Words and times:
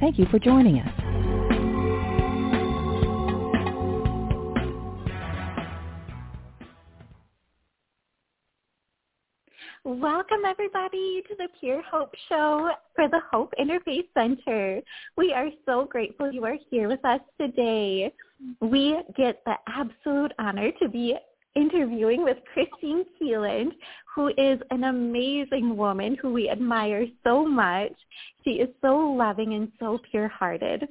Thank 0.00 0.18
you 0.18 0.26
for 0.30 0.38
joining 0.38 0.78
us. 0.78 1.08
Welcome 9.84 10.44
everybody 10.46 11.22
to 11.28 11.34
the 11.36 11.48
Pure 11.58 11.82
Hope 11.90 12.14
Show 12.28 12.70
for 12.94 13.08
the 13.08 13.20
Hope 13.32 13.52
Interfaith 13.58 14.06
Center. 14.14 14.80
We 15.16 15.32
are 15.32 15.48
so 15.66 15.86
grateful 15.86 16.30
you 16.30 16.44
are 16.44 16.58
here 16.70 16.88
with 16.88 17.04
us 17.04 17.20
today. 17.40 18.12
We 18.60 19.00
get 19.16 19.42
the 19.46 19.54
absolute 19.66 20.32
honor 20.38 20.70
to 20.80 20.88
be 20.88 21.16
interviewing 21.58 22.22
with 22.22 22.38
Kristine 22.54 23.04
Kieland, 23.20 23.72
who 24.14 24.28
is 24.28 24.60
an 24.70 24.84
amazing 24.84 25.76
woman 25.76 26.16
who 26.20 26.32
we 26.32 26.48
admire 26.48 27.06
so 27.24 27.44
much. 27.44 27.92
She 28.44 28.52
is 28.52 28.68
so 28.80 28.96
loving 28.96 29.54
and 29.54 29.70
so 29.80 29.98
pure-hearted. 30.10 30.88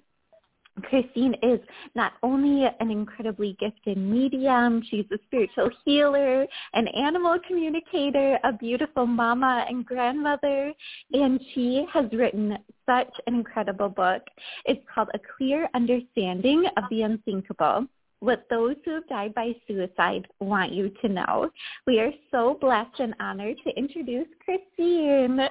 Kristine 0.84 1.36
is 1.42 1.60
not 1.96 2.14
only 2.22 2.68
an 2.80 2.92
incredibly 2.92 3.58
gifted 3.60 3.98
medium, 3.98 4.84
she's 4.90 5.06
a 5.12 5.18
spiritual 5.26 5.72
healer, 5.84 6.46
an 6.74 6.88
animal 6.90 7.40
communicator, 7.48 8.38
a 8.44 8.54
beautiful 8.54 9.08
mama 9.08 9.66
and 9.68 9.86
grandmother, 9.86 10.72
and 11.14 11.40
she 11.54 11.84
has 11.92 12.06
written 12.12 12.58
such 12.86 13.12
an 13.26 13.34
incredible 13.36 13.90
book. 13.90 14.22
It's 14.66 14.84
called 14.94 15.10
A 15.16 15.20
Clear 15.38 15.68
Understanding 15.74 16.66
of 16.78 16.84
the 16.92 17.02
Unthinkable 17.02 17.88
what 18.20 18.46
those 18.50 18.76
who 18.84 18.96
have 18.96 19.08
died 19.08 19.34
by 19.34 19.54
suicide 19.68 20.28
want 20.40 20.72
you 20.72 20.92
to 21.02 21.10
know. 21.10 21.50
We 21.86 22.00
are 22.00 22.12
so 22.32 22.58
blessed 22.60 23.00
and 23.00 23.14
honored 23.20 23.58
to 23.64 23.78
introduce 23.78 24.28
Kristine. 24.48 25.48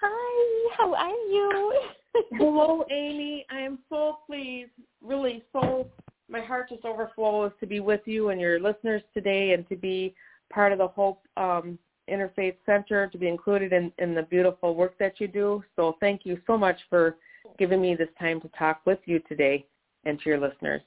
Hi, 0.00 0.74
how 0.76 0.94
are 0.94 1.08
you? 1.08 1.80
Hello, 2.32 2.84
Amy. 2.90 3.46
I 3.50 3.60
am 3.60 3.78
so 3.88 4.18
pleased, 4.26 4.72
really 5.00 5.44
so, 5.52 5.86
my 6.28 6.40
heart 6.40 6.68
just 6.70 6.84
overflows 6.84 7.52
to 7.60 7.66
be 7.66 7.80
with 7.80 8.00
you 8.06 8.30
and 8.30 8.40
your 8.40 8.58
listeners 8.58 9.02
today 9.14 9.52
and 9.52 9.68
to 9.68 9.76
be 9.76 10.14
part 10.52 10.72
of 10.72 10.78
the 10.78 10.88
Hope 10.88 11.20
um, 11.36 11.78
Interfaith 12.10 12.56
Center, 12.66 13.06
to 13.08 13.18
be 13.18 13.28
included 13.28 13.72
in, 13.72 13.92
in 13.98 14.14
the 14.14 14.22
beautiful 14.22 14.74
work 14.74 14.98
that 14.98 15.20
you 15.20 15.28
do. 15.28 15.62
So 15.76 15.96
thank 16.00 16.22
you 16.24 16.40
so 16.46 16.58
much 16.58 16.76
for 16.90 17.16
giving 17.58 17.80
me 17.80 17.94
this 17.94 18.08
time 18.18 18.40
to 18.40 18.48
talk 18.58 18.80
with 18.84 18.98
you 19.04 19.20
today 19.20 19.66
and 20.04 20.18
to 20.20 20.28
your 20.28 20.40
listeners. 20.40 20.82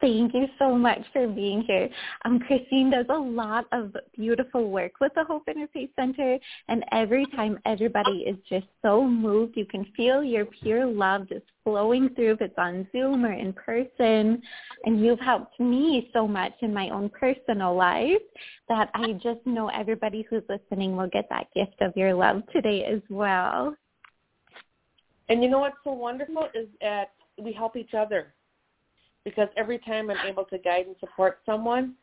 Thank 0.00 0.34
you 0.34 0.46
so 0.58 0.76
much 0.76 1.00
for 1.12 1.26
being 1.28 1.62
here. 1.62 1.88
Um, 2.24 2.40
Kristine 2.40 2.90
does 2.90 3.06
a 3.08 3.18
lot 3.18 3.66
of 3.72 3.94
beautiful 4.16 4.70
work 4.70 4.92
with 5.00 5.12
the 5.14 5.24
Hope 5.24 5.46
Interfaith 5.46 5.90
Center, 5.96 6.38
and 6.68 6.84
every 6.92 7.26
time 7.36 7.58
everybody 7.66 8.24
is 8.26 8.36
just 8.48 8.66
so 8.82 9.06
moved, 9.06 9.56
you 9.56 9.64
can 9.64 9.86
feel 9.96 10.22
your 10.22 10.46
pure 10.46 10.86
love 10.86 11.28
just 11.28 11.44
flowing 11.64 12.08
through 12.14 12.32
if 12.32 12.40
it's 12.40 12.58
on 12.58 12.86
Zoom 12.92 13.24
or 13.24 13.32
in 13.32 13.52
person. 13.52 14.42
And 14.84 15.04
you've 15.04 15.20
helped 15.20 15.58
me 15.60 16.10
so 16.12 16.26
much 16.26 16.52
in 16.60 16.74
my 16.74 16.90
own 16.90 17.08
personal 17.08 17.74
life 17.74 18.22
that 18.68 18.90
I 18.94 19.12
just 19.14 19.44
know 19.46 19.68
everybody 19.68 20.26
who's 20.28 20.42
listening 20.48 20.96
will 20.96 21.08
get 21.08 21.28
that 21.30 21.46
gift 21.54 21.80
of 21.80 21.96
your 21.96 22.14
love 22.14 22.42
today 22.52 22.84
as 22.84 23.00
well. 23.08 23.74
And 25.28 25.42
you 25.42 25.48
know 25.48 25.60
what's 25.60 25.76
so 25.84 25.92
wonderful 25.92 26.48
is 26.54 26.68
that 26.80 27.12
we 27.38 27.52
help 27.52 27.76
each 27.76 27.94
other 27.94 28.34
because 29.24 29.48
every 29.56 29.78
time 29.78 30.10
I'm 30.10 30.26
able 30.26 30.44
to 30.44 30.58
guide 30.58 30.86
and 30.86 30.96
support 31.00 31.40
someone, 31.46 31.94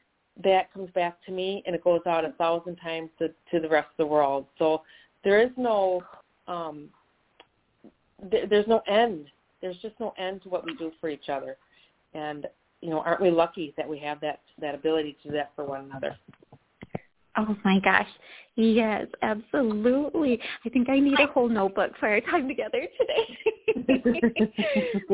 that 0.44 0.72
comes 0.74 0.90
back 0.92 1.18
to 1.26 1.32
me 1.32 1.64
and 1.66 1.76
it 1.76 1.84
goes 1.84 2.02
out 2.08 2.24
a 2.24 2.32
thousand 2.34 2.78
times 2.78 3.10
to, 3.20 3.30
to 3.52 3.60
the 3.60 3.68
rest 3.68 3.88
of 3.92 3.98
the 3.98 4.06
world. 4.06 4.46
So 4.58 4.84
there 5.24 5.42
is 5.42 5.50
no 5.58 6.02
um, 6.48 6.90
th- 8.32 8.50
there's 8.50 8.68
no 8.68 8.82
end. 8.88 9.28
There's 9.62 9.78
just 9.78 10.00
no 10.00 10.14
end 10.18 10.44
to 10.44 10.50
what 10.50 10.66
we 10.66 10.76
do 10.76 10.92
for 11.02 11.10
each 11.10 11.30
other. 11.30 11.58
And 12.14 12.48
you 12.82 12.90
know, 12.90 13.02
aren't 13.02 13.22
we 13.22 13.30
lucky 13.30 13.74
that 13.78 13.88
we 13.88 14.00
have 14.00 14.22
that 14.22 14.40
that 14.60 14.76
ability 14.76 15.18
to 15.24 15.30
do 15.30 15.36
that 15.36 15.52
for 15.56 15.66
one 15.66 15.86
another? 15.86 16.18
Oh 17.40 17.56
my 17.64 17.80
gosh. 17.80 18.08
Yes, 18.56 19.08
absolutely. 19.22 20.38
I 20.66 20.70
think 20.70 20.90
I 20.90 21.00
need 21.00 21.20
a 21.22 21.28
whole 21.28 21.48
notebook 21.48 21.92
for 21.98 22.10
our 22.10 22.20
time 22.20 22.50
together 22.50 22.86
today. 23.00 23.72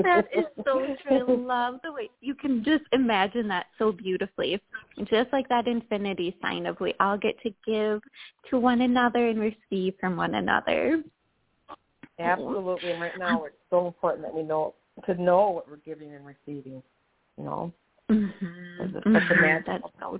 that 0.03 0.25
is 0.36 0.46
so 0.66 0.97
true. 1.03 1.16
I 1.16 1.22
love 1.22 1.75
the 1.84 1.91
way 1.91 2.09
you 2.22 2.34
can 2.34 2.63
just 2.63 2.86
imagine 2.91 3.47
that 3.50 3.68
so 3.78 3.91
beautifully. 3.91 4.59
Just 5.03 5.31
like 5.31 5.47
that 5.50 5.68
infinity 5.68 6.36
sign 6.41 6.66
of 6.66 6.80
we 6.80 6.96
all 7.00 7.19
get 7.19 7.40
to 7.41 7.53
give 7.68 8.02
to 8.50 8.57
one 8.57 8.81
another 8.81 9.28
and 9.28 9.40
receive 9.40 9.94
from 10.00 10.18
one 10.18 10.34
another. 10.34 11.03
Absolutely. 12.19 12.92
And 12.92 13.02
right 13.02 13.18
now 13.18 13.44
it's 13.44 13.56
so 13.69 13.86
important 13.86 14.24
that 14.24 14.34
we 14.34 14.42
know 14.42 14.74
to 15.06 15.22
know 15.22 15.52
what 15.52 15.69
we're 15.69 15.78
giving 15.78 16.16
and 16.16 16.25
receiving. 16.25 16.81
You 17.38 17.44
know? 17.44 17.74
Mm-hmm. 18.09 18.97
Mm-hmm. 18.97 19.57
That's 19.68 19.84
so 20.00 20.19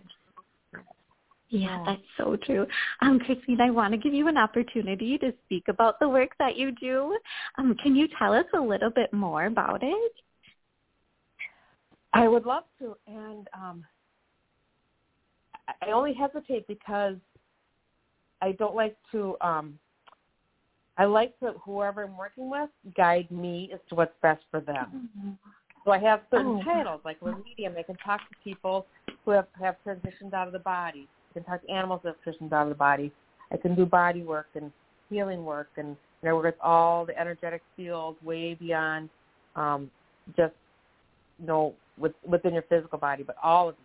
yeah, 1.56 1.84
that's 1.86 2.02
so 2.18 2.36
true. 2.46 2.68
Um, 3.02 3.20
Kristine, 3.20 3.62
I 3.62 3.72
want 3.72 3.94
to 3.94 3.98
give 3.98 4.14
you 4.14 4.28
an 4.28 4.38
opportunity 4.38 5.18
to 5.20 5.34
speak 5.46 5.66
about 5.68 6.00
the 6.00 6.10
work 6.10 6.32
that 6.40 6.58
you 6.58 6.72
do. 6.74 7.18
Um, 7.58 7.76
can 7.82 7.96
you 7.96 8.08
tell 8.20 8.34
us 8.34 8.46
a 8.54 8.60
little 8.60 8.90
bit 8.90 9.14
more 9.14 9.46
about 9.46 9.82
it? 9.82 10.12
I 12.14 12.28
would 12.28 12.46
love 12.46 12.64
to, 12.80 12.96
and 13.08 13.48
um, 13.54 13.86
I 15.82 15.92
only 15.92 16.14
hesitate 16.14 16.68
because 16.68 17.16
I 18.42 18.52
don't 18.54 18.76
like 18.76 18.98
to. 19.12 19.36
Um, 19.42 19.80
I 20.98 21.06
like 21.06 21.38
to 21.40 21.54
whoever 21.64 22.04
I'm 22.04 22.16
working 22.16 22.50
with 22.50 22.70
guide 22.96 23.30
me 23.30 23.70
as 23.74 23.80
to 23.90 23.96
what's 23.96 24.14
best 24.22 24.44
for 24.50 24.62
them. 24.62 25.10
Mm-hmm. 25.18 25.32
So 25.84 25.92
I 25.92 26.00
have 26.00 26.22
certain 26.32 26.62
oh. 26.62 26.64
titles, 26.64 27.02
like 27.04 27.22
with 27.22 27.36
medium, 27.46 27.76
I 27.78 27.84
can 27.84 27.98
talk 27.98 28.22
to 28.22 28.36
people 28.44 28.88
who 29.24 29.32
have 29.32 29.48
have 29.62 29.76
transitioned 29.86 30.34
out 30.34 30.48
of 30.48 30.54
the 30.54 30.60
body 30.60 31.08
can 31.36 31.44
talk 31.44 31.62
to 31.66 31.72
animals 31.72 32.02
have 32.04 32.16
transitioned 32.26 32.52
out 32.54 32.64
of 32.64 32.70
the 32.70 32.76
body. 32.76 33.12
I 33.52 33.58
can 33.58 33.76
do 33.76 33.86
body 33.86 34.24
work 34.24 34.48
and 34.56 34.72
healing 35.10 35.46
work, 35.46 35.70
and 35.78 35.90
you 35.90 36.30
know, 36.30 36.36
work 36.36 36.46
with 36.46 36.56
all 36.62 37.06
the 37.06 37.18
energetic 37.20 37.62
fields 37.76 38.18
way 38.24 38.56
beyond 38.56 39.10
um, 39.56 39.92
just 40.36 40.54
you 41.40 41.46
know 41.46 41.74
with, 41.98 42.14
within 42.28 42.54
your 42.54 42.64
physical 42.64 42.98
body, 42.98 43.24
but 43.24 43.36
all 43.44 43.70
of 43.70 43.76
you. 43.76 43.82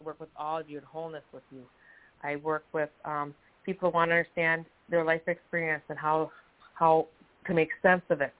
I 0.00 0.04
work 0.04 0.20
with 0.20 0.30
all 0.36 0.58
of 0.58 0.68
you 0.70 0.78
in 0.78 0.84
wholeness 0.84 1.22
with 1.32 1.44
you. 1.52 1.62
I 2.24 2.36
work 2.36 2.64
with 2.72 2.88
um, 3.04 3.34
people 3.64 3.90
who 3.90 3.94
want 3.94 4.10
to 4.10 4.16
understand 4.16 4.64
their 4.88 5.04
life 5.04 5.22
experience 5.26 5.82
and 5.88 5.98
how 5.98 6.30
how 6.74 7.06
to 7.46 7.54
make 7.54 7.70
sense 7.82 8.02
of 8.10 8.20
it. 8.20 8.32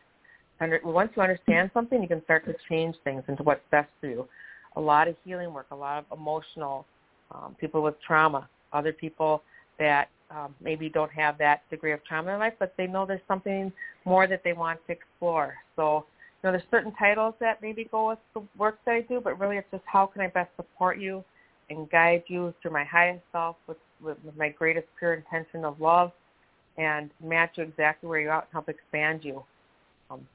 And 0.60 0.72
once 0.84 1.10
you 1.16 1.22
understand 1.22 1.70
something, 1.74 2.00
you 2.00 2.08
can 2.08 2.22
start 2.24 2.44
to 2.46 2.54
change 2.68 2.94
things 3.02 3.24
into 3.28 3.42
what's 3.42 3.62
best 3.70 3.88
for 4.00 4.06
you. 4.06 4.28
A 4.76 4.80
lot 4.80 5.08
of 5.08 5.16
healing 5.24 5.52
work, 5.52 5.66
a 5.72 5.76
lot 5.76 5.98
of 5.98 6.18
emotional, 6.18 6.86
um, 7.34 7.56
people 7.60 7.82
with 7.82 7.94
trauma, 8.06 8.48
other 8.72 8.92
people 8.92 9.42
that 9.78 10.08
um, 10.30 10.54
maybe 10.62 10.88
don't 10.88 11.10
have 11.10 11.36
that 11.38 11.68
degree 11.70 11.92
of 11.92 12.04
trauma 12.04 12.32
in 12.32 12.38
life, 12.38 12.54
but 12.58 12.74
they 12.76 12.86
know 12.86 13.04
there's 13.04 13.20
something 13.28 13.72
more 14.04 14.26
that 14.26 14.42
they 14.44 14.52
want 14.52 14.80
to 14.86 14.92
explore. 14.92 15.54
So, 15.76 16.04
you 16.42 16.48
know, 16.48 16.52
there's 16.52 16.68
certain 16.70 16.92
titles 16.98 17.34
that 17.40 17.60
maybe 17.60 17.84
go 17.90 18.08
with 18.08 18.18
the 18.34 18.42
work 18.56 18.78
that 18.86 18.94
I 18.94 19.00
do, 19.02 19.20
but 19.20 19.38
really 19.38 19.56
it's 19.58 19.70
just 19.70 19.84
how 19.86 20.06
can 20.06 20.22
I 20.22 20.28
best 20.28 20.50
support 20.56 20.98
you 20.98 21.24
and 21.70 21.88
guide 21.90 22.22
you 22.26 22.54
through 22.60 22.72
my 22.72 22.84
highest 22.84 23.22
self 23.32 23.56
with, 23.66 23.76
with, 24.02 24.16
with 24.24 24.36
my 24.36 24.48
greatest 24.48 24.86
pure 24.98 25.14
intention 25.14 25.64
of 25.64 25.80
love 25.80 26.12
and 26.78 27.10
match 27.22 27.52
you 27.56 27.64
exactly 27.64 28.08
where 28.08 28.20
you're 28.20 28.32
at 28.32 28.44
and 28.44 28.52
help 28.52 28.68
expand 28.68 29.20
you 29.22 29.42
um, 30.10 30.26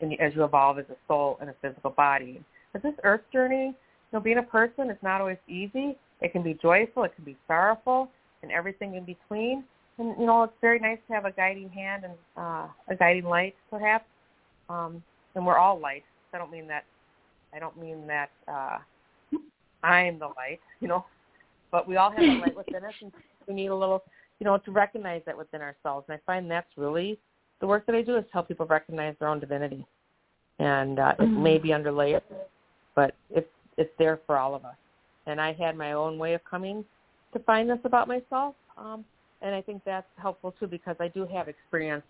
in, 0.00 0.12
as 0.20 0.34
you 0.34 0.44
evolve 0.44 0.78
as 0.78 0.86
a 0.90 0.96
soul 1.08 1.38
and 1.40 1.50
a 1.50 1.54
physical 1.60 1.90
body. 1.90 2.42
But 2.72 2.82
this 2.82 2.94
earth 3.04 3.22
journey, 3.32 3.66
you 3.66 3.74
know, 4.12 4.20
being 4.20 4.38
a 4.38 4.42
person 4.42 4.90
is 4.90 4.98
not 5.02 5.20
always 5.20 5.38
easy. 5.48 5.96
It 6.22 6.32
can 6.32 6.42
be 6.42 6.56
joyful, 6.62 7.04
it 7.04 7.14
can 7.14 7.24
be 7.24 7.36
sorrowful, 7.46 8.08
and 8.42 8.50
everything 8.52 8.94
in 8.94 9.04
between. 9.04 9.64
And 9.98 10.14
you 10.18 10.26
know, 10.26 10.44
it's 10.44 10.52
very 10.60 10.78
nice 10.78 10.98
to 11.08 11.14
have 11.14 11.24
a 11.24 11.32
guiding 11.32 11.68
hand 11.68 12.04
and 12.04 12.14
uh, 12.36 12.66
a 12.88 12.94
guiding 12.98 13.24
light, 13.24 13.54
perhaps. 13.70 14.04
Um, 14.68 15.02
and 15.34 15.44
we're 15.44 15.58
all 15.58 15.78
light. 15.78 16.04
I 16.32 16.38
don't 16.38 16.50
mean 16.50 16.66
that. 16.68 16.84
I 17.54 17.58
don't 17.58 17.78
mean 17.78 18.06
that 18.06 18.30
uh, 18.48 18.78
I'm 19.82 20.18
the 20.18 20.28
light, 20.28 20.60
you 20.80 20.88
know. 20.88 21.04
But 21.70 21.88
we 21.88 21.96
all 21.96 22.10
have 22.10 22.20
a 22.20 22.40
light 22.40 22.56
within 22.56 22.84
us, 22.84 22.94
and 23.00 23.12
we 23.48 23.54
need 23.54 23.68
a 23.68 23.76
little, 23.76 24.02
you 24.38 24.44
know, 24.44 24.58
to 24.58 24.70
recognize 24.70 25.22
that 25.26 25.36
within 25.36 25.60
ourselves. 25.60 26.06
And 26.08 26.16
I 26.16 26.20
find 26.24 26.50
that's 26.50 26.68
really 26.76 27.18
the 27.60 27.66
work 27.66 27.86
that 27.86 27.94
I 27.94 28.02
do 28.02 28.16
is 28.16 28.24
help 28.32 28.48
people 28.48 28.66
recognize 28.66 29.14
their 29.18 29.28
own 29.28 29.40
divinity, 29.40 29.86
and 30.58 30.98
uh, 30.98 31.12
mm-hmm. 31.12 31.22
it 31.22 31.40
may 31.40 31.58
be 31.58 31.72
under 31.72 31.92
layers, 31.92 32.22
but 32.94 33.14
it's 33.30 33.48
it's 33.78 33.92
there 33.98 34.20
for 34.26 34.36
all 34.36 34.54
of 34.54 34.64
us. 34.64 34.74
And 35.26 35.40
I 35.40 35.52
had 35.52 35.76
my 35.76 35.92
own 35.92 36.18
way 36.18 36.34
of 36.34 36.44
coming 36.44 36.84
to 37.32 37.38
find 37.40 37.68
this 37.68 37.78
about 37.84 38.08
myself, 38.08 38.54
um, 38.76 39.04
and 39.40 39.54
I 39.54 39.62
think 39.62 39.82
that's 39.84 40.06
helpful 40.16 40.54
too 40.58 40.66
because 40.66 40.96
I 41.00 41.08
do 41.08 41.26
have 41.26 41.48
experience 41.48 42.04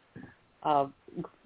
of 0.63 0.93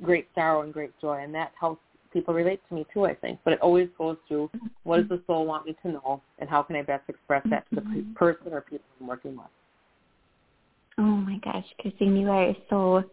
great 0.03 0.29
sorrow 0.35 0.63
and 0.63 0.73
great 0.73 0.93
joy, 1.01 1.23
and 1.23 1.35
that 1.35 1.53
helps 1.59 1.83
people 2.13 2.35
relate 2.35 2.61
to 2.69 2.75
me 2.75 2.87
too. 2.93 3.05
I 3.05 3.15
think, 3.15 3.39
but 3.45 3.53
it 3.53 3.61
always 3.61 3.89
goes 3.99 4.17
through 4.29 4.51
what 4.85 4.97
does 4.99 5.09
the 5.09 5.23
soul 5.27 5.47
want 5.47 5.67
me 5.67 5.77
to 5.83 5.93
know, 5.93 6.23
and 6.39 6.49
how 6.49 6.63
can 6.63 6.77
I 6.77 6.83
best 6.83 7.05
express 7.09 7.43
that 7.51 7.69
to 7.71 7.77
the 7.77 7.81
mm-hmm. 7.83 8.13
person 8.15 8.53
or 8.53 8.61
people 8.63 8.87
I'm 9.01 9.07
working 9.07 9.37
with. 9.37 9.47
Oh 10.99 11.03
my 11.03 11.39
gosh, 11.45 11.67
Kristine, 11.81 12.19
you 12.19 12.31
are 12.31 12.55
so 12.71 13.05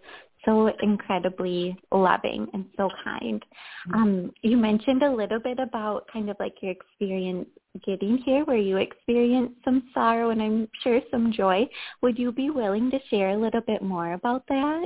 so 0.45 0.72
incredibly 0.81 1.75
loving 1.92 2.48
and 2.54 2.66
so 2.78 2.90
kind. 3.04 3.44
Mm-hmm. 3.88 3.95
Um, 3.95 4.31
you 4.42 4.57
mentioned 4.57 5.04
a 5.04 5.12
little 5.12 5.40
bit 5.40 5.60
about 5.60 6.07
kind 6.12 6.30
of 6.30 6.38
like 6.40 6.56
your 6.62 6.72
experience 6.72 7.48
getting 7.86 8.18
here 8.19 8.44
where 8.45 8.57
you 8.57 8.78
experienced 8.78 9.56
some 9.66 9.84
sorrow 9.94 10.30
and 10.30 10.42
I'm 10.42 10.68
sure 10.84 11.01
some 11.10 11.31
joy. 11.31 11.68
Would 12.01 12.19
you 12.19 12.31
be 12.31 12.50
willing 12.50 12.92
to 12.92 13.00
share 13.10 13.31
a 13.31 13.38
little 13.38 13.62
bit 13.62 13.81
more 13.81 14.13
about 14.13 14.44
that? 14.48 14.86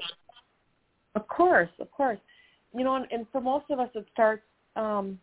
Of 1.15 1.27
course, 1.27 1.69
of 1.80 1.92
course. 1.92 2.19
You 2.74 2.83
know, 2.83 2.95
and, 2.95 3.07
and 3.12 3.25
for 3.31 3.42
most 3.42 3.65
of 3.69 3.80
us 3.80 3.89
it 3.95 4.06
starts 4.13 4.44
um 4.75 5.19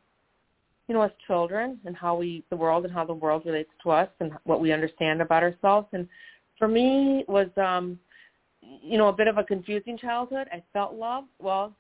you 0.86 0.94
know, 0.94 1.00
as 1.00 1.12
children 1.26 1.80
and 1.86 1.96
how 1.96 2.14
we 2.14 2.44
the 2.50 2.56
world 2.56 2.84
and 2.84 2.92
how 2.92 3.06
the 3.06 3.14
world 3.14 3.44
relates 3.46 3.70
to 3.82 3.90
us 3.90 4.08
and 4.20 4.32
what 4.44 4.60
we 4.60 4.72
understand 4.72 5.22
about 5.22 5.42
ourselves 5.42 5.88
and 5.92 6.06
for 6.58 6.68
me 6.68 7.24
was 7.26 7.48
um 7.56 7.98
you 8.82 8.98
know 8.98 9.08
a 9.08 9.12
bit 9.12 9.28
of 9.28 9.38
a 9.38 9.44
confusing 9.44 9.98
childhood. 9.98 10.48
I 10.52 10.62
felt 10.72 10.94
loved. 10.94 11.28
Well 11.38 11.74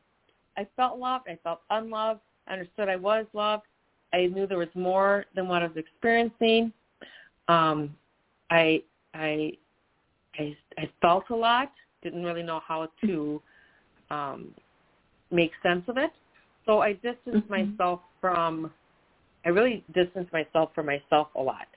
i 0.56 0.66
felt 0.76 0.98
loved. 0.98 1.28
I 1.28 1.38
felt 1.42 1.60
unloved. 1.70 2.20
I 2.46 2.52
understood 2.52 2.88
i 2.88 2.96
was 2.96 3.26
loved. 3.32 3.64
I 4.12 4.26
knew 4.26 4.46
there 4.46 4.58
was 4.58 4.68
more 4.74 5.24
than 5.34 5.48
what 5.48 5.62
i 5.62 5.66
was 5.66 5.76
experiencing. 5.76 6.72
Um 7.48 7.94
i 8.50 8.82
i 9.14 9.52
i 10.38 10.56
i 10.78 10.90
felt 11.00 11.24
a 11.30 11.36
lot. 11.36 11.72
Didn't 12.02 12.24
really 12.24 12.42
know 12.42 12.60
how 12.66 12.88
to 13.04 13.42
um 14.10 14.54
make 15.30 15.52
sense 15.62 15.84
of 15.88 15.96
it. 15.96 16.10
So 16.66 16.80
i 16.80 16.92
distanced 16.92 17.48
mm-hmm. 17.48 17.72
myself 17.72 18.00
from 18.20 18.70
i 19.44 19.48
really 19.48 19.84
distanced 19.94 20.32
myself 20.32 20.70
from 20.74 20.86
myself 20.86 21.28
a 21.36 21.42
lot. 21.42 21.68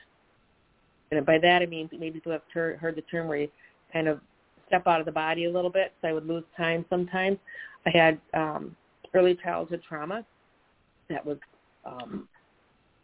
And 1.11 1.25
by 1.25 1.37
that 1.39 1.61
I 1.61 1.65
mean 1.65 1.89
maybe 1.91 2.11
people 2.11 2.31
have 2.31 2.41
ter- 2.53 2.77
heard 2.77 2.95
the 2.95 3.01
term 3.03 3.27
where 3.27 3.37
you 3.37 3.49
kind 3.93 4.07
of 4.07 4.19
step 4.67 4.87
out 4.87 4.99
of 4.99 5.05
the 5.05 5.11
body 5.11 5.45
a 5.45 5.51
little 5.51 5.69
bit. 5.69 5.93
So 6.01 6.07
I 6.07 6.13
would 6.13 6.27
lose 6.27 6.43
time 6.55 6.85
sometimes. 6.89 7.37
I 7.85 7.89
had 7.89 8.19
um, 8.33 8.75
early 9.13 9.37
childhood 9.43 9.81
trauma 9.87 10.25
that 11.09 11.25
was 11.25 11.37
um, 11.85 12.27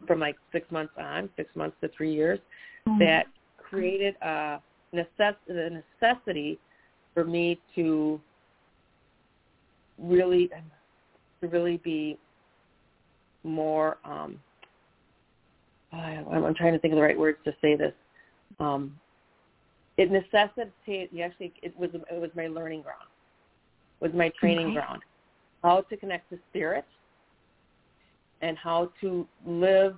from 0.06 0.20
like 0.20 0.36
six 0.52 0.70
months 0.70 0.92
on, 0.98 1.28
six 1.36 1.54
months 1.56 1.76
to 1.80 1.88
three 1.96 2.12
years, 2.12 2.38
mm-hmm. 2.86 2.98
that 3.00 3.26
created 3.58 4.14
a, 4.22 4.60
necess- 4.94 5.36
a 5.48 5.82
necessity 6.02 6.58
for 7.14 7.24
me 7.24 7.58
to 7.74 8.20
really 9.98 10.50
to 11.40 11.46
really 11.48 11.76
be 11.78 12.18
more 13.44 13.98
um 14.04 14.36
I'm 15.92 16.54
trying 16.54 16.72
to 16.72 16.78
think 16.78 16.92
of 16.92 16.96
the 16.96 17.02
right 17.02 17.18
words 17.18 17.38
to 17.44 17.54
say 17.60 17.76
this. 17.76 17.92
Um, 18.58 18.98
it 19.96 20.10
necessitated 20.10 21.20
actually 21.20 21.52
it 21.62 21.78
was 21.78 21.90
it 21.94 22.20
was 22.20 22.30
my 22.34 22.46
learning 22.46 22.82
ground, 22.82 23.08
was 24.00 24.12
my 24.14 24.30
training 24.40 24.66
okay. 24.66 24.74
ground, 24.74 25.02
how 25.62 25.82
to 25.82 25.96
connect 25.96 26.30
to 26.30 26.38
spirit, 26.50 26.84
and 28.42 28.56
how 28.58 28.90
to 29.00 29.26
live, 29.46 29.96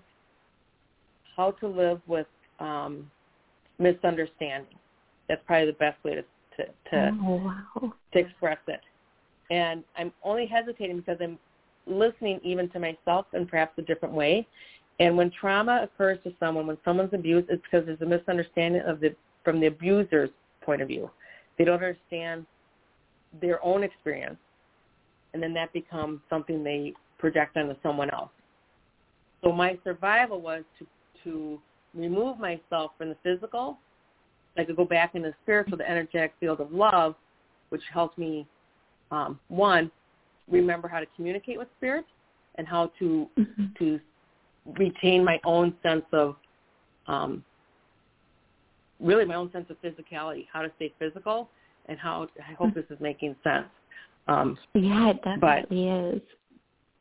how 1.36 1.52
to 1.52 1.66
live 1.66 2.00
with 2.06 2.26
um, 2.60 3.10
misunderstanding. 3.78 4.78
That's 5.28 5.42
probably 5.46 5.66
the 5.66 5.72
best 5.74 6.02
way 6.04 6.16
to 6.16 6.22
to 6.56 6.64
to, 6.90 7.18
oh, 7.22 7.36
wow. 7.36 7.92
to 8.12 8.18
express 8.18 8.58
it. 8.68 8.80
And 9.50 9.84
I'm 9.96 10.12
only 10.24 10.46
hesitating 10.46 10.96
because 10.98 11.18
I'm 11.22 11.38
listening 11.86 12.40
even 12.42 12.68
to 12.70 12.80
myself 12.80 13.26
in 13.32 13.46
perhaps 13.46 13.78
a 13.78 13.82
different 13.82 14.14
way 14.14 14.46
and 14.98 15.16
when 15.16 15.30
trauma 15.30 15.80
occurs 15.82 16.18
to 16.24 16.32
someone, 16.40 16.66
when 16.66 16.78
someone's 16.84 17.12
abused, 17.12 17.48
it's 17.50 17.62
because 17.62 17.86
there's 17.86 18.00
a 18.00 18.06
misunderstanding 18.06 18.82
of 18.82 19.00
the 19.00 19.14
from 19.46 19.60
the 19.60 19.68
abuser's 19.68 20.30
point 20.60 20.82
of 20.82 20.88
view. 20.88 21.08
They 21.56 21.64
don't 21.64 21.74
understand 21.74 22.44
their 23.40 23.64
own 23.64 23.84
experience, 23.84 24.38
and 25.32 25.42
then 25.42 25.54
that 25.54 25.72
becomes 25.72 26.20
something 26.28 26.64
they 26.64 26.94
project 27.18 27.56
onto 27.56 27.76
someone 27.80 28.10
else. 28.10 28.30
So 29.44 29.52
my 29.52 29.78
survival 29.84 30.40
was 30.40 30.64
to 30.80 30.86
to 31.22 31.60
remove 31.94 32.38
myself 32.38 32.90
from 32.98 33.08
the 33.10 33.16
physical. 33.22 33.78
I 34.58 34.64
could 34.64 34.76
go 34.76 34.84
back 34.84 35.14
into 35.14 35.28
the 35.28 35.34
spiritual, 35.44 35.78
the 35.78 35.88
energetic 35.88 36.34
field 36.40 36.60
of 36.60 36.72
love, 36.72 37.14
which 37.68 37.82
helped 37.92 38.18
me, 38.18 38.46
um, 39.10 39.38
one, 39.48 39.90
remember 40.48 40.88
how 40.88 40.98
to 40.98 41.06
communicate 41.14 41.58
with 41.58 41.68
spirit 41.78 42.04
and 42.56 42.66
how 42.66 42.90
to 42.98 43.28
mm-hmm. 43.38 43.64
to 43.78 44.00
retain 44.78 45.24
my 45.24 45.38
own 45.44 45.72
sense 45.84 46.04
of 46.12 46.34
um, 47.06 47.44
really 49.00 49.24
my 49.24 49.34
own 49.34 49.50
sense 49.52 49.66
of 49.70 49.76
physicality, 49.82 50.46
how 50.52 50.62
to 50.62 50.70
stay 50.76 50.92
physical, 50.98 51.48
and 51.86 51.98
how 51.98 52.28
I 52.38 52.52
hope 52.54 52.74
this 52.74 52.84
is 52.90 52.98
making 53.00 53.36
sense. 53.44 53.66
Um, 54.28 54.58
yeah, 54.74 55.10
it 55.10 55.22
definitely 55.22 55.88
but, 55.88 56.14
is. 56.16 56.20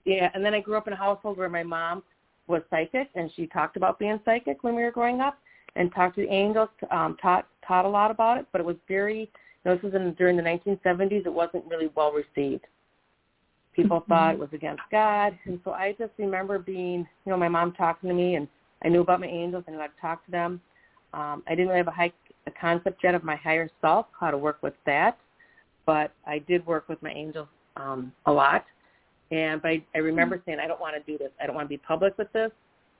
Yeah, 0.05 0.29
and 0.33 0.45
then 0.45 0.53
I 0.53 0.59
grew 0.59 0.77
up 0.77 0.87
in 0.87 0.93
a 0.93 0.97
household 0.97 1.37
where 1.37 1.49
my 1.49 1.63
mom 1.63 2.03
was 2.47 2.61
psychic, 2.69 3.09
and 3.15 3.31
she 3.35 3.47
talked 3.47 3.77
about 3.77 3.97
being 3.97 4.19
psychic 4.23 4.63
when 4.63 4.75
we 4.75 4.83
were 4.83 4.91
growing 4.91 5.21
up, 5.21 5.37
and 5.75 5.93
talked 5.93 6.15
to 6.15 6.21
the 6.21 6.31
angels, 6.31 6.69
um, 6.91 7.17
taught 7.21 7.47
taught 7.67 7.85
a 7.85 7.89
lot 7.89 8.11
about 8.11 8.37
it. 8.37 8.45
But 8.51 8.61
it 8.61 8.65
was 8.65 8.77
very, 8.87 9.19
you 9.19 9.27
know, 9.65 9.75
this 9.75 9.83
was 9.83 9.93
in, 9.93 10.13
during 10.13 10.37
the 10.37 10.43
1970s. 10.43 11.25
It 11.25 11.33
wasn't 11.33 11.65
really 11.65 11.89
well 11.95 12.11
received. 12.11 12.65
People 13.75 13.99
mm-hmm. 14.01 14.11
thought 14.11 14.33
it 14.35 14.39
was 14.39 14.49
against 14.53 14.83
God. 14.91 15.37
And 15.45 15.59
so 15.63 15.71
I 15.71 15.95
just 15.97 16.11
remember 16.17 16.59
being, 16.59 16.99
you 17.25 17.31
know, 17.31 17.37
my 17.37 17.49
mom 17.49 17.73
talking 17.73 18.09
to 18.09 18.15
me 18.15 18.35
and 18.35 18.47
I 18.83 18.89
knew 18.89 19.01
about 19.01 19.19
my 19.19 19.27
angels 19.27 19.63
and 19.67 19.75
I'd 19.81 19.89
talk 19.99 20.23
to 20.25 20.31
them. 20.31 20.61
Um, 21.15 21.43
I 21.47 21.51
didn't 21.51 21.67
really 21.67 21.79
have 21.79 21.87
a 21.87 21.91
high 21.91 22.11
a 22.47 22.51
concept 22.51 23.01
yet 23.03 23.15
of 23.15 23.23
my 23.23 23.35
higher 23.35 23.69
self, 23.81 24.05
how 24.19 24.29
to 24.29 24.37
work 24.37 24.59
with 24.61 24.75
that. 24.85 25.17
But 25.87 26.11
I 26.27 26.39
did 26.39 26.65
work 26.67 26.87
with 26.87 27.01
my 27.01 27.11
angels 27.11 27.47
um, 27.75 28.11
a 28.27 28.31
lot. 28.31 28.65
And 29.31 29.61
but 29.61 29.69
I, 29.69 29.83
I 29.95 29.99
remember 29.99 30.41
saying, 30.45 30.59
I 30.61 30.67
don't 30.67 30.79
want 30.79 30.95
to 30.95 31.11
do 31.11 31.17
this. 31.17 31.31
I 31.41 31.47
don't 31.47 31.55
want 31.55 31.65
to 31.65 31.69
be 31.69 31.77
public 31.77 32.17
with 32.17 32.31
this. 32.33 32.51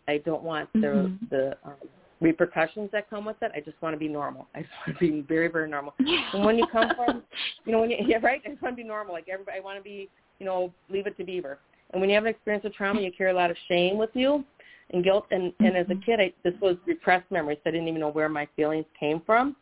I 0.08 0.18
don't 0.20 0.44
want 0.44 0.72
the 0.74 0.80
mm-hmm. 0.80 1.26
the 1.30 1.58
um, 1.64 1.74
repercussions 2.22 2.90
that 2.92 3.10
come 3.10 3.26
with 3.26 3.36
it. 3.42 3.52
I 3.56 3.60
just 3.60 3.80
want 3.82 3.94
to 3.94 4.00
be 4.00 4.08
normal. 4.08 4.48
I 4.56 4.62
just 4.62 4.72
want 4.88 5.00
to 5.00 5.12
be 5.12 5.22
very, 5.22 5.48
very 5.48 5.70
normal. 5.70 5.94
and 6.00 6.44
when 6.44 6.58
you 6.58 6.66
come 6.72 6.92
from, 6.96 7.22
you 7.66 7.72
know, 7.72 7.82
when 7.82 7.92
you 7.92 7.98
yeah, 8.08 8.18
right, 8.24 8.42
I 8.46 8.50
just 8.50 8.62
want 8.62 8.76
to 8.76 8.82
be 8.82 8.88
normal. 8.88 9.14
Like 9.14 9.28
everybody, 9.30 9.58
I 9.58 9.62
want 9.62 9.78
to 9.78 9.84
be 9.84 10.10
you 10.40 10.46
know, 10.46 10.74
leave 10.90 11.08
it 11.08 11.18
to 11.18 11.24
Beaver. 11.24 11.60
And 11.92 12.02
when 12.02 12.10
you 12.10 12.16
have 12.16 12.26
an 12.26 12.30
experience 12.30 12.66
of 12.66 12.74
trauma, 12.74 13.02
you 13.02 13.12
carry 13.12 13.32
a 13.32 13.36
lot 13.36 13.52
of 13.52 13.58
shame 13.68 13.98
with 13.98 14.10
you 14.14 14.44
and 14.92 15.04
guilt. 15.04 15.26
And, 15.32 15.54
and 15.60 15.76
as 15.76 15.88
a 15.90 15.96
kid, 15.96 16.20
I, 16.20 16.34
this 16.44 16.54
was 16.62 16.78
repressed 16.86 17.30
memories. 17.32 17.58
So 17.64 17.70
I 17.70 17.72
didn't 17.72 17.88
even 17.88 18.02
know 18.02 18.12
where 18.12 18.30
my 18.30 18.48
feelings 18.56 18.86
came 19.00 19.22
from. 19.26 19.56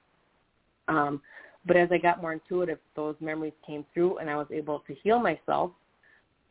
Um, 0.87 1.21
but 1.65 1.77
as 1.77 1.89
I 1.91 1.97
got 1.97 2.21
more 2.21 2.33
intuitive, 2.33 2.79
those 2.95 3.15
memories 3.21 3.53
came 3.65 3.85
through, 3.93 4.17
and 4.17 4.29
I 4.29 4.35
was 4.35 4.47
able 4.51 4.79
to 4.79 4.93
heal 4.95 5.19
myself 5.19 5.71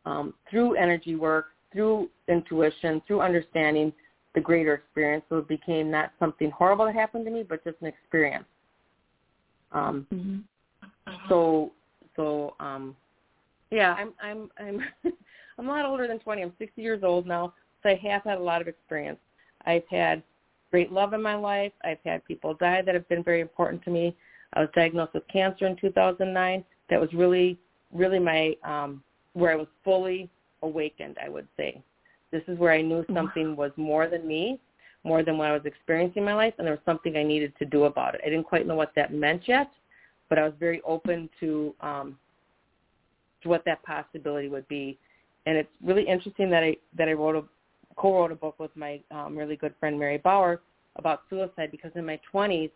um, 0.06 0.32
through 0.50 0.74
energy 0.76 1.16
work, 1.16 1.48
through 1.72 2.08
intuition, 2.28 3.02
through 3.06 3.20
understanding 3.20 3.92
the 4.34 4.40
greater 4.40 4.74
experience. 4.74 5.24
So 5.28 5.38
it 5.38 5.48
became 5.48 5.90
not 5.90 6.12
something 6.18 6.50
horrible 6.50 6.86
that 6.86 6.94
happened 6.94 7.26
to 7.26 7.30
me, 7.30 7.42
but 7.46 7.62
just 7.62 7.76
an 7.82 7.88
experience. 7.88 8.46
Um, 9.72 10.06
mm-hmm. 10.12 10.38
So, 11.28 11.72
so 12.16 12.54
um, 12.60 12.96
yeah, 13.70 13.94
I'm 13.94 14.12
I'm 14.22 14.50
I'm 14.58 14.80
I'm 15.58 15.68
a 15.68 15.70
lot 15.70 15.84
older 15.84 16.06
than 16.06 16.18
20. 16.18 16.42
I'm 16.42 16.52
60 16.58 16.80
years 16.80 17.02
old 17.02 17.26
now, 17.26 17.52
so 17.82 17.90
I 17.90 18.00
have 18.10 18.22
had 18.24 18.38
a 18.38 18.42
lot 18.42 18.60
of 18.60 18.68
experience. 18.68 19.18
I've 19.66 19.86
had 19.90 20.22
great 20.70 20.92
love 20.92 21.12
in 21.12 21.22
my 21.22 21.34
life. 21.34 21.72
I've 21.84 21.98
had 22.04 22.24
people 22.24 22.54
die 22.54 22.82
that 22.82 22.94
have 22.94 23.08
been 23.08 23.22
very 23.22 23.40
important 23.40 23.82
to 23.84 23.90
me. 23.90 24.16
I 24.54 24.60
was 24.60 24.68
diagnosed 24.74 25.14
with 25.14 25.26
cancer 25.28 25.66
in 25.66 25.76
2009. 25.76 26.64
That 26.90 27.00
was 27.00 27.12
really 27.12 27.58
really 27.92 28.18
my 28.18 28.56
um 28.64 29.02
where 29.34 29.52
I 29.52 29.56
was 29.56 29.68
fully 29.84 30.28
awakened, 30.62 31.16
I 31.24 31.28
would 31.28 31.48
say. 31.56 31.82
This 32.30 32.42
is 32.48 32.58
where 32.58 32.72
I 32.72 32.82
knew 32.82 33.04
something 33.14 33.56
was 33.56 33.72
more 33.76 34.08
than 34.08 34.26
me, 34.26 34.60
more 35.04 35.22
than 35.22 35.36
what 35.36 35.48
I 35.48 35.52
was 35.52 35.64
experiencing 35.64 36.22
in 36.22 36.24
my 36.24 36.34
life, 36.34 36.54
and 36.58 36.66
there 36.66 36.74
was 36.74 36.82
something 36.86 37.16
I 37.16 37.22
needed 37.22 37.52
to 37.58 37.66
do 37.66 37.84
about 37.84 38.14
it. 38.14 38.20
I 38.24 38.30
didn't 38.30 38.44
quite 38.44 38.66
know 38.66 38.74
what 38.74 38.92
that 38.96 39.12
meant 39.12 39.42
yet, 39.46 39.70
but 40.28 40.38
I 40.38 40.44
was 40.44 40.54
very 40.58 40.80
open 40.82 41.28
to 41.40 41.74
um, 41.80 42.18
to 43.42 43.48
what 43.48 43.64
that 43.66 43.82
possibility 43.82 44.48
would 44.48 44.66
be. 44.68 44.98
And 45.46 45.56
it's 45.56 45.72
really 45.84 46.06
interesting 46.06 46.50
that 46.50 46.62
I 46.62 46.76
that 46.96 47.08
I 47.08 47.12
wrote 47.12 47.36
a 47.36 47.44
co-wrote 47.96 48.32
a 48.32 48.36
book 48.36 48.58
with 48.58 48.74
my 48.76 49.00
um, 49.10 49.36
really 49.36 49.56
good 49.56 49.74
friend 49.80 49.98
Mary 49.98 50.18
Bauer 50.18 50.60
about 50.96 51.22
suicide 51.30 51.70
because 51.70 51.90
in 51.94 52.04
my 52.04 52.20
20s, 52.32 52.70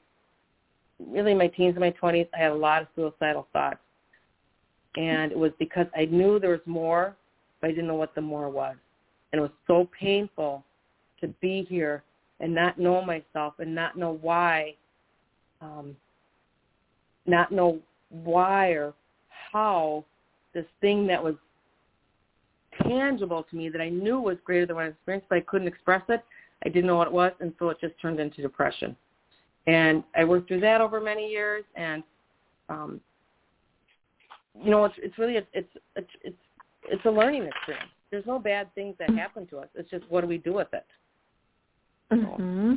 really 1.11 1.35
my 1.35 1.49
teens 1.49 1.75
and 1.77 1.81
my 1.81 1.95
20s, 2.01 2.29
I 2.35 2.43
had 2.43 2.53
a 2.53 2.55
lot 2.55 2.83
of 2.83 2.89
suicidal 2.95 3.47
thoughts. 3.53 3.79
And 4.97 5.31
it 5.31 5.39
was 5.39 5.53
because 5.59 5.87
I 5.95 6.07
knew 6.07 6.39
there 6.39 6.51
was 6.51 6.61
more, 6.65 7.15
but 7.61 7.69
I 7.69 7.71
didn't 7.71 7.89
know 7.89 7.97
what 7.97 8.15
the 8.15 8.23
more 8.23 8.49
was. 8.49 8.77
And 9.33 9.41
it 9.41 9.43
was 9.43 9.51
so 9.67 9.89
painful 9.99 10.65
to 11.21 11.29
be 11.41 11.67
here 11.69 12.03
and 12.41 12.55
not 12.55 12.79
know 12.79 13.03
myself 13.03 13.55
and 13.59 13.75
not 13.75 13.97
know 13.97 14.19
why, 14.23 14.75
um, 15.61 15.97
not 17.27 17.53
know 17.53 17.79
why 18.11 18.69
or 18.69 18.95
how 19.53 20.05
this 20.55 20.65
thing 20.81 21.07
that 21.07 21.23
was 21.23 21.35
tangible 22.83 23.45
to 23.51 23.57
me 23.57 23.69
that 23.69 23.81
I 23.81 23.89
knew 23.89 24.21
was 24.21 24.37
greater 24.45 24.67
than 24.67 24.77
what 24.77 24.85
I 24.87 24.89
experienced, 24.89 25.29
but 25.29 25.39
I 25.39 25.43
couldn't 25.43 25.69
express 25.69 26.03
it. 26.09 26.23
I 26.65 26.69
didn't 26.69 26.87
know 26.87 26.97
what 26.97 27.09
it 27.09 27.13
was, 27.13 27.33
and 27.41 27.53
so 27.59 27.69
it 27.71 27.79
just 27.81 27.95
turned 28.01 28.19
into 28.19 28.43
depression. 28.43 28.97
And 29.67 30.03
I 30.17 30.25
worked 30.25 30.49
through 30.49 30.61
that 30.61 30.81
over 30.81 31.01
many 31.01 31.29
years, 31.29 31.65
and 31.75 32.03
um, 32.69 33.01
you 34.63 34.71
know, 34.71 34.85
it's 34.85 34.95
it's 34.99 35.19
really 35.19 35.37
it's 35.37 35.47
it's 35.53 36.09
it's 36.23 36.37
it's 36.89 37.05
a 37.05 37.11
learning 37.11 37.45
experience. 37.45 37.91
There's 38.11 38.27
no 38.27 38.39
bad 38.39 38.73
things 38.75 38.95
that 38.99 39.11
happen 39.11 39.47
to 39.49 39.59
us. 39.59 39.69
It's 39.75 39.91
just 39.91 40.05
what 40.09 40.21
do 40.23 40.29
we 40.29 40.39
do 40.39 40.53
with 40.55 40.69
it. 40.73 40.87
Mm-hmm. 42.13 42.75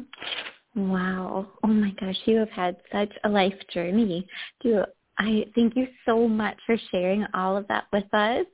Wow. 0.92 1.48
Oh 1.64 1.68
my 1.68 1.92
gosh, 2.00 2.18
you 2.26 2.38
have 2.38 2.50
had 2.50 2.78
such 2.92 3.12
a 3.24 3.30
life 3.30 3.54
journey. 3.74 4.28
Do 4.62 4.84
I 5.20 5.46
thank 5.54 5.76
you 5.76 5.88
so 6.06 6.28
much 6.28 6.58
for 6.66 6.78
sharing 6.92 7.26
all 7.34 7.58
of 7.58 7.68
that 7.68 7.86
with 7.92 8.12
us. 8.14 8.46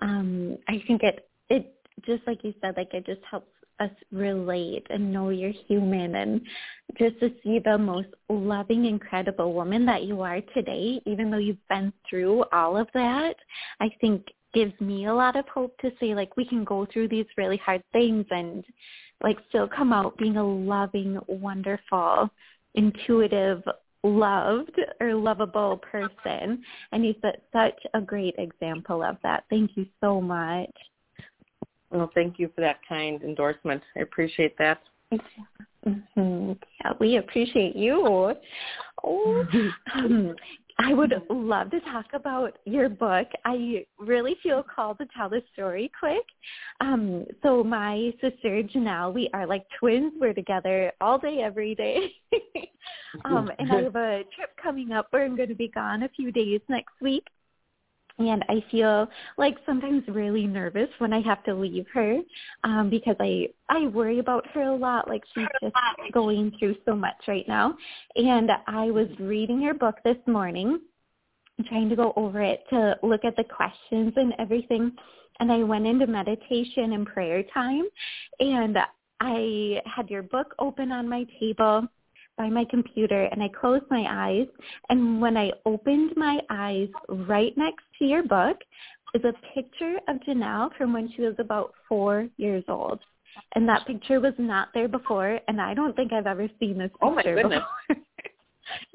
Um, 0.00 0.56
I 0.68 0.82
think 0.86 1.02
it 1.02 1.28
it 1.48 1.74
just 2.04 2.26
like 2.26 2.42
you 2.42 2.54
said, 2.60 2.74
like 2.76 2.94
it 2.94 3.06
just 3.06 3.20
helps 3.30 3.50
us 3.78 3.90
relate 4.10 4.86
and 4.88 5.12
know 5.12 5.28
you're 5.28 5.52
human 5.68 6.14
and 6.14 6.40
just 6.98 7.20
to 7.20 7.30
see 7.44 7.58
the 7.62 7.76
most 7.76 8.08
loving, 8.30 8.86
incredible 8.86 9.52
woman 9.52 9.84
that 9.84 10.04
you 10.04 10.22
are 10.22 10.40
today, 10.54 11.00
even 11.04 11.30
though 11.30 11.36
you've 11.36 11.68
been 11.68 11.92
through 12.08 12.44
all 12.52 12.76
of 12.76 12.88
that, 12.94 13.36
I 13.80 13.90
think 14.00 14.24
gives 14.54 14.78
me 14.80 15.06
a 15.06 15.14
lot 15.14 15.36
of 15.36 15.46
hope 15.48 15.76
to 15.78 15.92
say 16.00 16.14
like 16.14 16.34
we 16.38 16.46
can 16.46 16.64
go 16.64 16.86
through 16.90 17.08
these 17.08 17.26
really 17.36 17.58
hard 17.58 17.82
things 17.92 18.24
and 18.30 18.64
like 19.22 19.36
still 19.50 19.68
come 19.68 19.92
out 19.92 20.16
being 20.16 20.38
a 20.38 20.46
loving, 20.46 21.18
wonderful, 21.26 22.30
intuitive, 22.74 23.62
loved 24.06 24.78
or 25.00 25.14
lovable 25.14 25.78
person. 25.78 26.62
And 26.92 27.04
set 27.22 27.42
such 27.52 27.78
a 27.94 28.00
great 28.00 28.34
example 28.38 29.02
of 29.02 29.16
that. 29.22 29.44
Thank 29.50 29.72
you 29.76 29.86
so 30.00 30.20
much. 30.20 30.70
Well, 31.90 32.10
thank 32.14 32.38
you 32.38 32.50
for 32.54 32.60
that 32.60 32.80
kind 32.88 33.22
endorsement. 33.22 33.82
I 33.96 34.00
appreciate 34.00 34.56
that. 34.58 34.80
Mm-hmm. 35.86 36.52
Yeah, 36.80 36.92
we 36.98 37.16
appreciate 37.16 37.76
you. 37.76 38.34
Oh, 39.04 39.44
um, 39.94 40.34
I 40.78 40.92
would 40.92 41.14
love 41.30 41.70
to 41.70 41.80
talk 41.80 42.06
about 42.12 42.58
your 42.66 42.88
book. 42.88 43.28
I 43.44 43.86
really 43.98 44.36
feel 44.42 44.62
called 44.62 44.98
to 44.98 45.06
tell 45.16 45.30
the 45.30 45.42
story 45.52 45.90
quick. 45.98 46.24
Um, 46.80 47.24
so 47.42 47.64
my 47.64 48.12
sister 48.20 48.62
Janelle, 48.62 49.14
we 49.14 49.30
are 49.32 49.46
like 49.46 49.64
twins. 49.78 50.12
We're 50.20 50.34
together 50.34 50.92
all 51.00 51.18
day, 51.18 51.40
every 51.42 51.74
day. 51.74 52.12
um, 53.24 53.50
and 53.58 53.72
I 53.72 53.82
have 53.82 53.96
a 53.96 54.22
trip 54.34 54.50
coming 54.62 54.92
up 54.92 55.06
where 55.10 55.24
I'm 55.24 55.36
going 55.36 55.48
to 55.48 55.54
be 55.54 55.68
gone 55.68 56.02
a 56.02 56.10
few 56.10 56.30
days 56.30 56.60
next 56.68 56.92
week 57.00 57.24
and 58.18 58.44
I 58.48 58.64
feel 58.70 59.08
like 59.36 59.56
sometimes 59.66 60.02
really 60.08 60.46
nervous 60.46 60.88
when 60.98 61.12
I 61.12 61.20
have 61.22 61.44
to 61.44 61.54
leave 61.54 61.86
her 61.92 62.18
um 62.64 62.90
because 62.90 63.16
I 63.20 63.48
I 63.68 63.86
worry 63.88 64.18
about 64.18 64.46
her 64.48 64.62
a 64.62 64.76
lot 64.76 65.08
like 65.08 65.22
she's 65.34 65.46
just 65.62 65.74
going 66.12 66.52
through 66.58 66.76
so 66.84 66.94
much 66.94 67.16
right 67.28 67.46
now. 67.46 67.76
And 68.14 68.50
I 68.66 68.90
was 68.90 69.08
reading 69.18 69.62
her 69.62 69.74
book 69.74 69.96
this 70.04 70.16
morning 70.26 70.80
trying 71.68 71.88
to 71.88 71.96
go 71.96 72.12
over 72.16 72.42
it 72.42 72.64
to 72.70 72.96
look 73.02 73.24
at 73.24 73.36
the 73.36 73.44
questions 73.44 74.12
and 74.16 74.34
everything 74.38 74.92
and 75.40 75.52
I 75.52 75.62
went 75.62 75.86
into 75.86 76.06
meditation 76.06 76.92
and 76.92 77.06
prayer 77.06 77.42
time 77.54 77.84
and 78.40 78.78
I 79.20 79.80
had 79.86 80.10
your 80.10 80.22
book 80.22 80.54
open 80.58 80.92
on 80.92 81.08
my 81.08 81.24
table 81.40 81.86
by 82.36 82.48
my 82.48 82.64
computer 82.64 83.24
and 83.24 83.42
I 83.42 83.48
closed 83.48 83.84
my 83.90 84.04
eyes 84.08 84.46
and 84.90 85.20
when 85.20 85.36
I 85.36 85.52
opened 85.64 86.12
my 86.16 86.40
eyes 86.50 86.88
right 87.08 87.56
next 87.56 87.84
to 87.98 88.04
your 88.04 88.22
book 88.22 88.58
is 89.14 89.22
a 89.24 89.32
picture 89.54 89.96
of 90.08 90.16
Janelle 90.28 90.70
from 90.76 90.92
when 90.92 91.10
she 91.14 91.22
was 91.22 91.34
about 91.38 91.72
four 91.88 92.28
years 92.36 92.64
old. 92.68 93.00
And 93.54 93.68
that 93.68 93.86
picture 93.86 94.20
was 94.20 94.34
not 94.38 94.68
there 94.74 94.88
before 94.88 95.40
and 95.48 95.60
I 95.60 95.74
don't 95.74 95.94
think 95.96 96.12
I've 96.12 96.26
ever 96.26 96.48
seen 96.58 96.78
this 96.78 96.90
picture 96.90 96.98
oh 97.02 97.14
my 97.14 97.22
goodness. 97.22 97.62
before. 97.88 98.02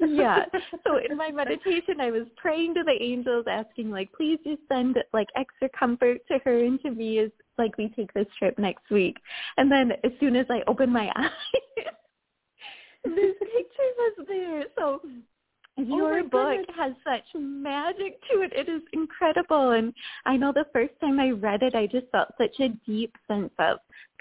yeah. 0.00 0.44
So 0.84 0.98
in 0.98 1.16
my 1.16 1.30
meditation, 1.30 2.00
I 2.00 2.10
was 2.10 2.26
praying 2.36 2.74
to 2.74 2.82
the 2.84 3.02
angels, 3.02 3.46
asking 3.48 3.90
like, 3.90 4.12
please 4.12 4.38
just 4.44 4.62
send 4.68 4.98
like 5.12 5.28
extra 5.36 5.68
comfort 5.78 6.18
to 6.28 6.38
her 6.44 6.58
and 6.64 6.80
to 6.82 6.90
me 6.90 7.20
as 7.20 7.30
like 7.58 7.76
we 7.78 7.88
take 7.96 8.12
this 8.12 8.26
trip 8.38 8.58
next 8.58 8.90
week. 8.90 9.16
And 9.56 9.70
then 9.70 9.92
as 10.04 10.12
soon 10.20 10.36
as 10.36 10.46
I 10.50 10.62
opened 10.66 10.92
my 10.92 11.10
eyes, 11.16 11.86
this 13.04 13.36
picture 13.38 13.92
was 13.98 14.26
there. 14.28 14.64
So 14.76 15.00
oh 15.04 15.82
your 15.82 16.20
oh 16.20 16.22
book 16.22 16.56
goodness. 16.58 16.76
has 16.76 16.92
such 17.04 17.40
magic 17.40 18.20
to 18.30 18.42
it. 18.42 18.52
It 18.54 18.68
is 18.68 18.82
incredible. 18.92 19.70
And 19.70 19.92
I 20.26 20.36
know 20.36 20.52
the 20.52 20.66
first 20.72 20.92
time 21.00 21.18
I 21.18 21.30
read 21.30 21.62
it, 21.62 21.74
I 21.74 21.86
just 21.86 22.06
felt 22.12 22.28
such 22.38 22.60
a 22.60 22.68
deep 22.86 23.14
sense 23.28 23.52
of 23.58 23.78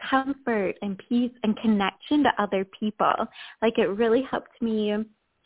comfort 0.10 0.76
and 0.82 1.02
peace 1.10 1.32
and 1.44 1.58
connection 1.58 2.24
to 2.24 2.32
other 2.42 2.66
people. 2.66 3.14
Like 3.62 3.78
it 3.78 3.88
really 3.88 4.24
helped 4.30 4.62
me 4.62 4.96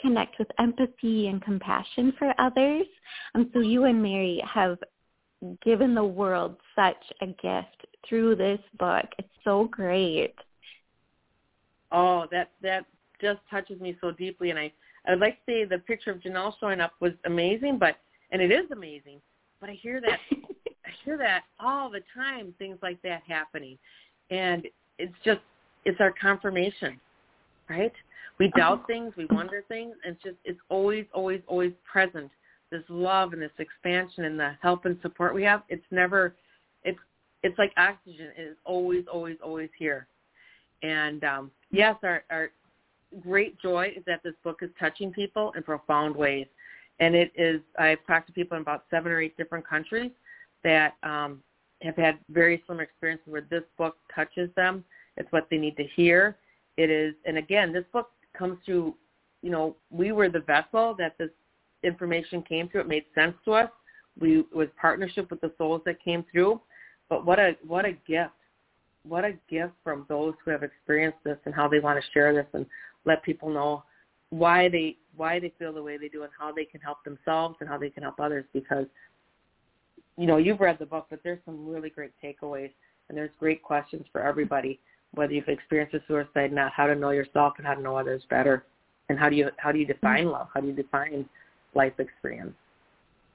connect 0.01 0.37
with 0.39 0.47
empathy 0.59 1.27
and 1.27 1.41
compassion 1.41 2.13
for 2.17 2.33
others. 2.39 2.85
And 3.33 3.49
so 3.53 3.59
you 3.59 3.85
and 3.85 4.01
Mary 4.01 4.41
have 4.51 4.77
given 5.63 5.93
the 5.93 6.03
world 6.03 6.57
such 6.75 7.03
a 7.21 7.27
gift 7.27 7.85
through 8.07 8.35
this 8.35 8.59
book. 8.77 9.05
It's 9.17 9.27
so 9.43 9.65
great. 9.65 10.35
Oh, 11.91 12.25
that 12.31 12.51
that 12.61 12.85
just 13.21 13.39
touches 13.49 13.79
me 13.79 13.97
so 14.01 14.11
deeply, 14.11 14.49
and 14.49 14.59
I 14.59 14.71
I 15.07 15.11
would 15.11 15.19
like 15.19 15.45
to 15.45 15.51
say 15.51 15.65
the 15.65 15.79
picture 15.79 16.11
of 16.11 16.19
Janelle 16.19 16.53
showing 16.59 16.81
up 16.81 16.93
was 16.99 17.13
amazing, 17.25 17.77
but 17.79 17.97
and 18.31 18.41
it 18.41 18.51
is 18.51 18.69
amazing. 18.71 19.21
But 19.61 19.69
I 19.69 19.73
hear 19.73 20.01
that 20.01 20.19
I 20.85 20.89
hear 21.03 21.17
that 21.17 21.43
all 21.59 21.89
the 21.89 22.01
time, 22.13 22.53
things 22.57 22.77
like 22.81 23.01
that 23.03 23.21
happening, 23.27 23.77
and 24.29 24.67
it's 24.97 25.15
just 25.23 25.41
it's 25.85 25.99
our 25.99 26.13
confirmation, 26.19 26.99
right? 27.69 27.93
We 28.39 28.51
doubt 28.55 28.87
things, 28.87 29.13
we 29.15 29.25
wonder 29.25 29.63
things, 29.67 29.95
and 30.03 30.15
it's 30.15 30.23
just 30.23 30.37
it's 30.43 30.59
always 30.69 31.05
always 31.13 31.41
always 31.47 31.73
present. 31.91 32.31
This 32.71 32.83
love 32.89 33.33
and 33.33 33.41
this 33.41 33.51
expansion 33.59 34.25
and 34.25 34.39
the 34.39 34.53
help 34.61 34.85
and 34.85 34.97
support 35.01 35.35
we 35.35 35.43
have. 35.43 35.61
It's 35.69 35.85
never 35.91 36.35
it's 36.83 36.99
it's 37.43 37.57
like 37.59 37.71
oxygen. 37.77 38.29
It 38.37 38.41
is 38.41 38.57
always 38.65 39.05
always 39.11 39.37
always 39.43 39.69
here. 39.77 40.07
And 40.81 41.23
um, 41.23 41.51
yes, 41.71 41.95
our, 42.03 42.23
our 42.29 42.49
great 43.21 43.59
joy 43.59 43.93
is 43.95 44.03
that 44.05 44.21
this 44.23 44.33
book 44.43 44.59
is 44.61 44.69
touching 44.79 45.11
people 45.11 45.53
in 45.55 45.63
profound 45.63 46.15
ways. 46.15 46.47
And 46.99 47.15
it 47.15 47.31
is, 47.35 47.61
I've 47.77 48.05
talked 48.07 48.27
to 48.27 48.33
people 48.33 48.55
in 48.55 48.61
about 48.61 48.85
seven 48.89 49.11
or 49.11 49.21
eight 49.21 49.35
different 49.37 49.67
countries 49.67 50.11
that 50.63 50.95
um, 51.03 51.41
have 51.81 51.95
had 51.95 52.17
very 52.29 52.63
similar 52.65 52.83
experiences 52.83 53.27
where 53.27 53.45
this 53.49 53.63
book 53.77 53.97
touches 54.13 54.49
them. 54.55 54.83
It's 55.17 55.31
what 55.31 55.47
they 55.49 55.57
need 55.57 55.77
to 55.77 55.85
hear. 55.95 56.37
It 56.77 56.89
is, 56.89 57.13
and 57.25 57.37
again, 57.37 57.73
this 57.73 57.85
book 57.91 58.09
comes 58.37 58.57
through, 58.65 58.95
you 59.41 59.49
know, 59.49 59.75
we 59.89 60.11
were 60.11 60.29
the 60.29 60.39
vessel 60.39 60.95
that 60.97 61.17
this 61.17 61.29
information 61.83 62.41
came 62.41 62.67
through. 62.69 62.81
It 62.81 62.87
made 62.87 63.05
sense 63.13 63.35
to 63.45 63.53
us. 63.53 63.69
We 64.19 64.39
it 64.39 64.55
was 64.55 64.67
partnership 64.79 65.29
with 65.29 65.41
the 65.41 65.51
souls 65.57 65.81
that 65.85 66.03
came 66.03 66.25
through. 66.31 66.61
But 67.09 67.25
what 67.25 67.39
a 67.39 67.55
what 67.65 67.85
a 67.85 67.91
gift. 68.07 68.31
What 69.07 69.23
a 69.23 69.33
gift 69.49 69.73
from 69.83 70.05
those 70.09 70.33
who 70.43 70.51
have 70.51 70.63
experienced 70.63 71.19
this 71.23 71.37
and 71.45 71.53
how 71.53 71.67
they 71.67 71.79
want 71.79 72.01
to 72.01 72.11
share 72.11 72.33
this 72.33 72.47
and 72.53 72.65
let 73.05 73.23
people 73.23 73.49
know 73.49 73.83
why 74.29 74.67
they 74.69 74.97
why 75.15 75.39
they 75.39 75.53
feel 75.57 75.71
the 75.71 75.81
way 75.81 75.97
they 75.97 76.09
do 76.09 76.23
and 76.23 76.31
how 76.37 76.51
they 76.51 76.65
can 76.65 76.81
help 76.81 77.03
themselves 77.03 77.55
and 77.59 77.69
how 77.69 77.77
they 77.77 77.89
can 77.89 78.03
help 78.03 78.19
others 78.19 78.45
because 78.53 78.85
you 80.17 80.25
know 80.25 80.37
you've 80.37 80.59
read 80.59 80.77
the 80.79 80.85
book 80.85 81.07
but 81.09 81.19
there's 81.23 81.39
some 81.45 81.67
really 81.67 81.89
great 81.89 82.11
takeaways 82.23 82.71
and 83.07 83.17
there's 83.17 83.29
great 83.39 83.61
questions 83.63 84.05
for 84.11 84.21
everybody 84.21 84.79
whether 85.13 85.31
you've 85.31 85.47
experienced 85.47 85.93
a 85.93 85.99
suicide 86.07 86.51
or 86.51 86.55
not 86.55 86.71
how 86.73 86.87
to 86.87 86.95
know 86.95 87.11
yourself 87.11 87.53
and 87.57 87.65
how 87.65 87.73
to 87.73 87.81
know 87.81 87.95
others 87.95 88.23
better 88.29 88.65
and 89.09 89.17
how 89.19 89.29
do 89.29 89.35
you 89.35 89.49
how 89.57 89.71
do 89.71 89.79
you 89.79 89.85
define 89.85 90.25
love 90.25 90.47
how 90.53 90.59
do 90.59 90.67
you 90.67 90.73
define 90.73 91.27
life 91.75 91.93
experience 91.99 92.53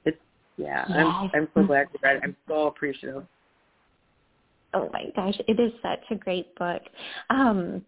it's 0.05 0.19
yeah 0.57 0.85
Yes. 0.89 0.99
i'm 0.99 1.31
i'm 1.35 1.49
so 1.55 1.62
glad 1.65 1.87
you 1.93 2.00
read 2.03 2.17
it 2.17 2.23
i'm 2.25 2.37
so 2.49 2.67
appreciative 2.67 3.25
Oh 4.73 4.89
my 4.93 5.07
gosh, 5.17 5.35
it 5.49 5.59
is 5.59 5.73
such 5.83 6.05
a 6.11 6.15
great 6.15 6.55
book. 6.55 6.83
Um, 7.29 7.85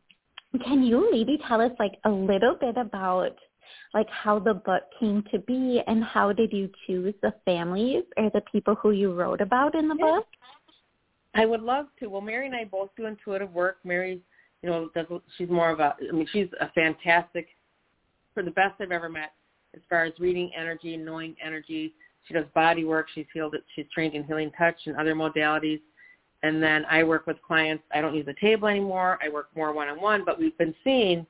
can 0.64 0.82
you 0.82 1.08
maybe 1.10 1.38
tell 1.48 1.60
us 1.60 1.72
like 1.78 1.98
a 2.04 2.10
little 2.10 2.56
bit 2.60 2.76
about 2.76 3.36
like 3.94 4.08
how 4.10 4.38
the 4.38 4.54
book 4.54 4.82
came 4.98 5.22
to 5.30 5.38
be 5.40 5.82
and 5.86 6.02
how 6.02 6.32
did 6.32 6.52
you 6.52 6.70
choose 6.86 7.14
the 7.22 7.32
families 7.44 8.04
or 8.16 8.30
the 8.30 8.42
people 8.52 8.74
who 8.74 8.90
you 8.90 9.12
wrote 9.12 9.40
about 9.40 9.74
in 9.74 9.88
the 9.88 9.94
book? 9.94 10.26
I 11.34 11.46
would 11.46 11.62
love 11.62 11.86
to. 12.00 12.08
Well, 12.08 12.20
Mary 12.20 12.46
and 12.46 12.54
I 12.54 12.64
both 12.64 12.90
do 12.96 13.06
intuitive 13.06 13.52
work. 13.52 13.78
Mary, 13.84 14.20
you 14.62 14.68
know, 14.68 14.90
does 14.94 15.06
she's 15.38 15.48
more 15.48 15.70
of 15.70 15.80
a. 15.80 15.94
I 16.08 16.12
mean, 16.12 16.26
she's 16.32 16.48
a 16.60 16.70
fantastic, 16.72 17.48
for 18.34 18.42
the 18.42 18.50
best 18.50 18.74
I've 18.80 18.92
ever 18.92 19.08
met, 19.08 19.32
as 19.74 19.80
far 19.88 20.04
as 20.04 20.12
reading 20.18 20.50
energy, 20.56 20.96
knowing 20.96 21.34
energy, 21.44 21.94
She 22.28 22.34
does 22.34 22.44
body 22.54 22.84
work. 22.84 23.06
She's 23.14 23.26
healed. 23.32 23.54
She's 23.74 23.86
trained 23.92 24.14
in 24.14 24.24
healing 24.24 24.52
touch 24.56 24.76
and 24.86 24.96
other 24.96 25.14
modalities. 25.14 25.80
And 26.42 26.62
then 26.62 26.84
I 26.90 27.04
work 27.04 27.26
with 27.26 27.40
clients. 27.42 27.84
I 27.94 28.00
don't 28.00 28.14
use 28.14 28.26
a 28.28 28.40
table 28.40 28.68
anymore. 28.68 29.18
I 29.22 29.28
work 29.28 29.48
more 29.54 29.72
one-on-one. 29.72 30.24
But 30.24 30.38
we've 30.38 30.56
been 30.58 30.74
seeing, 30.82 31.26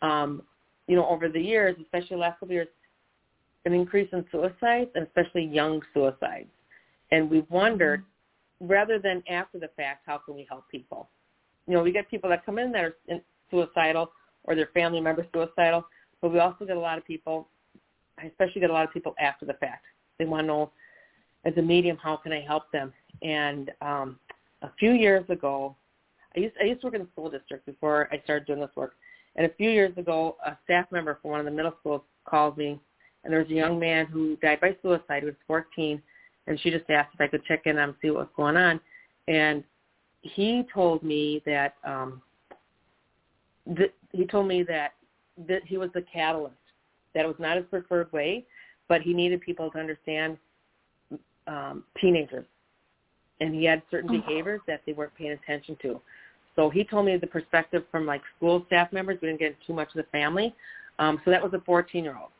um, 0.00 0.42
you 0.86 0.96
know, 0.96 1.06
over 1.06 1.28
the 1.28 1.40
years, 1.40 1.76
especially 1.82 2.16
the 2.16 2.20
last 2.22 2.34
couple 2.34 2.48
of 2.48 2.52
years, 2.52 2.68
an 3.66 3.74
increase 3.74 4.08
in 4.12 4.24
suicides 4.30 4.90
and 4.94 5.06
especially 5.06 5.44
young 5.44 5.82
suicides. 5.92 6.48
And 7.10 7.30
we've 7.30 7.50
wondered, 7.50 8.00
mm-hmm. 8.00 8.72
rather 8.72 8.98
than 8.98 9.22
after 9.28 9.58
the 9.58 9.68
fact, 9.76 10.04
how 10.06 10.18
can 10.18 10.34
we 10.34 10.46
help 10.48 10.68
people? 10.70 11.10
You 11.66 11.74
know, 11.74 11.82
we 11.82 11.92
get 11.92 12.08
people 12.10 12.30
that 12.30 12.46
come 12.46 12.58
in 12.58 12.72
that 12.72 12.84
are 12.84 12.96
suicidal 13.50 14.12
or 14.44 14.54
their 14.54 14.70
family 14.72 15.00
member 15.00 15.26
suicidal, 15.34 15.84
but 16.22 16.32
we 16.32 16.38
also 16.38 16.64
get 16.64 16.76
a 16.76 16.80
lot 16.80 16.96
of 16.96 17.04
people, 17.04 17.48
I 18.18 18.24
especially 18.26 18.62
get 18.62 18.70
a 18.70 18.72
lot 18.72 18.84
of 18.84 18.92
people 18.92 19.14
after 19.20 19.44
the 19.44 19.52
fact. 19.54 19.84
They 20.18 20.24
want 20.24 20.44
to 20.44 20.46
know, 20.46 20.70
as 21.44 21.52
a 21.58 21.62
medium, 21.62 21.98
how 21.98 22.16
can 22.16 22.32
I 22.32 22.40
help 22.40 22.72
them? 22.72 22.92
And 23.22 23.70
um, 23.82 24.18
a 24.62 24.70
few 24.78 24.92
years 24.92 25.28
ago, 25.28 25.76
I 26.36 26.40
used 26.40 26.54
I 26.60 26.64
used 26.64 26.80
to 26.80 26.88
work 26.88 26.94
in 26.94 27.02
the 27.02 27.08
school 27.12 27.30
district 27.30 27.66
before 27.66 28.08
I 28.12 28.20
started 28.24 28.46
doing 28.46 28.60
this 28.60 28.70
work. 28.76 28.94
And 29.36 29.46
a 29.46 29.54
few 29.54 29.70
years 29.70 29.96
ago, 29.96 30.36
a 30.44 30.56
staff 30.64 30.86
member 30.90 31.18
from 31.20 31.30
one 31.30 31.40
of 31.40 31.46
the 31.46 31.52
middle 31.52 31.74
schools 31.80 32.02
called 32.24 32.58
me, 32.58 32.80
and 33.22 33.32
there 33.32 33.40
was 33.40 33.50
a 33.50 33.54
young 33.54 33.78
man 33.78 34.06
who 34.06 34.36
died 34.36 34.60
by 34.60 34.76
suicide. 34.82 35.22
He 35.22 35.26
was 35.26 35.34
14, 35.46 36.02
and 36.46 36.60
she 36.60 36.70
just 36.70 36.88
asked 36.90 37.14
if 37.14 37.20
I 37.20 37.28
could 37.28 37.44
check 37.44 37.62
in 37.66 37.78
and 37.78 37.94
see 38.02 38.10
what 38.10 38.20
was 38.20 38.28
going 38.36 38.56
on. 38.56 38.80
And 39.28 39.62
he 40.22 40.66
told 40.74 41.02
me 41.02 41.42
that 41.46 41.74
um, 41.84 42.20
th- 43.76 43.94
he 44.12 44.26
told 44.26 44.48
me 44.48 44.62
that 44.64 44.94
that 45.46 45.62
he 45.64 45.78
was 45.78 45.90
the 45.94 46.04
catalyst. 46.12 46.54
That 47.14 47.24
it 47.24 47.28
was 47.28 47.36
not 47.38 47.56
his 47.56 47.66
preferred 47.70 48.12
way, 48.12 48.44
but 48.88 49.02
he 49.02 49.14
needed 49.14 49.40
people 49.40 49.70
to 49.70 49.78
understand 49.78 50.36
um, 51.46 51.84
teenagers 52.00 52.44
and 53.40 53.54
he 53.54 53.64
had 53.64 53.82
certain 53.90 54.10
oh. 54.10 54.20
behaviors 54.20 54.60
that 54.66 54.82
they 54.86 54.92
weren't 54.92 55.14
paying 55.14 55.32
attention 55.32 55.76
to. 55.82 56.00
So 56.56 56.68
he 56.68 56.82
told 56.82 57.06
me 57.06 57.16
the 57.16 57.26
perspective 57.26 57.84
from 57.90 58.04
like 58.04 58.22
school 58.36 58.64
staff 58.66 58.92
members. 58.92 59.18
We 59.22 59.28
didn't 59.28 59.40
get 59.40 59.56
too 59.66 59.72
much 59.72 59.88
of 59.88 59.94
the 59.94 60.10
family. 60.10 60.54
Um, 60.98 61.20
so 61.24 61.30
that 61.30 61.42
was 61.42 61.52
a 61.54 61.58
14-year-old, 61.58 62.30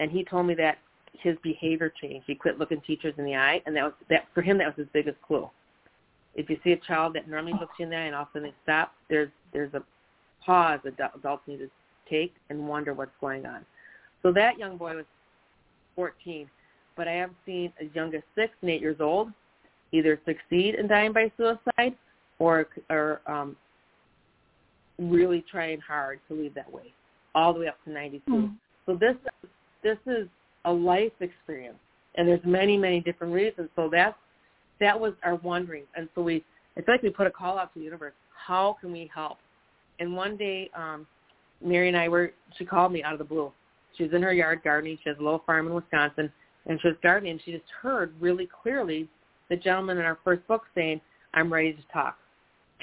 and 0.00 0.10
he 0.10 0.24
told 0.24 0.46
me 0.46 0.54
that 0.54 0.78
his 1.12 1.36
behavior 1.44 1.92
changed. 2.00 2.24
He 2.26 2.34
quit 2.34 2.58
looking 2.58 2.80
teachers 2.80 3.14
in 3.18 3.24
the 3.24 3.36
eye, 3.36 3.62
and 3.64 3.76
that 3.76 3.84
was 3.84 3.92
that 4.10 4.26
for 4.34 4.42
him. 4.42 4.58
That 4.58 4.66
was 4.66 4.74
his 4.76 4.88
biggest 4.92 5.20
clue. 5.22 5.48
If 6.34 6.50
you 6.50 6.58
see 6.64 6.72
a 6.72 6.76
child 6.78 7.14
that 7.14 7.28
normally 7.28 7.52
looks 7.52 7.74
you 7.78 7.84
in 7.84 7.90
the 7.90 7.96
eye 7.96 8.06
and 8.06 8.14
all 8.16 8.22
of 8.22 8.28
a 8.28 8.38
sudden 8.38 8.48
they 8.48 8.54
stop, 8.64 8.94
there's 9.08 9.30
there's 9.52 9.72
a 9.74 9.82
pause 10.44 10.80
that 10.84 10.94
adults 11.14 11.46
need 11.46 11.58
to 11.58 11.70
take 12.10 12.34
and 12.50 12.66
wonder 12.66 12.94
what's 12.94 13.12
going 13.20 13.46
on. 13.46 13.64
So 14.22 14.32
that 14.32 14.58
young 14.58 14.76
boy 14.76 14.96
was 14.96 15.04
14, 15.94 16.48
but 16.96 17.06
I 17.06 17.12
have 17.12 17.30
seen 17.46 17.72
as 17.80 17.88
young 17.94 18.14
as 18.14 18.22
six 18.34 18.52
and 18.62 18.70
eight 18.70 18.80
years 18.80 18.96
old 19.00 19.28
either 19.92 20.20
succeed 20.24 20.74
in 20.74 20.88
dying 20.88 21.12
by 21.12 21.30
suicide 21.36 21.96
or 22.38 22.66
or 22.90 23.20
um, 23.26 23.56
really 24.98 25.44
trying 25.50 25.80
hard 25.80 26.20
to 26.28 26.34
leave 26.34 26.54
that 26.54 26.70
way, 26.70 26.92
all 27.34 27.52
the 27.52 27.60
way 27.60 27.68
up 27.68 27.82
to 27.84 27.90
92. 27.90 28.30
Mm. 28.30 28.54
So 28.86 28.96
this 28.96 29.16
this 29.82 29.98
is 30.06 30.28
a 30.64 30.72
life 30.72 31.12
experience, 31.20 31.78
and 32.16 32.26
there's 32.26 32.44
many 32.44 32.76
many 32.76 33.00
different 33.00 33.32
reasons. 33.32 33.68
So 33.76 33.88
that's 33.90 34.16
that 34.80 34.98
was 34.98 35.12
our 35.22 35.36
wondering, 35.36 35.84
and 35.96 36.08
so 36.14 36.22
we 36.22 36.44
it's 36.76 36.88
like 36.88 37.02
we 37.02 37.10
put 37.10 37.26
a 37.26 37.30
call 37.30 37.58
out 37.58 37.72
to 37.74 37.78
the 37.78 37.84
universe. 37.84 38.14
How 38.34 38.76
can 38.80 38.92
we 38.92 39.10
help? 39.14 39.38
And 40.00 40.16
one 40.16 40.36
day, 40.36 40.70
um, 40.74 41.06
Mary 41.64 41.88
and 41.88 41.96
I 41.96 42.08
were 42.08 42.32
she 42.58 42.64
called 42.64 42.92
me 42.92 43.02
out 43.02 43.12
of 43.12 43.18
the 43.18 43.24
blue. 43.24 43.52
She 43.96 44.04
was 44.04 44.12
in 44.12 44.22
her 44.22 44.32
yard 44.32 44.62
gardening. 44.64 44.98
She 45.02 45.10
has 45.10 45.18
a 45.18 45.22
little 45.22 45.42
farm 45.44 45.66
in 45.66 45.74
Wisconsin, 45.74 46.32
and 46.66 46.80
she 46.80 46.88
was 46.88 46.96
gardening. 47.02 47.32
And 47.32 47.40
she 47.44 47.52
just 47.52 47.64
heard 47.80 48.14
really 48.20 48.48
clearly 48.62 49.08
the 49.52 49.56
gentleman 49.58 49.98
in 49.98 50.04
our 50.04 50.18
first 50.24 50.46
book 50.48 50.62
saying, 50.74 50.98
I'm 51.34 51.52
ready 51.52 51.74
to 51.74 51.82
talk. 51.92 52.16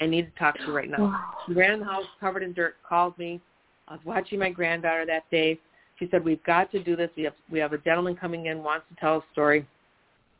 I 0.00 0.06
need 0.06 0.32
to 0.32 0.38
talk 0.38 0.56
to 0.58 0.66
you 0.66 0.72
right 0.72 0.88
now. 0.88 1.02
Wow. 1.02 1.24
She 1.44 1.52
ran 1.52 1.72
in 1.72 1.80
the 1.80 1.84
house 1.84 2.04
covered 2.20 2.44
in 2.44 2.52
dirt, 2.52 2.76
called 2.88 3.18
me. 3.18 3.40
I 3.88 3.94
was 3.94 4.00
watching 4.04 4.38
my 4.38 4.50
granddaughter 4.50 5.04
that 5.04 5.28
day. 5.32 5.58
She 5.98 6.06
said, 6.12 6.24
we've 6.24 6.42
got 6.44 6.70
to 6.70 6.82
do 6.82 6.94
this. 6.94 7.10
We 7.16 7.24
have, 7.24 7.34
we 7.50 7.58
have 7.58 7.72
a 7.72 7.78
gentleman 7.78 8.14
coming 8.14 8.46
in, 8.46 8.62
wants 8.62 8.86
to 8.88 9.00
tell 9.00 9.16
a 9.16 9.24
story. 9.32 9.66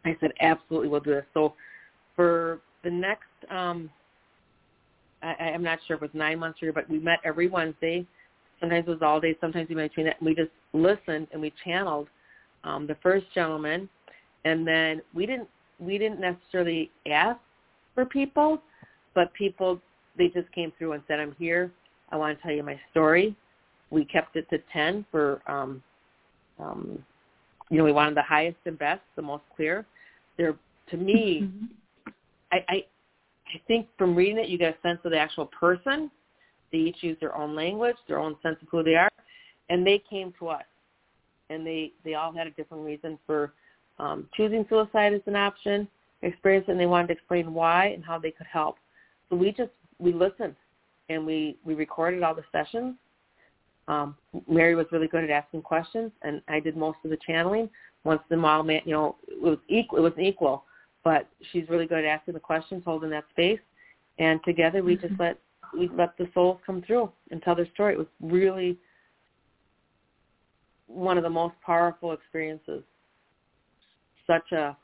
I 0.04 0.16
said, 0.20 0.30
absolutely, 0.40 0.88
we'll 0.88 1.00
do 1.00 1.10
this. 1.10 1.24
So 1.34 1.54
for 2.14 2.60
the 2.84 2.90
next, 2.90 3.24
um, 3.50 3.90
I, 5.20 5.34
I'm 5.52 5.64
not 5.64 5.80
sure 5.88 5.96
if 5.96 6.02
it 6.04 6.12
was 6.12 6.18
nine 6.18 6.38
months 6.38 6.62
or, 6.62 6.72
but 6.72 6.88
we 6.88 7.00
met 7.00 7.18
every 7.24 7.48
Wednesday. 7.48 8.06
Sometimes 8.60 8.86
it 8.86 8.90
was 8.90 9.02
all 9.02 9.20
day, 9.20 9.36
sometimes 9.40 9.68
in 9.68 9.76
between 9.76 10.06
that. 10.06 10.20
And 10.20 10.26
we 10.26 10.34
just 10.36 10.52
listened 10.74 11.26
and 11.32 11.42
we 11.42 11.52
channeled 11.64 12.06
um, 12.62 12.86
the 12.86 12.96
first 13.02 13.26
gentleman. 13.34 13.88
And 14.44 14.64
then 14.64 15.02
we 15.12 15.26
didn't 15.26 15.48
we 15.80 15.98
didn't 15.98 16.20
necessarily 16.20 16.90
ask 17.10 17.40
for 17.94 18.04
people, 18.04 18.62
but 19.14 19.32
people 19.34 19.80
they 20.16 20.28
just 20.28 20.50
came 20.52 20.72
through 20.78 20.92
and 20.92 21.02
said, 21.08 21.18
"I'm 21.18 21.34
here. 21.38 21.72
I 22.10 22.16
want 22.16 22.36
to 22.36 22.42
tell 22.42 22.52
you 22.52 22.62
my 22.62 22.78
story." 22.90 23.34
We 23.90 24.04
kept 24.04 24.36
it 24.36 24.48
to 24.50 24.58
ten 24.72 25.04
for, 25.10 25.42
um, 25.50 25.82
um, 26.60 27.04
you 27.70 27.78
know, 27.78 27.84
we 27.84 27.92
wanted 27.92 28.16
the 28.16 28.22
highest 28.22 28.58
and 28.66 28.78
best, 28.78 29.00
the 29.16 29.22
most 29.22 29.42
clear. 29.56 29.84
There, 30.36 30.54
to 30.90 30.96
me, 30.96 31.42
mm-hmm. 31.42 32.12
I, 32.52 32.64
I, 32.68 32.84
I 33.52 33.60
think 33.66 33.88
from 33.98 34.14
reading 34.14 34.38
it, 34.38 34.48
you 34.48 34.58
get 34.58 34.76
a 34.76 34.88
sense 34.88 35.00
of 35.04 35.10
the 35.10 35.18
actual 35.18 35.46
person. 35.46 36.10
They 36.70 36.78
each 36.78 37.02
use 37.02 37.16
their 37.20 37.36
own 37.36 37.56
language, 37.56 37.96
their 38.06 38.20
own 38.20 38.36
sense 38.42 38.56
of 38.62 38.68
who 38.70 38.84
they 38.84 38.94
are, 38.94 39.10
and 39.70 39.84
they 39.84 40.02
came 40.08 40.32
to 40.38 40.48
us, 40.48 40.64
and 41.48 41.66
they 41.66 41.92
they 42.04 42.14
all 42.14 42.32
had 42.32 42.46
a 42.46 42.50
different 42.52 42.84
reason 42.84 43.18
for 43.26 43.52
um, 44.00 44.26
choosing 44.34 44.64
suicide 44.68 45.12
as 45.12 45.20
an 45.26 45.36
option, 45.36 45.86
experience 46.22 46.66
and 46.68 46.80
they 46.80 46.86
wanted 46.86 47.08
to 47.08 47.12
explain 47.12 47.52
why 47.52 47.86
and 47.88 48.04
how 48.04 48.18
they 48.18 48.30
could 48.30 48.46
help. 48.46 48.76
So 49.28 49.36
we 49.36 49.52
just 49.52 49.70
we 49.98 50.12
listened 50.12 50.56
and 51.08 51.24
we 51.26 51.56
we 51.64 51.74
recorded 51.74 52.22
all 52.22 52.34
the 52.34 52.44
sessions. 52.50 52.96
Um, 53.88 54.16
Mary 54.48 54.74
was 54.74 54.86
really 54.92 55.08
good 55.08 55.24
at 55.24 55.30
asking 55.30 55.62
questions, 55.62 56.12
and 56.22 56.40
I 56.48 56.60
did 56.60 56.76
most 56.76 56.98
of 57.04 57.10
the 57.10 57.18
channeling. 57.26 57.68
Once 58.04 58.22
the 58.30 58.36
model, 58.36 58.64
man, 58.64 58.80
you 58.86 58.92
know, 58.92 59.16
it 59.28 59.42
was 59.42 59.58
equal. 59.68 59.98
It 59.98 60.02
was 60.02 60.18
equal, 60.18 60.64
but 61.04 61.28
she's 61.52 61.68
really 61.68 61.86
good 61.86 61.98
at 61.98 62.04
asking 62.04 62.34
the 62.34 62.40
questions, 62.40 62.82
holding 62.84 63.10
that 63.10 63.24
space, 63.30 63.60
and 64.18 64.40
together 64.44 64.82
we 64.82 64.96
mm-hmm. 64.96 65.08
just 65.08 65.20
let 65.20 65.38
we 65.76 65.88
let 65.88 66.16
the 66.16 66.28
souls 66.32 66.58
come 66.64 66.82
through 66.86 67.10
and 67.30 67.42
tell 67.42 67.54
their 67.54 67.68
story. 67.74 67.94
It 67.94 67.98
was 67.98 68.06
really 68.20 68.78
one 70.86 71.18
of 71.18 71.22
the 71.22 71.30
most 71.30 71.54
powerful 71.64 72.12
experiences 72.12 72.82
such 74.30 74.52
a 74.52 74.76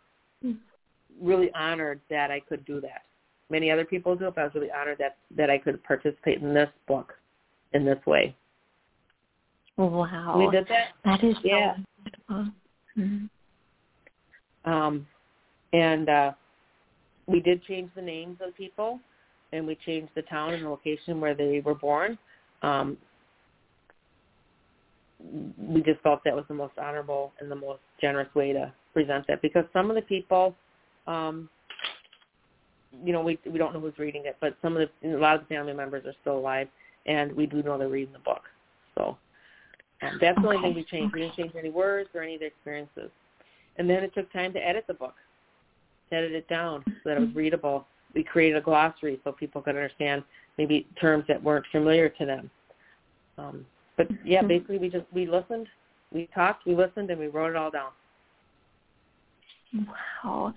really 1.20 1.50
honored 1.54 2.00
that 2.10 2.30
I 2.30 2.40
could 2.40 2.64
do 2.64 2.80
that. 2.80 3.02
Many 3.48 3.70
other 3.70 3.84
people 3.84 4.16
do 4.16 4.30
but 4.34 4.40
I 4.40 4.44
was 4.44 4.54
really 4.54 4.72
honored 4.72 4.98
that 4.98 5.18
that 5.36 5.50
I 5.50 5.58
could 5.58 5.82
participate 5.84 6.42
in 6.42 6.52
this 6.52 6.68
book 6.88 7.14
in 7.72 7.84
this 7.84 8.04
way. 8.06 8.34
Wow, 9.76 10.36
we 10.38 10.50
did 10.50 10.66
that. 10.68 10.88
That 11.04 11.22
is 11.22 11.36
yeah. 11.44 11.76
So 12.28 12.46
mm-hmm. 12.98 13.26
Um, 14.70 15.06
and 15.72 16.08
uh, 16.08 16.32
we 17.26 17.40
did 17.40 17.62
change 17.64 17.90
the 17.94 18.02
names 18.02 18.38
of 18.44 18.56
people, 18.56 18.98
and 19.52 19.64
we 19.64 19.76
changed 19.86 20.10
the 20.16 20.22
town 20.22 20.54
and 20.54 20.64
the 20.64 20.68
location 20.68 21.20
where 21.20 21.34
they 21.34 21.62
were 21.64 21.74
born. 21.74 22.18
Um, 22.62 22.96
we 25.56 25.82
just 25.82 26.00
felt 26.02 26.20
that 26.24 26.34
was 26.34 26.44
the 26.48 26.54
most 26.54 26.74
honorable 26.78 27.32
and 27.40 27.50
the 27.50 27.56
most 27.56 27.80
generous 28.00 28.32
way 28.34 28.52
to 28.52 28.72
present 28.96 29.26
that 29.28 29.42
because 29.42 29.64
some 29.74 29.90
of 29.90 29.96
the 29.96 30.00
people, 30.00 30.54
um, 31.06 31.50
you 33.04 33.12
know, 33.12 33.20
we 33.20 33.38
we 33.44 33.58
don't 33.58 33.74
know 33.74 33.80
who's 33.80 33.98
reading 33.98 34.22
it, 34.24 34.38
but 34.40 34.56
some 34.62 34.74
of 34.74 34.88
the 35.02 35.14
a 35.14 35.18
lot 35.18 35.34
of 35.34 35.42
the 35.42 35.54
family 35.54 35.74
members 35.74 36.06
are 36.06 36.14
still 36.22 36.38
alive, 36.38 36.66
and 37.04 37.30
we 37.32 37.44
do 37.44 37.62
know 37.62 37.76
they're 37.76 37.90
reading 37.90 38.14
the 38.14 38.20
book. 38.20 38.44
So 38.96 39.18
um, 40.00 40.18
that's 40.18 40.40
the 40.40 40.48
only 40.48 40.62
thing 40.62 40.74
we 40.74 40.84
changed. 40.84 41.14
We 41.14 41.20
didn't 41.20 41.36
change 41.36 41.52
any 41.58 41.68
words 41.68 42.08
or 42.14 42.22
any 42.22 42.34
of 42.34 42.40
the 42.40 42.46
experiences. 42.46 43.10
And 43.76 43.90
then 43.90 44.02
it 44.02 44.14
took 44.14 44.32
time 44.32 44.54
to 44.54 44.58
edit 44.66 44.84
the 44.88 44.94
book, 44.94 45.14
to 46.08 46.16
edit 46.16 46.32
it 46.32 46.48
down 46.48 46.82
so 46.86 47.10
that 47.10 47.18
it 47.18 47.20
was 47.20 47.34
readable. 47.34 47.86
We 48.14 48.24
created 48.24 48.56
a 48.56 48.62
glossary 48.62 49.20
so 49.24 49.32
people 49.32 49.60
could 49.60 49.76
understand 49.76 50.24
maybe 50.56 50.86
terms 50.98 51.24
that 51.28 51.42
weren't 51.42 51.66
familiar 51.70 52.08
to 52.08 52.24
them. 52.24 52.50
Um, 53.36 53.66
but 53.98 54.08
yeah, 54.24 54.38
mm-hmm. 54.38 54.48
basically 54.48 54.78
we 54.78 54.88
just 54.88 55.04
we 55.12 55.26
listened, 55.26 55.66
we 56.14 56.30
talked, 56.34 56.64
we 56.64 56.74
listened, 56.74 57.10
and 57.10 57.20
we 57.20 57.26
wrote 57.26 57.50
it 57.50 57.56
all 57.56 57.70
down. 57.70 57.90
Wow. 59.74 60.54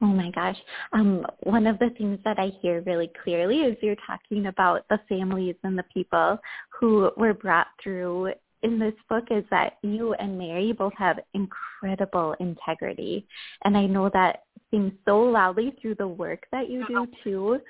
Oh 0.00 0.06
my 0.06 0.30
gosh. 0.30 0.56
Um, 0.92 1.26
one 1.42 1.66
of 1.66 1.78
the 1.78 1.90
things 1.98 2.18
that 2.24 2.38
I 2.38 2.52
hear 2.60 2.80
really 2.82 3.10
clearly 3.22 3.60
is 3.60 3.76
you're 3.82 3.96
talking 4.06 4.46
about 4.46 4.86
the 4.88 4.98
families 5.08 5.56
and 5.62 5.78
the 5.78 5.84
people 5.94 6.38
who 6.70 7.10
were 7.16 7.34
brought 7.34 7.68
through 7.82 8.32
in 8.62 8.78
this 8.78 8.94
book 9.08 9.24
is 9.30 9.44
that 9.50 9.78
you 9.82 10.14
and 10.14 10.38
Mary 10.38 10.72
both 10.72 10.92
have 10.96 11.18
incredible 11.34 12.34
integrity. 12.40 13.26
And 13.64 13.76
I 13.76 13.86
know 13.86 14.08
that 14.12 14.44
seems 14.70 14.92
so 15.04 15.18
loudly 15.20 15.74
through 15.80 15.96
the 15.96 16.06
work 16.06 16.44
that 16.52 16.70
you 16.70 16.86
do 16.86 17.06
too. 17.24 17.60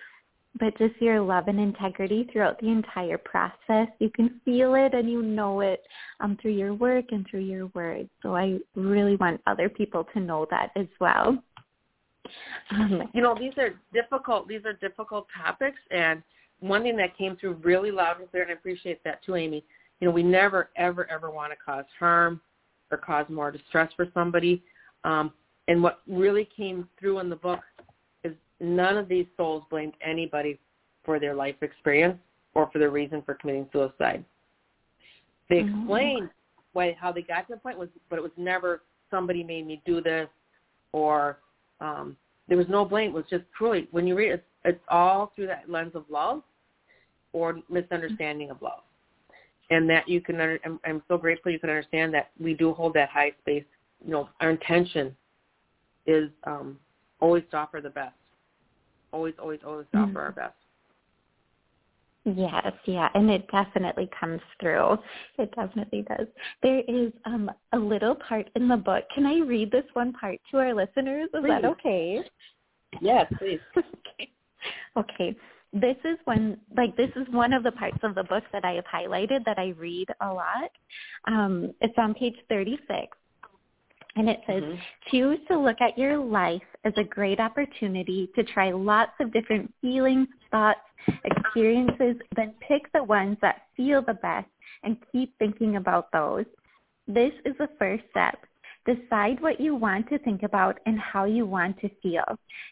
But 0.60 0.76
just 0.78 1.00
your 1.00 1.20
love 1.20 1.48
and 1.48 1.58
integrity 1.58 2.28
throughout 2.30 2.60
the 2.60 2.68
entire 2.68 3.18
process. 3.18 3.88
You 3.98 4.10
can 4.10 4.40
feel 4.44 4.74
it 4.74 4.94
and 4.94 5.10
you 5.10 5.22
know 5.22 5.60
it 5.60 5.82
um, 6.20 6.36
through 6.40 6.52
your 6.52 6.74
work 6.74 7.06
and 7.10 7.26
through 7.30 7.40
your 7.40 7.66
words. 7.68 8.08
So 8.22 8.36
I 8.36 8.58
really 8.74 9.16
want 9.16 9.40
other 9.46 9.68
people 9.68 10.06
to 10.12 10.20
know 10.20 10.46
that 10.50 10.70
as 10.76 10.86
well. 11.00 11.42
Um, 12.70 13.10
you 13.14 13.22
know, 13.22 13.34
these 13.38 13.52
are 13.58 13.74
difficult. 13.92 14.46
These 14.46 14.64
are 14.64 14.74
difficult 14.74 15.26
topics, 15.36 15.80
and 15.90 16.22
one 16.60 16.82
thing 16.82 16.96
that 16.96 17.18
came 17.18 17.36
through 17.36 17.54
really 17.54 17.90
loud 17.90 18.20
and 18.20 18.30
clear, 18.30 18.42
and 18.42 18.52
I 18.52 18.54
appreciate 18.54 19.02
that 19.04 19.24
too, 19.24 19.34
Amy. 19.34 19.64
You 20.00 20.08
know, 20.08 20.14
we 20.14 20.22
never, 20.22 20.70
ever, 20.76 21.10
ever 21.10 21.30
want 21.30 21.52
to 21.52 21.56
cause 21.56 21.84
harm 21.98 22.40
or 22.90 22.98
cause 22.98 23.26
more 23.28 23.50
distress 23.50 23.90
for 23.96 24.06
somebody. 24.14 24.62
Um, 25.04 25.32
and 25.68 25.82
what 25.82 26.00
really 26.06 26.48
came 26.56 26.88
through 26.98 27.18
in 27.20 27.28
the 27.28 27.36
book 27.36 27.60
none 28.62 28.96
of 28.96 29.08
these 29.08 29.26
souls 29.36 29.64
blamed 29.68 29.94
anybody 30.04 30.58
for 31.04 31.18
their 31.18 31.34
life 31.34 31.56
experience 31.62 32.18
or 32.54 32.70
for 32.72 32.78
their 32.78 32.90
reason 32.90 33.22
for 33.22 33.34
committing 33.34 33.68
suicide. 33.72 34.24
They 35.50 35.56
mm-hmm. 35.56 35.80
explained 35.80 36.30
why 36.72 36.96
how 36.98 37.12
they 37.12 37.22
got 37.22 37.48
to 37.48 37.54
the 37.54 37.60
point 37.60 37.78
was, 37.78 37.88
but 38.08 38.18
it 38.18 38.22
was 38.22 38.32
never 38.36 38.82
somebody 39.10 39.42
made 39.42 39.66
me 39.66 39.82
do 39.84 40.00
this 40.00 40.28
or 40.92 41.38
um, 41.80 42.16
there 42.48 42.56
was 42.56 42.68
no 42.68 42.84
blame. 42.84 43.10
It 43.10 43.14
was 43.14 43.24
just 43.28 43.44
truly 43.56 43.88
when 43.90 44.06
you 44.06 44.14
read 44.16 44.32
it, 44.32 44.44
it's, 44.64 44.78
all 44.88 45.32
through 45.34 45.48
that 45.48 45.68
lens 45.68 45.92
of 45.94 46.04
love 46.08 46.42
or 47.32 47.58
misunderstanding 47.68 48.50
of 48.50 48.62
love, 48.62 48.82
and 49.70 49.88
that 49.90 50.08
you 50.08 50.20
can. 50.20 50.40
I'm, 50.40 50.78
I'm 50.84 51.02
so 51.08 51.18
grateful 51.18 51.50
you 51.50 51.58
can 51.58 51.70
understand 51.70 52.14
that 52.14 52.30
we 52.38 52.54
do 52.54 52.72
hold 52.72 52.94
that 52.94 53.08
high 53.08 53.32
space. 53.40 53.64
You 54.04 54.12
know, 54.12 54.28
our 54.40 54.50
intention 54.50 55.16
is 56.06 56.30
um, 56.44 56.78
always 57.20 57.44
to 57.50 57.56
offer 57.56 57.80
the 57.80 57.90
best. 57.90 58.14
Always, 59.12 59.34
always, 59.38 59.60
always 59.66 59.86
mm-hmm. 59.94 60.10
offer 60.10 60.20
our 60.20 60.32
best. 60.32 60.54
Yes, 62.24 62.72
yeah, 62.86 63.08
and 63.14 63.28
it 63.30 63.48
definitely 63.50 64.08
comes 64.18 64.40
through. 64.60 64.96
It 65.38 65.52
definitely 65.56 66.02
does. 66.02 66.28
There 66.62 66.80
is 66.86 67.12
um, 67.24 67.50
a 67.72 67.78
little 67.78 68.14
part 68.14 68.48
in 68.54 68.68
the 68.68 68.76
book. 68.76 69.04
Can 69.12 69.26
I 69.26 69.40
read 69.40 69.72
this 69.72 69.84
one 69.94 70.12
part 70.12 70.38
to 70.50 70.58
our 70.58 70.72
listeners? 70.72 71.28
Is 71.34 71.40
please. 71.40 71.48
that 71.48 71.64
okay? 71.64 72.20
Yes, 73.00 73.32
please. 73.38 73.58
okay. 73.76 74.30
Okay. 74.96 75.36
This 75.72 75.96
is 76.04 76.18
one 76.26 76.58
like 76.76 76.96
this 76.96 77.10
is 77.16 77.26
one 77.30 77.52
of 77.52 77.62
the 77.62 77.72
parts 77.72 77.98
of 78.02 78.14
the 78.14 78.24
book 78.24 78.44
that 78.52 78.64
I 78.64 78.72
have 78.72 78.84
highlighted 78.84 79.44
that 79.46 79.58
I 79.58 79.68
read 79.78 80.06
a 80.20 80.32
lot. 80.32 80.70
Um, 81.26 81.72
it's 81.80 81.94
on 81.96 82.14
page 82.14 82.36
36. 82.48 83.16
And 84.16 84.28
it 84.28 84.40
says, 84.46 84.62
mm-hmm. 84.62 84.76
choose 85.10 85.38
to 85.48 85.58
look 85.58 85.80
at 85.80 85.96
your 85.96 86.18
life 86.18 86.62
as 86.84 86.92
a 86.96 87.04
great 87.04 87.40
opportunity 87.40 88.28
to 88.34 88.42
try 88.42 88.70
lots 88.70 89.12
of 89.20 89.32
different 89.32 89.72
feelings, 89.80 90.28
thoughts, 90.50 90.80
experiences, 91.24 92.16
then 92.36 92.54
pick 92.66 92.92
the 92.92 93.02
ones 93.02 93.36
that 93.40 93.62
feel 93.76 94.02
the 94.02 94.14
best 94.14 94.48
and 94.82 94.96
keep 95.10 95.36
thinking 95.38 95.76
about 95.76 96.12
those. 96.12 96.44
This 97.08 97.32
is 97.44 97.54
the 97.58 97.68
first 97.78 98.04
step. 98.10 98.38
Decide 98.84 99.40
what 99.40 99.60
you 99.60 99.76
want 99.76 100.08
to 100.08 100.18
think 100.18 100.42
about 100.42 100.80
and 100.86 100.98
how 100.98 101.24
you 101.24 101.46
want 101.46 101.78
to 101.80 101.90
feel. 102.02 102.24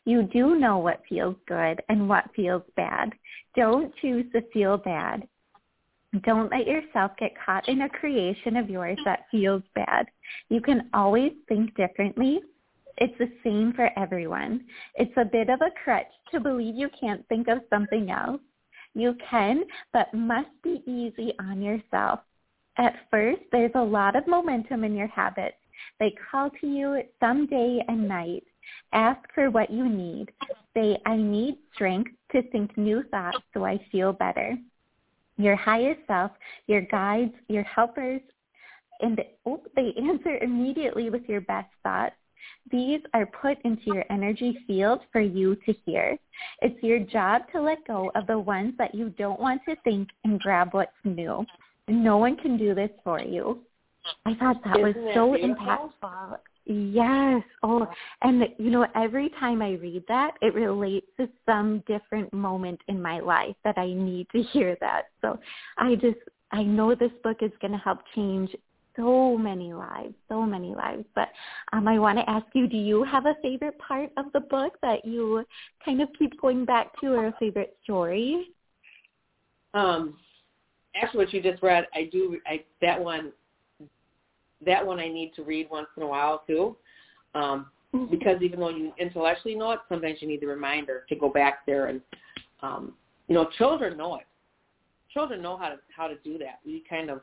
You 0.04 0.24
do 0.24 0.56
know 0.56 0.78
what 0.78 1.02
feels 1.08 1.36
good 1.46 1.80
and 1.88 2.08
what 2.08 2.24
feels 2.34 2.62
bad. 2.76 3.12
Don't 3.56 3.94
choose 4.00 4.26
to 4.32 4.42
feel 4.52 4.76
bad. 4.76 5.26
Don't 6.22 6.50
let 6.50 6.66
yourself 6.66 7.12
get 7.18 7.32
caught 7.44 7.68
in 7.68 7.82
a 7.82 7.88
creation 7.88 8.56
of 8.56 8.68
yours 8.68 8.98
that 9.04 9.26
feels 9.30 9.62
bad. 9.74 10.06
You 10.48 10.60
can 10.60 10.90
always 10.92 11.32
think 11.48 11.74
differently. 11.76 12.40
It's 12.98 13.16
the 13.18 13.30
same 13.44 13.72
for 13.74 13.90
everyone. 13.96 14.64
It's 14.96 15.16
a 15.16 15.24
bit 15.24 15.48
of 15.48 15.60
a 15.60 15.70
crutch 15.84 16.10
to 16.32 16.40
believe 16.40 16.74
you 16.74 16.88
can't 17.00 17.26
think 17.28 17.48
of 17.48 17.58
something 17.70 18.10
else. 18.10 18.40
You 18.94 19.14
can, 19.30 19.62
but 19.92 20.12
must 20.12 20.50
be 20.64 20.82
easy 20.84 21.32
on 21.38 21.62
yourself. 21.62 22.20
At 22.76 22.96
first, 23.10 23.42
there's 23.52 23.70
a 23.76 23.82
lot 23.82 24.16
of 24.16 24.26
momentum 24.26 24.82
in 24.82 24.96
your 24.96 25.06
habits. 25.08 25.56
They 26.00 26.14
call 26.30 26.50
to 26.60 26.66
you 26.66 27.02
some 27.20 27.46
day 27.46 27.84
and 27.86 28.08
night. 28.08 28.42
Ask 28.92 29.20
for 29.34 29.50
what 29.50 29.70
you 29.70 29.88
need. 29.88 30.30
Say, 30.74 30.98
I 31.06 31.16
need 31.16 31.58
strength 31.74 32.10
to 32.32 32.42
think 32.50 32.76
new 32.76 33.04
thoughts 33.10 33.38
so 33.54 33.64
I 33.64 33.78
feel 33.90 34.12
better. 34.12 34.56
Your 35.40 35.56
highest 35.56 36.00
self, 36.06 36.32
your 36.66 36.82
guides, 36.82 37.32
your 37.48 37.62
helpers, 37.62 38.20
and 39.00 39.20
oh, 39.46 39.62
they 39.74 39.94
answer 40.02 40.36
immediately 40.42 41.08
with 41.10 41.22
your 41.28 41.40
best 41.42 41.70
thoughts. 41.82 42.14
These 42.70 43.00
are 43.14 43.26
put 43.26 43.58
into 43.64 43.82
your 43.86 44.04
energy 44.10 44.58
field 44.66 45.00
for 45.12 45.20
you 45.20 45.56
to 45.66 45.74
hear. 45.84 46.18
It's 46.62 46.82
your 46.82 46.98
job 46.98 47.42
to 47.52 47.60
let 47.60 47.86
go 47.86 48.10
of 48.14 48.26
the 48.26 48.38
ones 48.38 48.74
that 48.78 48.94
you 48.94 49.10
don't 49.10 49.40
want 49.40 49.62
to 49.68 49.76
think 49.82 50.08
and 50.24 50.40
grab 50.40 50.68
what's 50.72 50.92
new. 51.04 51.44
No 51.88 52.18
one 52.18 52.36
can 52.36 52.56
do 52.56 52.74
this 52.74 52.90
for 53.02 53.20
you. 53.20 53.60
I 54.24 54.34
thought 54.34 54.62
that 54.64 54.78
Isn't 54.78 54.82
was 54.82 55.14
so 55.14 55.34
beautiful? 55.34 55.92
impactful. 56.02 56.38
Yes. 56.66 57.42
Oh, 57.62 57.86
and 58.22 58.44
you 58.58 58.70
know, 58.70 58.86
every 58.94 59.30
time 59.40 59.62
I 59.62 59.72
read 59.72 60.04
that, 60.08 60.32
it 60.40 60.54
relates 60.54 61.06
to 61.18 61.28
some 61.46 61.82
different 61.86 62.32
moment 62.32 62.80
in 62.88 63.00
my 63.00 63.18
life 63.20 63.56
that 63.64 63.78
I 63.78 63.86
need 63.92 64.28
to 64.32 64.42
hear 64.42 64.76
that. 64.80 65.06
So 65.20 65.38
I 65.78 65.94
just, 65.96 66.18
I 66.52 66.62
know 66.62 66.94
this 66.94 67.12
book 67.24 67.38
is 67.40 67.50
going 67.60 67.72
to 67.72 67.78
help 67.78 68.00
change 68.14 68.54
so 68.96 69.36
many 69.38 69.72
lives, 69.72 70.14
so 70.28 70.42
many 70.42 70.74
lives. 70.74 71.04
But 71.14 71.28
um, 71.72 71.88
I 71.88 71.98
want 71.98 72.18
to 72.18 72.28
ask 72.28 72.46
you, 72.54 72.66
do 72.66 72.76
you 72.76 73.04
have 73.04 73.26
a 73.26 73.34
favorite 73.42 73.78
part 73.78 74.10
of 74.16 74.26
the 74.32 74.40
book 74.40 74.74
that 74.82 75.04
you 75.04 75.44
kind 75.84 76.02
of 76.02 76.08
keep 76.18 76.40
going 76.40 76.64
back 76.64 76.88
to 77.00 77.08
or 77.08 77.26
a 77.28 77.34
favorite 77.38 77.76
story? 77.82 78.48
Um, 79.74 80.18
actually, 80.94 81.24
what 81.24 81.32
you 81.32 81.42
just 81.42 81.62
read, 81.62 81.86
I 81.94 82.08
do, 82.12 82.38
I, 82.46 82.64
that 82.82 83.00
one 83.00 83.32
that 84.64 84.84
one 84.86 85.00
I 85.00 85.08
need 85.08 85.32
to 85.36 85.42
read 85.42 85.68
once 85.70 85.88
in 85.96 86.02
a 86.02 86.06
while 86.06 86.42
too, 86.46 86.76
um, 87.34 87.66
mm-hmm. 87.94 88.10
because 88.10 88.42
even 88.42 88.60
though 88.60 88.70
you 88.70 88.92
intellectually 88.98 89.54
know 89.54 89.72
it, 89.72 89.80
sometimes 89.88 90.18
you 90.20 90.28
need 90.28 90.40
the 90.40 90.46
reminder 90.46 91.04
to 91.08 91.16
go 91.16 91.28
back 91.28 91.66
there 91.66 91.86
and, 91.86 92.00
um, 92.62 92.94
you 93.28 93.34
know, 93.34 93.48
children 93.58 93.96
know 93.96 94.16
it. 94.16 94.26
Children 95.12 95.42
know 95.42 95.56
how 95.56 95.68
to 95.68 95.76
how 95.94 96.06
to 96.06 96.16
do 96.22 96.38
that. 96.38 96.60
We 96.64 96.84
kind 96.88 97.10
of 97.10 97.20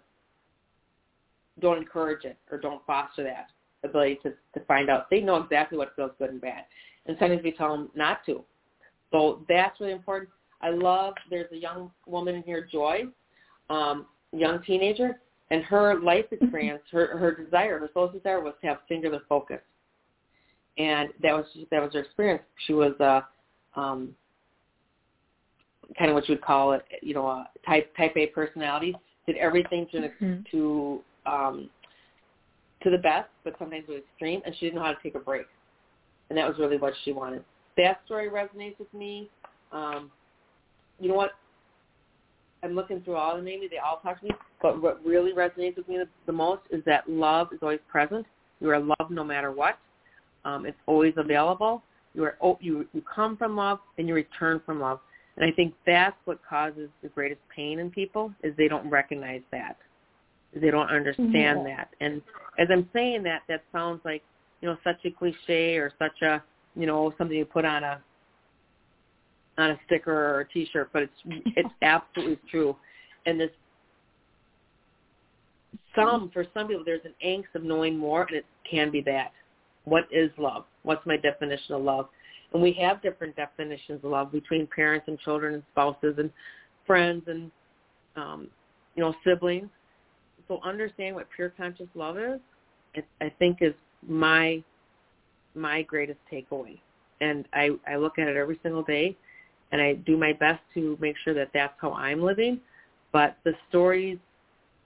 don't 1.59 1.77
encourage 1.77 2.25
it 2.25 2.37
or 2.51 2.57
don't 2.57 2.85
foster 2.85 3.23
that 3.23 3.47
ability 3.83 4.19
to 4.23 4.33
to 4.53 4.65
find 4.65 4.89
out. 4.89 5.09
They 5.09 5.21
know 5.21 5.37
exactly 5.37 5.77
what 5.77 5.95
feels 5.95 6.11
good 6.19 6.29
and 6.29 6.41
bad, 6.41 6.65
and 7.05 7.15
sometimes 7.19 7.43
we 7.43 7.51
tell 7.51 7.75
them 7.75 7.89
not 7.95 8.25
to. 8.25 8.43
So 9.11 9.45
that's 9.47 9.79
really 9.79 9.93
important. 9.93 10.29
I 10.61 10.69
love. 10.69 11.13
There's 11.29 11.51
a 11.51 11.55
young 11.55 11.91
woman 12.05 12.35
in 12.35 12.43
here, 12.43 12.67
Joy, 12.69 13.05
um, 13.69 14.07
young 14.33 14.61
teenager 14.63 15.19
and 15.49 15.63
her 15.63 15.99
life 15.99 16.25
experience, 16.31 16.81
her 16.91 17.17
her 17.17 17.31
desire, 17.33 17.79
her 17.79 17.89
soul's 17.93 18.13
desire 18.13 18.41
was 18.41 18.53
to 18.61 18.67
have 18.67 18.77
singular 18.87 19.21
focus, 19.29 19.61
and 20.77 21.09
that 21.21 21.33
was 21.33 21.45
that 21.71 21.81
was 21.81 21.93
her 21.93 22.01
experience. 22.01 22.43
She 22.65 22.73
was 22.73 22.93
a 22.99 23.25
um, 23.79 24.15
kind 25.97 26.09
of 26.09 26.15
what 26.15 26.27
you 26.27 26.35
would 26.35 26.43
call 26.43 26.73
it, 26.73 26.83
you 27.01 27.13
know, 27.13 27.27
a 27.27 27.47
type 27.65 27.95
type 27.95 28.13
A 28.17 28.27
personality. 28.27 28.95
Did 29.25 29.37
everything 29.37 29.87
to 29.91 29.97
mm-hmm. 29.99 30.33
to 30.51 31.01
um, 31.25 31.69
to 32.83 32.89
the 32.89 32.97
best, 32.97 33.29
but 33.43 33.55
sometimes 33.59 33.85
to 33.87 33.97
extreme, 33.97 34.41
and 34.45 34.53
she 34.55 34.65
didn't 34.65 34.75
know 34.75 34.83
how 34.83 34.93
to 34.93 35.03
take 35.03 35.15
a 35.15 35.19
break, 35.19 35.47
and 36.29 36.37
that 36.37 36.47
was 36.47 36.57
really 36.59 36.77
what 36.77 36.93
she 37.03 37.11
wanted. 37.11 37.43
That 37.77 38.01
story 38.05 38.29
resonates 38.29 38.79
with 38.79 38.93
me. 38.93 39.29
Um, 39.71 40.11
you 40.99 41.09
know 41.09 41.15
what? 41.15 41.31
I'm 42.63 42.73
looking 42.73 43.01
through 43.01 43.15
all 43.15 43.35
them, 43.35 43.45
maybe 43.45 43.67
they 43.67 43.77
all 43.77 43.99
talk 44.01 44.19
to 44.19 44.25
me, 44.25 44.31
but 44.61 44.81
what 44.81 45.03
really 45.05 45.31
resonates 45.31 45.77
with 45.77 45.87
me 45.87 45.97
the, 45.97 46.07
the 46.25 46.31
most 46.31 46.61
is 46.71 46.83
that 46.85 47.09
love 47.09 47.49
is 47.53 47.59
always 47.61 47.79
present. 47.89 48.25
You 48.59 48.71
are 48.71 48.79
loved 48.79 49.11
no 49.11 49.23
matter 49.23 49.51
what. 49.51 49.77
Um, 50.45 50.65
it's 50.65 50.77
always 50.87 51.13
available. 51.17 51.83
You 52.13 52.23
are 52.23 52.37
oh, 52.41 52.57
you 52.61 52.87
you 52.93 53.03
come 53.13 53.37
from 53.37 53.55
love 53.55 53.79
and 53.97 54.07
you 54.07 54.15
return 54.15 54.61
from 54.65 54.79
love. 54.79 54.99
And 55.35 55.45
I 55.45 55.53
think 55.55 55.75
that's 55.85 56.15
what 56.25 56.39
causes 56.47 56.89
the 57.03 57.09
greatest 57.09 57.41
pain 57.55 57.77
in 57.79 57.91
people 57.91 58.33
is 58.43 58.55
they 58.57 58.67
don't 58.67 58.89
recognize 58.89 59.41
that. 59.51 59.77
They 60.55 60.71
don't 60.71 60.89
understand 60.89 61.59
mm-hmm. 61.59 61.67
that. 61.67 61.89
And 61.99 62.21
as 62.57 62.69
I'm 62.71 62.89
saying 62.91 63.21
that, 63.23 63.43
that 63.47 63.63
sounds 63.71 64.01
like 64.03 64.23
you 64.61 64.69
know 64.69 64.77
such 64.83 64.97
a 65.05 65.11
cliche 65.11 65.77
or 65.77 65.91
such 65.99 66.21
a 66.23 66.41
you 66.75 66.87
know 66.87 67.13
something 67.17 67.37
you 67.37 67.45
put 67.45 67.65
on 67.65 67.83
a 67.83 68.01
on 69.57 69.71
a 69.71 69.79
sticker 69.85 70.13
or 70.13 70.41
a 70.41 70.47
T-shirt, 70.49 70.89
but 70.93 71.03
it's 71.03 71.43
it's 71.55 71.69
absolutely 71.81 72.39
true. 72.49 72.75
And 73.25 73.39
this 73.39 73.49
some 75.95 76.29
for 76.31 76.45
some 76.53 76.67
people 76.67 76.83
there's 76.85 77.05
an 77.05 77.13
angst 77.25 77.55
of 77.55 77.63
knowing 77.63 77.97
more, 77.97 78.23
and 78.23 78.37
it 78.37 78.45
can 78.69 78.91
be 78.91 79.01
that. 79.01 79.31
What 79.85 80.03
is 80.11 80.29
love? 80.37 80.65
What's 80.83 81.05
my 81.05 81.17
definition 81.17 81.75
of 81.75 81.81
love? 81.81 82.09
And 82.53 82.61
we 82.61 82.73
have 82.73 83.01
different 83.01 83.35
definitions 83.35 84.01
of 84.03 84.11
love 84.11 84.31
between 84.31 84.67
parents 84.67 85.05
and 85.07 85.19
children 85.19 85.53
and 85.55 85.63
spouses 85.71 86.15
and 86.17 86.29
friends 86.85 87.23
and 87.27 87.51
um, 88.15 88.47
you 88.95 89.03
know 89.03 89.13
siblings. 89.25 89.69
So 90.47 90.59
understanding 90.63 91.15
what 91.15 91.27
pure 91.35 91.49
conscious 91.49 91.87
love 91.93 92.17
is, 92.17 92.39
it, 92.93 93.05
I 93.21 93.29
think 93.39 93.57
is 93.61 93.73
my 94.07 94.63
my 95.55 95.81
greatest 95.81 96.19
takeaway. 96.31 96.79
And 97.21 97.45
I 97.53 97.71
I 97.87 97.95
look 97.95 98.19
at 98.19 98.27
it 98.27 98.37
every 98.37 98.59
single 98.61 98.83
day 98.83 99.17
and 99.71 99.81
I 99.81 99.93
do 99.93 100.17
my 100.17 100.33
best 100.33 100.61
to 100.73 100.97
make 101.01 101.15
sure 101.23 101.33
that 101.33 101.49
that's 101.53 101.73
how 101.79 101.93
I'm 101.93 102.21
living. 102.21 102.59
But 103.11 103.37
the 103.43 103.53
stories, 103.69 104.17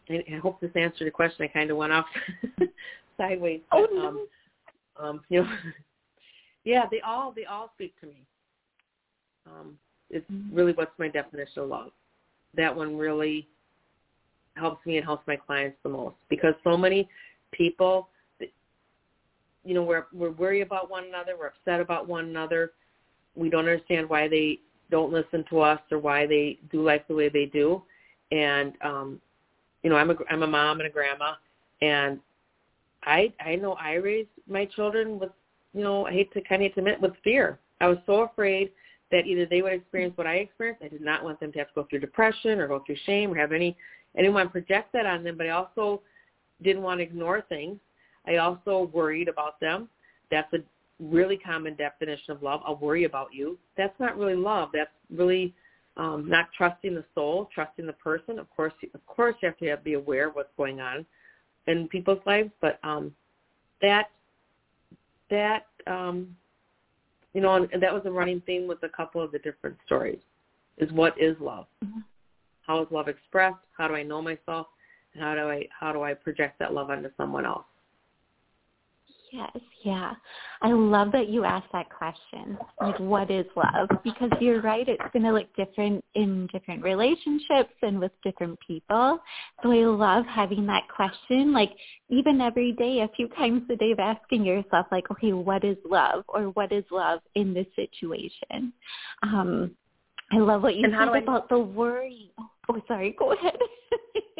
I 0.10 0.24
hope 0.42 0.60
this 0.62 0.72
answered 0.76 1.02
your 1.02 1.12
question. 1.12 1.44
I 1.44 1.48
kind 1.48 1.70
of 1.72 1.78
went 1.78 1.94
off 1.94 2.06
sideways. 3.18 3.62
Oh, 3.72 3.88
but, 3.90 3.96
no. 3.96 4.08
um, 4.08 4.28
um, 5.00 5.22
you 5.30 5.42
know, 5.42 5.50
yeah, 6.64 6.84
they 6.90 7.02
all 7.02 7.32
they 7.36 7.46
all 7.46 7.72
speak 7.76 8.00
to 8.02 8.08
me. 8.08 8.24
Um, 9.48 9.78
it's 10.10 10.26
really 10.52 10.74
what's 10.74 10.92
my 11.00 11.08
definition 11.08 11.64
of 11.64 11.70
love. 11.70 11.92
That 12.56 12.76
one 12.76 12.98
really 12.98 13.48
helps 14.56 14.86
me 14.86 14.98
and 14.98 15.06
helps 15.06 15.26
my 15.28 15.36
clients 15.36 15.78
the 15.84 15.90
most 15.90 16.16
because 16.30 16.54
so 16.64 16.78
many 16.78 17.08
people, 17.52 18.10
you 19.64 19.74
know, 19.74 19.84
we're 19.84 20.08
we're 20.14 20.32
worried 20.32 20.62
about 20.62 20.90
one 20.90 21.06
another, 21.06 21.34
we're 21.40 21.48
upset 21.48 21.80
about 21.80 22.08
one 22.08 22.26
another, 22.26 22.72
we 23.36 23.50
don't 23.50 23.62
understand 23.62 24.10
why 24.10 24.28
they 24.28 24.60
don't 24.92 25.12
listen 25.12 25.44
to 25.50 25.62
us 25.62 25.80
or 25.92 25.98
why 25.98 26.28
they 26.28 26.60
do 26.72 26.84
life 26.84 27.02
the 27.08 27.16
way 27.16 27.30
they 27.30 27.46
do, 27.46 27.82
and 28.32 28.74
um, 28.84 29.22
you 29.84 29.90
know, 29.90 29.96
I'm 29.96 30.12
a 30.12 30.16
I'm 30.30 30.44
a 30.44 30.48
mom 30.48 30.80
and 30.80 30.88
a 30.88 30.92
grandma, 30.92 31.34
and 31.82 32.20
I 33.04 33.34
I 33.40 33.56
know 33.56 33.74
I 33.74 33.94
raised 33.94 34.30
my 34.48 34.66
children 34.66 35.20
with 35.20 35.32
you 35.74 35.84
know 35.84 36.06
I 36.06 36.12
hate 36.12 36.32
to 36.34 36.42
kind 36.42 36.64
of 36.64 36.72
admit 36.78 37.02
with 37.02 37.14
fear. 37.24 37.60
I 37.80 37.88
was 37.88 37.98
so 38.06 38.22
afraid 38.22 38.72
that 39.12 39.26
either 39.26 39.46
they 39.46 39.62
would 39.62 39.74
experience 39.74 40.18
what 40.18 40.28
I 40.28 40.36
experienced. 40.36 40.84
I 40.84 40.88
did 40.88 41.02
not 41.02 41.24
want 41.24 41.40
them 41.40 41.52
to 41.52 41.60
have 41.60 41.68
to 41.70 41.74
go 41.76 41.88
through 41.90 42.00
depression 42.00 42.60
or 42.60 42.68
go 42.68 42.84
through 42.86 42.98
shame 43.06 43.32
or 43.32 43.38
have 43.38 43.52
any. 43.52 43.76
To 44.18 44.50
project 44.50 44.92
that 44.92 45.06
on 45.06 45.24
them, 45.24 45.38
but 45.38 45.48
I 45.48 45.52
also 45.52 46.02
didn't 46.62 46.82
want 46.82 47.00
to 47.00 47.04
ignore 47.04 47.42
things. 47.48 47.80
I 48.28 48.38
also 48.38 48.90
worried 48.94 49.30
about 49.30 49.58
them. 49.62 49.88
That's 50.30 50.52
a 50.54 50.58
really 51.02 51.38
common 51.38 51.76
definition 51.76 52.32
of 52.32 52.44
love. 52.44 52.62
I'll 52.66 52.78
worry 52.78 53.06
about 53.06 53.34
you. 53.34 53.58
That's 53.76 53.98
not 54.00 54.18
really 54.18 54.36
love. 54.36 54.70
That's 54.74 54.92
really 55.10 55.54
um, 55.98 56.30
not 56.30 56.50
trusting 56.56 56.96
the 56.96 57.04
soul, 57.16 57.50
trusting 57.54 57.86
the 57.86 57.94
person. 57.94 58.40
Of 58.40 58.50
course, 58.56 58.74
of 58.94 59.06
course, 59.08 59.36
you 59.42 59.48
have 59.48 59.58
to 59.58 59.66
have, 59.68 59.84
be 59.84 59.94
aware 59.94 60.30
of 60.30 60.36
what's 60.36 60.52
going 60.58 60.80
on 60.80 61.06
in 61.68 61.88
people's 61.88 62.22
lives, 62.26 62.52
but 62.62 62.80
um, 62.84 63.14
that 63.82 64.10
that 65.30 65.68
um, 65.88 66.36
you 67.34 67.42
know, 67.42 67.56
and 67.56 67.82
that 67.82 67.94
was 67.94 68.04
a 68.06 68.12
running 68.12 68.42
theme 68.46 68.68
with 68.68 68.84
a 68.84 68.90
couple 68.90 69.22
of 69.22 69.32
the 69.32 69.40
different 69.40 69.78
stories. 69.86 70.20
Is 70.78 70.92
what 70.92 71.14
is 71.20 71.36
love? 71.40 71.66
Mm-hmm. 71.84 72.00
How 72.66 72.82
is 72.82 72.88
love 72.92 73.08
expressed? 73.08 73.58
How 73.78 73.88
do 73.88 73.96
I 73.96 74.04
know 74.04 74.22
myself? 74.22 74.68
And 75.14 75.24
how 75.24 75.36
do 75.36 75.42
I 75.42 75.68
how 75.78 75.92
do 75.92 76.04
I 76.04 76.14
project 76.14 76.60
that 76.60 76.74
love 76.74 76.90
onto 76.90 77.10
someone 77.18 77.46
else? 77.46 77.66
Yes, 79.32 79.58
yeah. 79.86 80.14
I 80.62 80.74
love 80.74 81.14
that 81.14 81.30
you 81.30 81.46
asked 81.46 81.72
that 81.72 81.88
question. 81.90 82.58
Like, 82.82 83.00
what 83.00 83.32
is 83.32 83.46
love? 83.56 83.88
Because 84.04 84.30
you're 84.42 84.62
right, 84.62 84.86
it's 84.88 85.02
going 85.14 85.24
to 85.24 85.32
look 85.32 85.48
different 85.56 86.04
in 86.16 86.48
different 86.52 86.84
relationships 86.84 87.74
and 87.82 87.98
with 87.98 88.12
different 88.26 88.60
people. 88.60 89.20
So 89.64 89.72
I 89.72 89.86
love 89.86 90.26
having 90.26 90.66
that 90.68 90.84
question, 90.94 91.54
like 91.54 91.72
even 92.10 92.42
every 92.42 92.74
day, 92.74 93.00
a 93.00 93.16
few 93.16 93.30
times 93.30 93.64
a 93.70 93.78
day 93.78 93.92
of 93.92 94.00
asking 94.00 94.44
yourself, 94.44 94.88
like, 94.92 95.10
okay, 95.12 95.32
what 95.32 95.64
is 95.64 95.78
love? 95.90 96.26
Or 96.28 96.48
what 96.50 96.74
is 96.74 96.84
love 96.92 97.22
in 97.36 97.54
this 97.54 97.68
situation? 97.76 98.74
Um, 99.24 99.72
I 100.34 100.40
love 100.40 100.62
what 100.62 100.76
you 100.76 100.84
And 100.84 100.94
said 100.94 101.06
do 101.06 101.12
I- 101.14 101.20
about 101.20 101.48
the 101.48 101.60
worry. 101.60 102.32
Oh, 102.38 102.50
oh, 102.70 102.82
sorry, 102.88 103.16
go 103.18 103.32
ahead. 103.32 103.58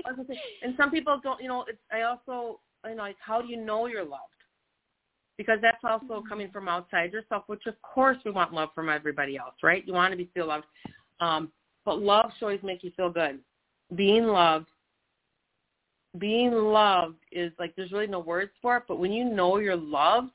I 0.06 0.12
was 0.12 0.28
say, 0.28 0.38
and 0.64 0.74
some 0.76 0.92
people 0.92 1.20
don't. 1.24 1.42
You 1.42 1.48
know, 1.48 1.64
it's, 1.68 1.78
I 1.92 2.02
also, 2.02 2.60
you 2.86 2.96
know, 2.96 3.04
like 3.04 3.18
how 3.20 3.42
do 3.42 3.48
you 3.48 3.58
know 3.58 3.86
you're 3.86 4.04
loved? 4.04 4.31
Because 5.38 5.60
that's 5.62 5.84
also 5.84 6.24
coming 6.28 6.52
from 6.52 6.68
outside 6.68 7.14
yourself, 7.14 7.44
which 7.48 7.66
of 7.66 7.82
course 7.82 8.18
we 8.26 8.32
want 8.32 8.54
love 8.54 8.70
from 8.76 8.90
everybody 8.90 9.38
else, 9.38 9.56
right? 9.64 9.86
You 9.88 9.94
want 9.94 10.12
to 10.12 10.18
be 10.18 10.30
feel 10.34 10.48
loved, 10.48 10.66
um, 11.20 11.52
but 11.86 12.00
love 12.00 12.32
should 12.38 12.46
always 12.46 12.64
make 12.64 12.84
you 12.84 12.92
feel 12.96 13.10
good. 13.10 13.40
Being 13.96 14.28
loved, 14.28 14.68
being 16.20 16.52
loved 16.52 17.18
is 17.32 17.52
like 17.58 17.76
there's 17.76 17.92
really 17.92 18.08
no 18.08 18.20
words 18.20 18.52
for 18.62 18.78
it. 18.78 18.84
But 18.88 19.00
when 19.00 19.12
you 19.12 19.26
know 19.26 19.58
you're 19.58 19.76
loved, 19.76 20.32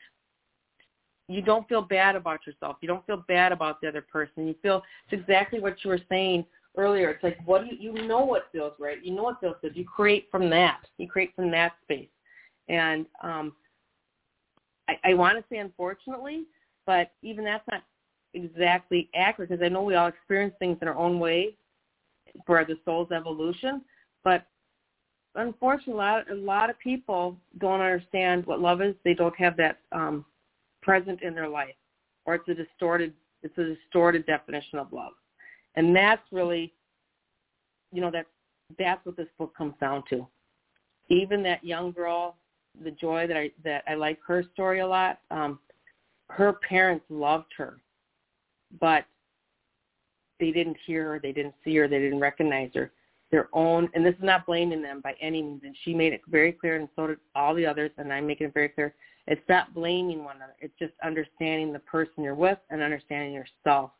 you 1.28 1.42
don't 1.42 1.68
feel 1.68 1.82
bad 1.82 2.16
about 2.16 2.46
yourself. 2.46 2.76
You 2.80 2.88
don't 2.88 3.04
feel 3.06 3.24
bad 3.28 3.52
about 3.52 3.80
the 3.80 3.88
other 3.88 4.02
person. 4.02 4.46
You 4.46 4.54
feel 4.62 4.82
it's 5.10 5.20
exactly 5.20 5.60
what 5.60 5.76
you 5.84 5.90
were 5.90 6.00
saying 6.08 6.44
earlier. 6.76 7.10
It's 7.10 7.22
like 7.22 7.38
what 7.44 7.64
do 7.64 7.74
you 7.74 7.92
you 7.92 8.06
know 8.06 8.24
what 8.24 8.48
feels 8.52 8.72
right. 8.78 9.04
You 9.04 9.14
know 9.14 9.24
what 9.24 9.40
feels 9.40 9.56
good. 9.60 9.76
You 9.76 9.84
create 9.84 10.28
from 10.30 10.48
that. 10.50 10.80
You 10.98 11.08
create 11.08 11.34
from 11.34 11.50
that 11.50 11.72
space. 11.82 12.08
And 12.68 13.06
um 13.22 13.52
I, 14.88 14.98
I 15.04 15.14
want 15.14 15.38
to 15.38 15.44
say 15.50 15.58
unfortunately, 15.58 16.44
but 16.86 17.10
even 17.22 17.44
that's 17.44 17.66
not 17.70 17.82
exactly 18.34 19.08
accurate 19.14 19.50
because 19.50 19.64
I 19.64 19.68
know 19.68 19.82
we 19.82 19.94
all 19.94 20.08
experience 20.08 20.54
things 20.58 20.78
in 20.82 20.88
our 20.88 20.96
own 20.96 21.18
way 21.18 21.56
for 22.46 22.64
the 22.64 22.76
soul's 22.84 23.10
evolution. 23.10 23.82
But 24.24 24.46
unfortunately, 25.34 25.94
a 25.94 25.96
lot, 25.96 26.30
a 26.30 26.34
lot 26.34 26.70
of 26.70 26.78
people 26.78 27.36
don't 27.58 27.80
understand 27.80 28.46
what 28.46 28.60
love 28.60 28.82
is. 28.82 28.94
They 29.04 29.14
don't 29.14 29.36
have 29.36 29.56
that 29.56 29.78
um, 29.92 30.24
present 30.82 31.22
in 31.22 31.34
their 31.34 31.48
life, 31.48 31.74
or 32.24 32.34
it's 32.34 32.48
a 32.48 32.54
distorted, 32.54 33.12
it's 33.42 33.56
a 33.58 33.64
distorted 33.64 34.26
definition 34.26 34.78
of 34.78 34.92
love, 34.92 35.12
and 35.74 35.94
that's 35.94 36.22
really, 36.32 36.72
you 37.92 38.00
know, 38.00 38.10
that 38.10 38.26
that's 38.78 39.04
what 39.06 39.16
this 39.16 39.28
book 39.38 39.56
comes 39.56 39.74
down 39.80 40.02
to. 40.10 40.26
Even 41.08 41.42
that 41.44 41.62
young 41.62 41.92
girl, 41.92 42.36
the 42.82 42.90
joy 42.90 43.26
that 43.26 43.36
I 43.36 43.50
that 43.64 43.84
I 43.86 43.94
like 43.94 44.18
her 44.26 44.44
story 44.54 44.80
a 44.80 44.86
lot. 44.86 45.20
Um, 45.30 45.58
her 46.28 46.54
parents 46.54 47.04
loved 47.08 47.52
her, 47.56 47.78
but 48.80 49.04
they 50.38 50.50
didn't 50.50 50.76
hear 50.86 51.12
her, 51.12 51.20
they 51.20 51.32
didn't 51.32 51.54
see 51.64 51.76
her, 51.76 51.88
they 51.88 51.98
didn't 51.98 52.20
recognize 52.20 52.70
her. 52.74 52.92
Their 53.30 53.48
own, 53.52 53.88
and 53.94 54.06
this 54.06 54.14
is 54.14 54.22
not 54.22 54.46
blaming 54.46 54.82
them 54.82 55.00
by 55.00 55.14
any 55.20 55.42
means. 55.42 55.62
And 55.64 55.76
she 55.82 55.94
made 55.94 56.12
it 56.12 56.20
very 56.28 56.52
clear, 56.52 56.76
and 56.76 56.88
so 56.94 57.08
did 57.08 57.18
all 57.34 57.54
the 57.54 57.66
others. 57.66 57.90
And 57.98 58.12
I'm 58.12 58.26
making 58.26 58.48
it 58.48 58.54
very 58.54 58.68
clear. 58.68 58.94
It's 59.26 59.42
not 59.48 59.74
blaming 59.74 60.22
one 60.22 60.36
another. 60.36 60.54
It's 60.60 60.78
just 60.78 60.92
understanding 61.02 61.72
the 61.72 61.80
person 61.80 62.22
you're 62.22 62.36
with 62.36 62.58
and 62.70 62.82
understanding 62.82 63.32
yourself. 63.32 63.90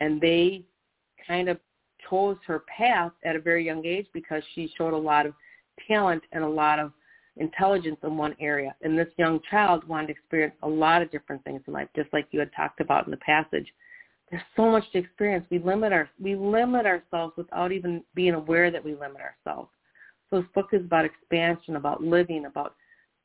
And 0.00 0.20
they 0.20 0.64
kind 1.26 1.48
of 1.48 1.58
chose 2.08 2.36
her 2.46 2.64
path 2.76 3.12
at 3.24 3.36
a 3.36 3.40
very 3.40 3.64
young 3.64 3.84
age 3.86 4.06
because 4.12 4.42
she 4.54 4.72
showed 4.76 4.92
a 4.92 4.98
lot 4.98 5.24
of 5.24 5.34
talent 5.88 6.22
and 6.32 6.44
a 6.44 6.48
lot 6.48 6.78
of 6.78 6.92
intelligence 7.40 7.96
in 8.04 8.16
one 8.16 8.36
area. 8.38 8.74
And 8.82 8.96
this 8.96 9.08
young 9.18 9.40
child 9.50 9.86
wanted 9.88 10.08
to 10.08 10.12
experience 10.12 10.54
a 10.62 10.68
lot 10.68 11.02
of 11.02 11.10
different 11.10 11.42
things 11.42 11.62
in 11.66 11.72
life, 11.72 11.88
just 11.96 12.12
like 12.12 12.26
you 12.30 12.38
had 12.38 12.50
talked 12.54 12.80
about 12.80 13.06
in 13.06 13.10
the 13.10 13.16
passage. 13.16 13.66
There's 14.30 14.42
so 14.54 14.70
much 14.70 14.84
to 14.92 14.98
experience. 14.98 15.44
We 15.50 15.58
limit 15.58 15.92
our 15.92 16.08
we 16.22 16.36
limit 16.36 16.86
ourselves 16.86 17.34
without 17.36 17.72
even 17.72 18.04
being 18.14 18.34
aware 18.34 18.70
that 18.70 18.84
we 18.84 18.92
limit 18.92 19.20
ourselves. 19.20 19.70
So 20.28 20.40
this 20.40 20.50
book 20.54 20.68
is 20.72 20.84
about 20.84 21.04
expansion, 21.04 21.74
about 21.74 22.00
living, 22.02 22.44
about 22.44 22.76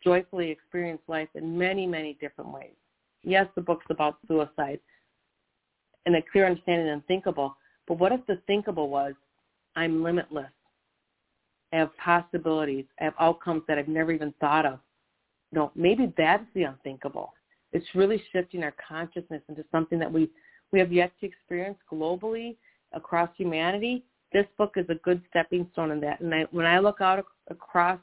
joyfully 0.04 0.50
experience 0.50 1.02
life 1.08 1.30
in 1.36 1.56
many, 1.56 1.86
many 1.86 2.18
different 2.20 2.52
ways. 2.52 2.74
Yes, 3.24 3.48
the 3.56 3.62
book's 3.62 3.86
about 3.90 4.18
suicide 4.28 4.80
and 6.06 6.16
a 6.16 6.22
clear 6.32 6.46
understanding 6.46 6.88
of 6.88 6.94
unthinkable. 6.96 7.56
But 7.88 8.00
what 8.00 8.12
if 8.12 8.26
the 8.26 8.40
thinkable 8.48 8.90
was, 8.90 9.14
I'm 9.76 10.04
limitless. 10.04 10.52
Have 11.76 11.96
possibilities. 11.98 12.86
I 13.02 13.04
have 13.04 13.14
outcomes 13.20 13.64
that 13.68 13.78
I've 13.78 13.90
never 13.90 14.14
even 14.14 14.34
thought 14.40 14.66
of. 14.66 14.80
No, 15.52 15.72
maybe 15.76 16.14
that's 16.18 16.46
the 16.54 16.64
unthinkable. 16.64 17.34
It's 17.74 17.86
really 17.94 18.24
shifting 18.32 18.64
our 18.64 18.74
consciousness 18.88 19.42
into 19.50 19.66
something 19.72 20.00
that 20.00 20.12
we, 20.12 20.30
we 20.72 20.80
have 20.80 20.94
yet 20.94 21.12
to 21.20 21.26
experience 21.26 21.78
globally 21.92 22.56
across 22.94 23.30
humanity. 23.36 24.06
This 24.32 24.46
book 24.58 24.76
is 24.78 24.86
a 24.90 24.96
good 24.96 25.22
stepping 25.30 25.68
stone 25.74 25.92
in 25.92 26.00
that. 26.00 26.22
And 26.22 26.34
I, 26.34 26.46
when 26.52 26.66
I 26.66 26.80
look 26.80 27.02
out 27.02 27.20
ac- 27.20 27.28
across 27.50 28.00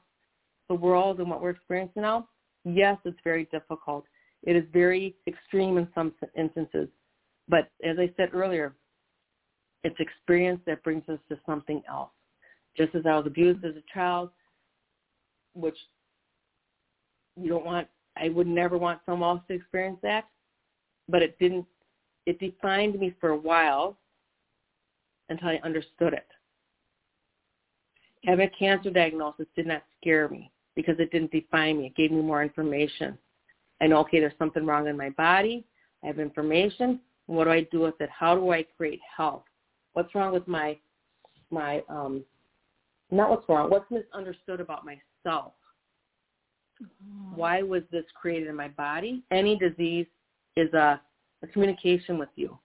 the 0.69 0.75
world 0.75 1.21
and 1.21 1.31
what 1.31 1.41
we're 1.41 1.51
experiencing 1.51 2.03
now, 2.03 2.29
yes, 2.65 2.99
it's 3.07 3.19
very 3.25 3.47
difficult. 3.47 4.05
It 4.43 4.55
is 4.55 4.65
very 4.71 5.15
extreme 5.27 5.79
in 5.79 5.89
some 5.95 6.13
instances. 6.37 6.89
But 7.49 7.71
as 7.83 7.97
I 7.99 8.11
said 8.19 8.31
earlier, 8.35 8.75
it's 9.83 9.97
experience 9.99 10.61
that 10.67 10.83
brings 10.83 11.09
us 11.09 11.19
to 11.31 11.39
something 11.47 11.83
else. 11.89 12.11
Just 12.77 12.95
as 12.95 13.05
I 13.07 13.17
was 13.17 13.27
abused 13.27 13.65
as 13.65 13.75
a 13.77 13.93
child, 13.93 14.31
which 15.55 15.77
you 17.37 17.49
don't 17.49 17.65
want, 17.65 17.89
I 18.17 18.29
would 18.29 18.47
never 18.47 18.79
want 18.79 19.01
someone 19.05 19.37
else 19.37 19.47
to 19.49 19.55
experience 19.55 19.99
that, 20.03 20.25
but 21.09 21.23
it 21.23 21.39
didn't, 21.39 21.67
it 22.27 22.39
defined 22.39 22.99
me 22.99 23.15
for 23.21 23.31
a 23.31 23.37
while 23.37 23.99
until 25.29 25.49
I 25.49 25.61
understood 25.65 26.13
it. 26.13 26.27
Having 28.25 28.47
a 28.47 28.59
cancer 28.59 28.91
diagnosis 28.91 29.47
did 29.57 29.67
not 29.67 29.83
scare 30.01 30.29
me 30.29 30.51
because 30.77 30.95
it 30.99 31.11
didn't 31.11 31.33
define 31.33 31.79
me. 31.79 31.87
It 31.87 31.97
gave 31.97 32.13
me 32.13 32.23
more 32.23 32.43
information. 32.43 33.19
I 33.81 33.89
know, 33.89 33.99
okay, 33.99 34.21
there's 34.21 34.33
something 34.39 34.65
wrong 34.65 34.87
in 34.87 34.97
my 34.97 35.11
body. 35.11 35.65
I 36.05 36.07
have 36.07 36.21
information. 36.21 37.01
What 37.27 37.45
do 37.45 37.51
I 37.51 37.63
do 37.73 37.81
with 37.81 38.01
it? 38.01 38.11
How 38.11 38.37
do 38.37 38.53
I 38.53 38.63
create 38.77 39.01
health? 39.17 39.45
What's 39.95 40.15
wrong 40.15 40.33
with 40.33 40.47
my, 40.47 40.79
my, 41.51 41.83
um, 41.89 42.25
not 43.13 43.31
what's 43.31 43.49
wrong, 43.49 43.71
what's 43.71 43.91
misunderstood 43.91 44.61
about 44.61 44.85
myself? 44.85 45.53
Mm-hmm. 46.83 47.37
Why 47.37 47.63
was 47.63 47.83
this 47.93 48.05
created 48.21 48.49
in 48.49 48.57
my 48.57 48.69
body? 48.69 49.23
Any 49.31 49.57
disease 49.57 50.07
is 50.57 50.73
a, 50.73 51.01
a 51.43 51.47
communication 51.53 52.19
with 52.19 52.31
you. 52.37 52.59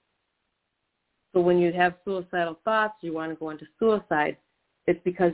So 1.33 1.41
when 1.41 1.60
you 1.60 1.71
have 1.73 1.95
suicidal 2.05 2.60
thoughts, 2.63 2.95
you 3.01 3.13
want 3.13 3.31
to 3.31 3.36
go 3.36 3.49
into 3.49 3.65
suicide, 3.77 4.38
it's 4.88 4.99
because 5.03 5.33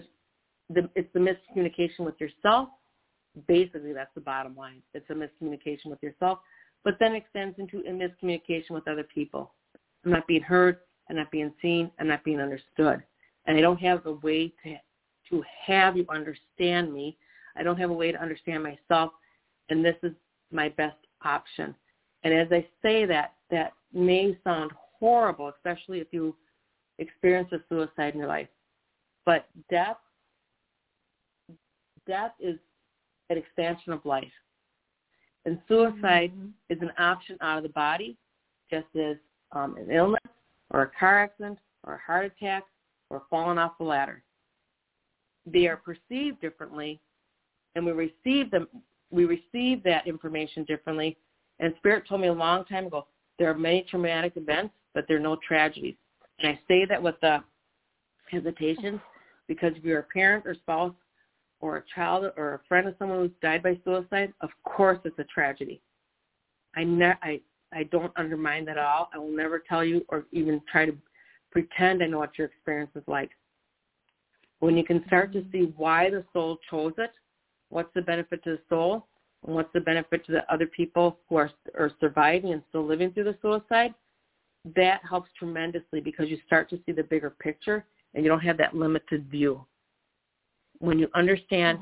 the, 0.70 0.90
it's 0.96 1.10
the 1.14 1.20
miscommunication 1.20 2.00
with 2.00 2.20
yourself. 2.20 2.70
Basically, 3.48 3.94
that's 3.94 4.14
the 4.16 4.22
bottom 4.22 4.56
line. 4.56 4.82
It's 4.94 5.10
a 5.10 5.14
miscommunication 5.14 5.86
with 5.86 6.02
yourself, 6.02 6.40
but 6.84 6.96
then 7.00 7.16
extends 7.16 7.58
into 7.60 7.80
a 7.80 7.92
miscommunication 7.92 8.72
with 8.72 8.88
other 8.88 9.04
people. 9.04 9.54
I'm 10.04 10.12
not 10.12 10.28
being 10.28 10.42
heard. 10.42 10.80
I'm 11.10 11.16
not 11.16 11.32
being 11.32 11.54
seen. 11.62 11.92
I'm 12.00 12.08
not 12.08 12.24
being 12.24 12.40
understood. 12.40 13.04
And 13.46 13.58
I 13.58 13.62
don't 13.62 13.80
have 13.80 14.06
a 14.06 14.14
way 14.14 14.54
to 14.64 14.76
to 15.30 15.44
have 15.66 15.98
you 15.98 16.06
understand 16.10 16.94
me. 16.94 17.18
I 17.56 17.64
don't 17.64 17.78
have 17.78 17.90
a 17.90 17.94
way 17.94 18.12
to 18.12 18.22
understand 18.22 18.64
myself, 18.64 19.12
and 19.70 19.84
this 19.84 19.96
is 20.04 20.14
my 20.52 20.70
best 20.70 20.98
option. 21.24 21.76
And 22.24 22.34
as 22.34 22.48
I 22.52 22.66
say 22.82 23.06
that, 23.06 23.34
that 23.52 23.74
may 23.94 24.38
sound 24.44 24.72
horrible, 24.76 25.50
especially 25.50 26.00
if 26.00 26.08
you 26.12 26.36
experience 27.00 27.50
a 27.52 27.58
suicide 27.70 28.14
in 28.14 28.20
your 28.20 28.28
life. 28.28 28.48
But 29.26 29.48
death, 29.70 29.98
death 32.08 32.32
is 32.40 32.58
an 33.30 33.38
expansion 33.38 33.94
of 33.94 34.06
life. 34.06 34.32
And 35.46 35.60
suicide 35.68 36.32
mm-hmm. 36.32 36.48
is 36.70 36.82
an 36.82 36.92
option 36.98 37.38
out 37.42 37.58
of 37.58 37.64
the 37.64 37.70
body, 37.70 38.18
just 38.70 38.88
as 38.96 39.18
um, 39.52 39.78
an 39.78 39.92
illness 39.92 40.22
or 40.72 40.84
a 40.84 40.92
car 40.98 41.24
accident 41.24 41.60
or 41.86 41.96
a 41.96 42.00
heart 42.00 42.26
attack 42.26 42.64
or 43.10 43.24
falling 43.30 43.58
off 43.58 43.78
the 43.78 43.84
ladder. 43.84 44.24
They 45.46 45.68
are 45.68 45.78
perceived 45.78 46.42
differently, 46.42 47.00
and 47.76 47.86
we 47.86 47.92
receive 47.92 48.52
them. 48.52 48.68
We 49.12 49.26
receive 49.26 49.84
that 49.84 50.08
information 50.08 50.64
differently. 50.64 51.18
And 51.60 51.74
Spirit 51.78 52.06
told 52.08 52.22
me 52.22 52.28
a 52.28 52.34
long 52.34 52.66
time 52.66 52.88
ago, 52.88 53.08
there 53.38 53.50
are 53.50 53.58
many 53.58 53.86
traumatic 53.90 54.34
events 54.38 54.74
but 54.94 55.06
there 55.08 55.18
are 55.18 55.22
no 55.22 55.38
tragedies. 55.48 55.96
And 56.40 56.48
I 56.48 56.60
say 56.68 56.86
that 56.86 57.02
with 57.02 57.16
the 57.22 57.44
hesitation 58.30 59.02
because 59.48 59.74
if 59.76 59.84
you're 59.84 60.00
a 60.00 60.04
parent 60.04 60.46
or 60.46 60.56
spouse 60.56 60.94
or 61.60 61.78
a 61.78 61.84
child 61.96 62.32
or 62.38 62.56
a 62.56 62.68
friend 62.68 62.88
of 62.88 62.96
someone 63.00 63.20
who's 63.20 63.32
died 63.42 63.64
by 63.64 63.80
suicide, 63.84 64.34
of 64.42 64.50
course 64.64 65.00
it's 65.06 65.18
a 65.20 65.24
tragedy. 65.26 65.82
I 66.76 66.84
ne- 66.84 67.20
I 67.22 67.42
I 67.72 67.84
don't 67.84 68.14
undermine 68.18 68.66
that 68.66 68.78
at 68.78 68.86
all. 68.86 69.10
I 69.14 69.18
will 69.18 69.36
never 69.36 69.64
tell 69.68 69.84
you 69.84 70.06
or 70.10 70.26
even 70.32 70.62
try 70.72 70.86
to 70.86 70.96
pretend 71.52 72.04
I 72.04 72.08
know 72.08 72.20
what 72.20 72.38
your 72.38 72.48
experience 72.48 72.92
is 72.96 73.04
like. 73.08 73.32
When 74.64 74.78
you 74.78 74.86
can 74.86 75.04
start 75.08 75.34
to 75.34 75.44
see 75.52 75.74
why 75.76 76.10
the 76.10 76.24
soul 76.32 76.58
chose 76.70 76.94
it, 76.98 77.12
what's 77.68 77.94
the 77.94 78.02
benefit 78.02 78.46
to 78.46 78.52
the 78.52 78.60
soul, 78.70 79.06
and 79.46 79.54
what's 79.54 79.74
the 79.74 79.82
benefit 79.82 80.26
to 80.28 80.32
the 80.32 80.50
other 80.54 80.68
people 80.68 81.18
who 81.28 81.36
are, 81.36 81.52
are 81.78 81.92
surviving 82.00 82.54
and 82.54 82.64
still 82.70 82.86
living 82.86 83.12
through 83.12 83.26
the 83.26 83.38
suicide, 83.42 83.94
that 84.74 85.02
helps 85.04 85.30
tremendously 85.38 86.00
because 86.00 86.30
you 86.30 86.38
start 86.48 86.70
to 86.70 86.80
see 86.86 86.94
the 86.94 87.04
bigger 87.04 87.30
picture 87.30 87.84
and 88.14 88.24
you 88.24 88.30
don't 88.30 88.40
have 88.40 88.58
that 88.58 88.74
limited 88.74 89.30
view. 89.30 89.66
When 90.80 90.98
you 90.98 91.10
understand 91.14 91.80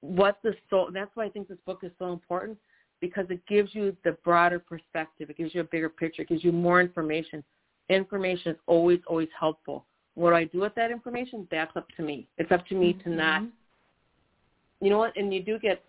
what 0.00 0.40
the 0.42 0.56
soul, 0.68 0.90
that's 0.92 1.12
why 1.14 1.26
I 1.26 1.28
think 1.28 1.46
this 1.46 1.58
book 1.64 1.84
is 1.84 1.92
so 2.00 2.12
important 2.12 2.58
because 3.00 3.26
it 3.30 3.46
gives 3.46 3.76
you 3.76 3.96
the 4.02 4.18
broader 4.24 4.58
perspective. 4.58 5.30
It 5.30 5.36
gives 5.36 5.54
you 5.54 5.60
a 5.60 5.64
bigger 5.64 5.88
picture. 5.88 6.22
It 6.22 6.30
gives 6.30 6.42
you 6.42 6.50
more 6.50 6.80
information. 6.80 7.44
Information 7.90 8.54
is 8.54 8.58
always, 8.66 8.98
always 9.06 9.28
helpful. 9.38 9.86
What 10.14 10.30
do 10.30 10.36
I 10.36 10.44
do 10.44 10.60
with 10.60 10.74
that 10.76 10.90
information? 10.90 11.46
That's 11.50 11.74
up 11.76 11.88
to 11.96 12.02
me. 12.02 12.26
It's 12.38 12.52
up 12.52 12.66
to 12.68 12.74
me 12.74 12.92
mm-hmm. 12.92 13.10
to 13.10 13.16
not, 13.16 13.42
you 14.80 14.90
know 14.90 14.98
what, 14.98 15.16
and 15.16 15.34
you 15.34 15.42
do 15.42 15.58
get, 15.58 15.82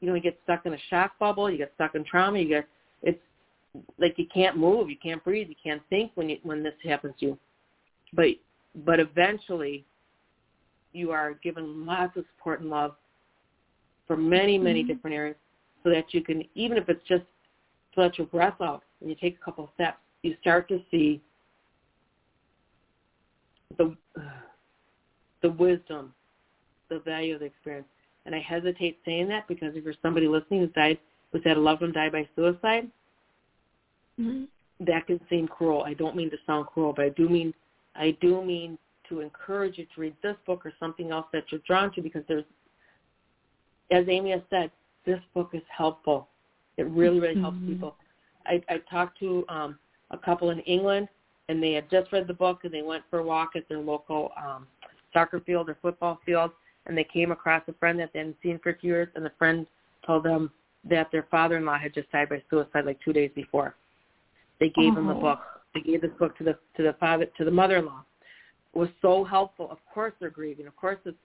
you 0.00 0.08
know, 0.08 0.14
you 0.14 0.20
get 0.20 0.38
stuck 0.44 0.66
in 0.66 0.74
a 0.74 0.78
shock 0.90 1.18
bubble. 1.18 1.50
You 1.50 1.56
get 1.56 1.72
stuck 1.76 1.94
in 1.94 2.04
trauma. 2.04 2.38
You 2.38 2.48
get, 2.48 2.68
it's 3.02 3.20
like 3.98 4.18
you 4.18 4.26
can't 4.32 4.56
move, 4.56 4.90
you 4.90 4.96
can't 5.02 5.22
breathe, 5.24 5.48
you 5.48 5.54
can't 5.62 5.82
think 5.90 6.12
when 6.14 6.28
you 6.28 6.38
when 6.42 6.62
this 6.62 6.74
happens 6.84 7.14
to 7.20 7.26
you. 7.26 7.38
But 8.12 8.26
but 8.84 9.00
eventually 9.00 9.84
you 10.92 11.10
are 11.10 11.34
given 11.42 11.86
lots 11.86 12.16
of 12.16 12.24
support 12.36 12.60
and 12.60 12.70
love 12.70 12.94
for 14.06 14.16
many, 14.16 14.58
many 14.58 14.82
mm-hmm. 14.82 14.92
different 14.92 15.16
areas 15.16 15.36
so 15.82 15.90
that 15.90 16.12
you 16.12 16.22
can 16.22 16.44
even 16.54 16.76
if 16.76 16.88
it's 16.88 17.06
just 17.08 17.24
to 17.94 18.02
let 18.02 18.18
your 18.18 18.26
breath 18.26 18.60
out 18.60 18.82
and 19.00 19.08
you 19.08 19.16
take 19.16 19.38
a 19.40 19.44
couple 19.44 19.64
of 19.64 19.70
steps, 19.74 19.98
you 20.22 20.36
start 20.40 20.68
to 20.68 20.80
see 20.90 21.20
the 23.78 23.96
the 25.42 25.50
wisdom, 25.50 26.12
the 26.88 27.00
value 27.00 27.34
of 27.34 27.40
the 27.40 27.46
experience. 27.46 27.86
And 28.26 28.34
I 28.34 28.40
hesitate 28.40 28.98
saying 29.04 29.28
that 29.28 29.46
because 29.46 29.76
if 29.76 29.84
you're 29.84 29.94
somebody 30.02 30.26
listening 30.26 30.60
who's 30.60 30.72
died 30.72 30.98
who's 31.32 31.42
had 31.44 31.56
a 31.56 31.60
loved 31.60 31.82
one 31.82 31.92
die 31.92 32.08
by 32.08 32.28
suicide, 32.36 32.90
mm-hmm. 34.18 34.44
that 34.80 35.06
can 35.06 35.20
seem 35.28 35.48
cruel. 35.48 35.82
I 35.82 35.94
don't 35.94 36.16
mean 36.16 36.30
to 36.30 36.36
sound 36.46 36.66
cruel, 36.66 36.92
but 36.94 37.04
I 37.04 37.08
do 37.10 37.28
mean 37.28 37.52
I 37.94 38.16
do 38.20 38.42
mean 38.42 38.78
to 39.08 39.20
encourage 39.20 39.78
you 39.78 39.86
to 39.94 40.00
read 40.00 40.14
this 40.22 40.36
book 40.46 40.64
or 40.64 40.72
something 40.80 41.10
else 41.10 41.26
that 41.32 41.44
you're 41.50 41.60
drawn 41.66 41.92
to 41.92 42.00
because 42.00 42.22
there's, 42.26 42.44
as 43.90 44.04
Amy 44.08 44.30
has 44.30 44.40
said, 44.50 44.70
this 45.04 45.20
book 45.34 45.50
is 45.52 45.62
helpful. 45.68 46.28
It 46.76 46.86
really, 46.86 47.20
really 47.20 47.40
helps 47.40 47.58
mm-hmm. 47.58 47.74
people. 47.74 47.96
I, 48.46 48.62
I 48.68 48.78
talked 48.90 49.18
to 49.20 49.44
um, 49.48 49.78
a 50.10 50.18
couple 50.18 50.50
in 50.50 50.60
England, 50.60 51.08
and 51.48 51.62
they 51.62 51.72
had 51.72 51.90
just 51.90 52.12
read 52.12 52.26
the 52.26 52.34
book, 52.34 52.60
and 52.64 52.72
they 52.72 52.82
went 52.82 53.04
for 53.10 53.18
a 53.18 53.24
walk 53.24 53.50
at 53.56 53.68
their 53.68 53.78
local 53.78 54.32
um, 54.36 54.66
soccer 55.12 55.40
field 55.40 55.68
or 55.68 55.76
football 55.82 56.18
field, 56.24 56.50
and 56.86 56.96
they 56.96 57.04
came 57.04 57.32
across 57.32 57.62
a 57.68 57.72
friend 57.74 57.98
that 57.98 58.10
they 58.12 58.20
hadn't 58.20 58.36
seen 58.42 58.58
for 58.62 58.70
a 58.70 58.78
few 58.78 58.90
years, 58.90 59.08
and 59.14 59.24
the 59.24 59.32
friend 59.38 59.66
told 60.06 60.24
them 60.24 60.50
that 60.88 61.10
their 61.12 61.26
father-in-law 61.30 61.78
had 61.78 61.94
just 61.94 62.10
died 62.10 62.28
by 62.28 62.42
suicide 62.50 62.84
like 62.84 62.98
two 63.02 63.12
days 63.12 63.30
before. 63.34 63.74
They 64.60 64.68
gave 64.70 64.92
uh-huh. 64.92 65.00
him 65.00 65.06
the 65.08 65.14
book. 65.14 65.40
They 65.74 65.80
gave 65.80 66.02
this 66.02 66.12
book 66.18 66.36
to 66.38 66.44
the 66.44 66.58
to 66.76 66.82
the 66.82 66.94
father 67.00 67.26
to 67.36 67.44
the 67.44 67.50
mother-in-law. 67.50 68.04
It 68.74 68.78
was 68.78 68.88
so 69.02 69.24
helpful. 69.24 69.70
Of 69.70 69.78
course 69.92 70.12
they're 70.20 70.30
grieving. 70.30 70.66
Of 70.66 70.76
course 70.76 70.98
it's 71.04 71.16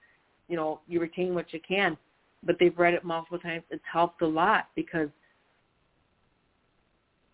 you 0.48 0.56
know 0.56 0.80
you 0.88 1.00
retain 1.00 1.36
what 1.36 1.54
you 1.54 1.60
can, 1.68 1.98
but 2.44 2.56
they've 2.60 2.78
read 2.78 2.94
it 2.94 3.04
multiple 3.04 3.40
times. 3.40 3.64
It's 3.70 3.84
helped 3.92 4.22
a 4.22 4.28
lot 4.28 4.70
because 4.76 5.10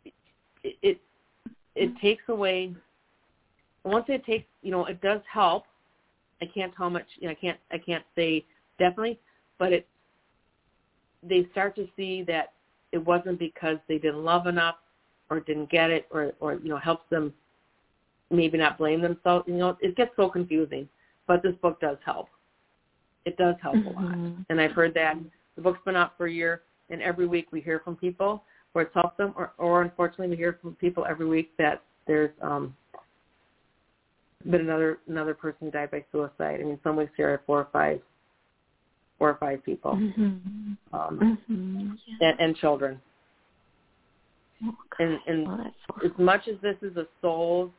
it 0.03 0.75
it, 0.81 1.01
it 1.75 1.91
takes 1.99 2.23
away. 2.27 2.73
Once 3.83 4.05
it 4.07 4.25
takes, 4.25 4.45
you 4.61 4.71
know, 4.71 4.85
it 4.85 5.01
does 5.01 5.21
help. 5.31 5.65
I 6.41 6.45
can't 6.45 6.73
tell 6.75 6.89
much. 6.89 7.05
You 7.19 7.27
know, 7.27 7.31
I 7.31 7.35
can't. 7.35 7.59
I 7.71 7.77
can't 7.77 8.03
say 8.15 8.45
definitely, 8.79 9.19
but 9.57 9.73
it. 9.73 9.87
They 11.27 11.47
start 11.51 11.75
to 11.77 11.87
see 11.95 12.23
that 12.23 12.53
it 12.91 13.03
wasn't 13.03 13.39
because 13.39 13.77
they 13.87 13.97
didn't 13.97 14.23
love 14.23 14.47
enough 14.47 14.75
or 15.29 15.39
didn't 15.39 15.69
get 15.69 15.89
it 15.89 16.07
or 16.11 16.33
or 16.39 16.55
you 16.55 16.69
know 16.69 16.77
helps 16.77 17.03
them 17.09 17.33
maybe 18.31 18.57
not 18.57 18.77
blame 18.77 19.01
themselves 19.01 19.45
you 19.47 19.55
know 19.55 19.77
it 19.81 19.95
gets 19.95 20.11
so 20.15 20.29
confusing 20.29 20.87
but 21.27 21.41
this 21.41 21.55
book 21.61 21.79
does 21.79 21.97
help 22.05 22.27
it 23.25 23.37
does 23.37 23.55
help 23.61 23.75
mm-hmm. 23.75 23.87
a 23.87 23.91
lot 23.91 24.15
mm-hmm. 24.15 24.41
and 24.49 24.61
i've 24.61 24.71
heard 24.71 24.93
that 24.93 25.17
the 25.55 25.61
book's 25.61 25.79
been 25.85 25.95
out 25.95 26.13
for 26.17 26.27
a 26.27 26.31
year 26.31 26.61
and 26.89 27.01
every 27.01 27.27
week 27.27 27.47
we 27.51 27.61
hear 27.61 27.81
from 27.83 27.95
people 27.95 28.43
where 28.75 28.83
it's 28.83 28.93
helped 28.93 29.17
them 29.17 29.33
or 29.37 29.53
or 29.57 29.81
unfortunately 29.81 30.27
we 30.27 30.35
hear 30.35 30.59
from 30.61 30.75
people 30.75 31.05
every 31.09 31.25
week 31.25 31.49
that 31.57 31.81
there's 32.07 32.31
um 32.41 32.75
been 34.51 34.61
another 34.61 34.99
another 35.07 35.33
person 35.33 35.59
who 35.61 35.71
died 35.71 35.89
by 35.89 36.03
suicide 36.11 36.59
i 36.59 36.63
mean 36.63 36.79
some 36.83 36.97
weeks 36.97 37.13
here 37.15 37.29
are 37.29 37.41
four 37.45 37.59
or 37.59 37.67
five 37.71 38.01
four 39.17 39.29
or 39.29 39.37
five 39.39 39.63
people 39.63 39.93
mm-hmm. 39.93 40.73
um 40.93 41.39
mm-hmm. 41.49 41.93
yeah. 42.19 42.29
and, 42.29 42.39
and 42.39 42.55
children 42.57 42.99
Oh, 44.63 44.75
and 44.99 45.19
and 45.27 45.47
well, 45.47 45.73
as 46.03 46.11
much 46.17 46.47
as 46.47 46.55
this 46.61 46.77
is 46.81 46.95
a 46.97 47.05
soul, 47.21 47.71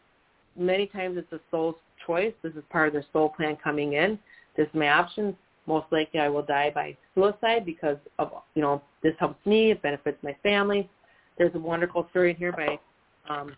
many 0.56 0.86
times 0.86 1.16
it's 1.16 1.32
a 1.32 1.40
soul's 1.50 1.76
choice. 2.06 2.34
This 2.42 2.52
is 2.54 2.62
part 2.70 2.88
of 2.88 2.92
their 2.92 3.04
soul 3.12 3.30
plan 3.30 3.56
coming 3.62 3.94
in. 3.94 4.18
This 4.56 4.66
is 4.66 4.74
my 4.74 4.90
option. 4.90 5.36
Most 5.66 5.86
likely 5.90 6.20
I 6.20 6.28
will 6.28 6.42
die 6.42 6.70
by 6.74 6.96
suicide 7.14 7.66
because 7.66 7.96
of, 8.18 8.30
you 8.54 8.62
know, 8.62 8.82
this 9.02 9.14
helps 9.18 9.44
me. 9.44 9.72
It 9.72 9.82
benefits 9.82 10.18
my 10.22 10.36
family. 10.42 10.88
There's 11.38 11.54
a 11.54 11.58
wonderful 11.58 12.06
story 12.10 12.30
in 12.30 12.36
here 12.36 12.52
by 12.52 12.78
um, 13.28 13.54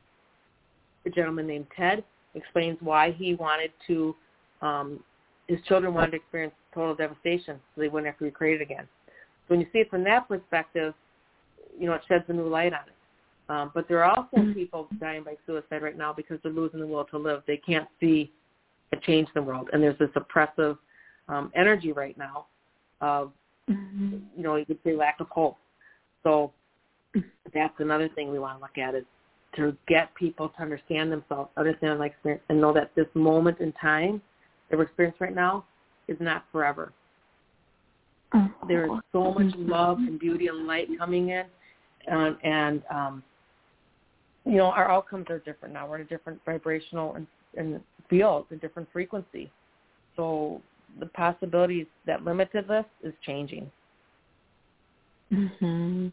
a 1.07 1.11
gentleman 1.11 1.47
named 1.47 1.67
Ted. 1.77 2.03
Explains 2.35 2.79
why 2.81 3.13
he 3.13 3.35
wanted 3.35 3.73
to, 3.87 4.15
um, 4.63 5.01
his 5.49 5.59
children 5.67 5.95
wanted 5.95 6.13
to 6.13 6.17
experience 6.17 6.55
total 6.75 6.95
devastation 6.95 7.57
so 7.75 7.81
they 7.81 7.89
wouldn't 7.89 8.07
have 8.07 8.19
to 8.19 8.25
be 8.25 8.31
created 8.31 8.63
again. 8.63 8.87
So 9.07 9.13
when 9.49 9.61
you 9.61 9.67
see 9.73 9.79
it 9.79 9.91
from 9.91 10.05
that 10.05 10.29
perspective, 10.29 10.95
you 11.79 11.87
know, 11.87 11.95
it 11.95 12.03
sheds 12.09 12.25
a 12.29 12.33
new 12.33 12.49
light 12.49 12.73
on 12.73 12.81
it. 12.87 12.95
Um, 13.51 13.71
but 13.75 13.89
there 13.89 14.05
are 14.05 14.11
also 14.11 14.37
mm-hmm. 14.37 14.53
people 14.53 14.89
dying 15.01 15.25
by 15.25 15.37
suicide 15.47 15.83
right 15.83 15.97
now 15.97 16.13
because 16.13 16.39
they're 16.43 16.53
losing 16.53 16.81
the 16.81 16.87
will 16.87 17.05
to 17.07 17.19
live. 17.19 17.43
They 17.47 17.57
can't 17.57 17.89
see 17.99 18.31
a 18.93 18.97
change 18.99 19.29
in 19.35 19.43
the 19.43 19.43
world, 19.43 19.69
and 19.73 19.83
there's 19.83 19.99
this 19.99 20.11
oppressive 20.17 20.77
um, 21.29 21.53
energy 21.55 21.93
right 21.93 22.17
now 22.19 22.47
of, 23.01 23.33
mm-hmm. 23.69 24.19
you 24.37 24.43
know, 24.43 24.57
you 24.57 24.65
could 24.65 24.79
say 24.85 24.95
lack 24.95 25.21
of 25.21 25.29
hope. 25.29 25.57
So 26.23 26.53
that's 27.55 27.75
another 27.79 28.09
thing 28.15 28.31
we 28.31 28.39
want 28.39 28.59
to 28.59 28.63
look 28.63 28.79
at 28.79 28.95
is 28.95 29.05
to 29.57 29.77
get 29.87 30.15
people 30.15 30.51
to 30.51 30.63
understand 30.63 31.11
themselves, 31.11 31.51
understand 31.57 31.99
their 31.99 32.07
experience, 32.07 32.43
and 32.49 32.61
know 32.61 32.73
that 32.73 32.91
this 32.95 33.07
moment 33.15 33.61
in 33.61 33.73
time 33.73 34.21
that 34.71 34.77
we're 34.77 34.85
experiencing 34.85 35.19
right 35.21 35.35
now 35.35 35.65
is 36.07 36.17
not 36.21 36.45
forever. 36.53 36.93
Oh. 38.35 38.51
There 38.69 38.85
is 38.85 39.01
so 39.13 39.33
much 39.33 39.55
love 39.57 39.99
and 39.99 40.19
beauty 40.19 40.49
and 40.49 40.67
light 40.67 40.89
coming 40.99 41.31
in, 41.31 41.45
um, 42.11 42.39
and 42.45 42.83
um, 42.91 43.23
you 44.45 44.57
know, 44.57 44.67
our 44.67 44.91
outcomes 44.91 45.27
are 45.31 45.39
different 45.41 45.75
now. 45.75 45.89
We're 45.89 45.97
in 45.97 46.03
a 46.03 46.05
different 46.05 46.41
vibrational 46.45 47.15
and, 47.15 47.27
and 47.57 47.81
field, 48.09 48.47
a 48.51 48.57
different 48.57 48.89
frequency. 48.93 49.51
So 50.17 50.61
the 50.99 51.07
possibilities 51.07 51.87
that 52.07 52.25
limited 52.25 52.71
us 52.71 52.87
is 53.03 53.15
changing. 53.25 53.71
Mhm. 55.31 56.11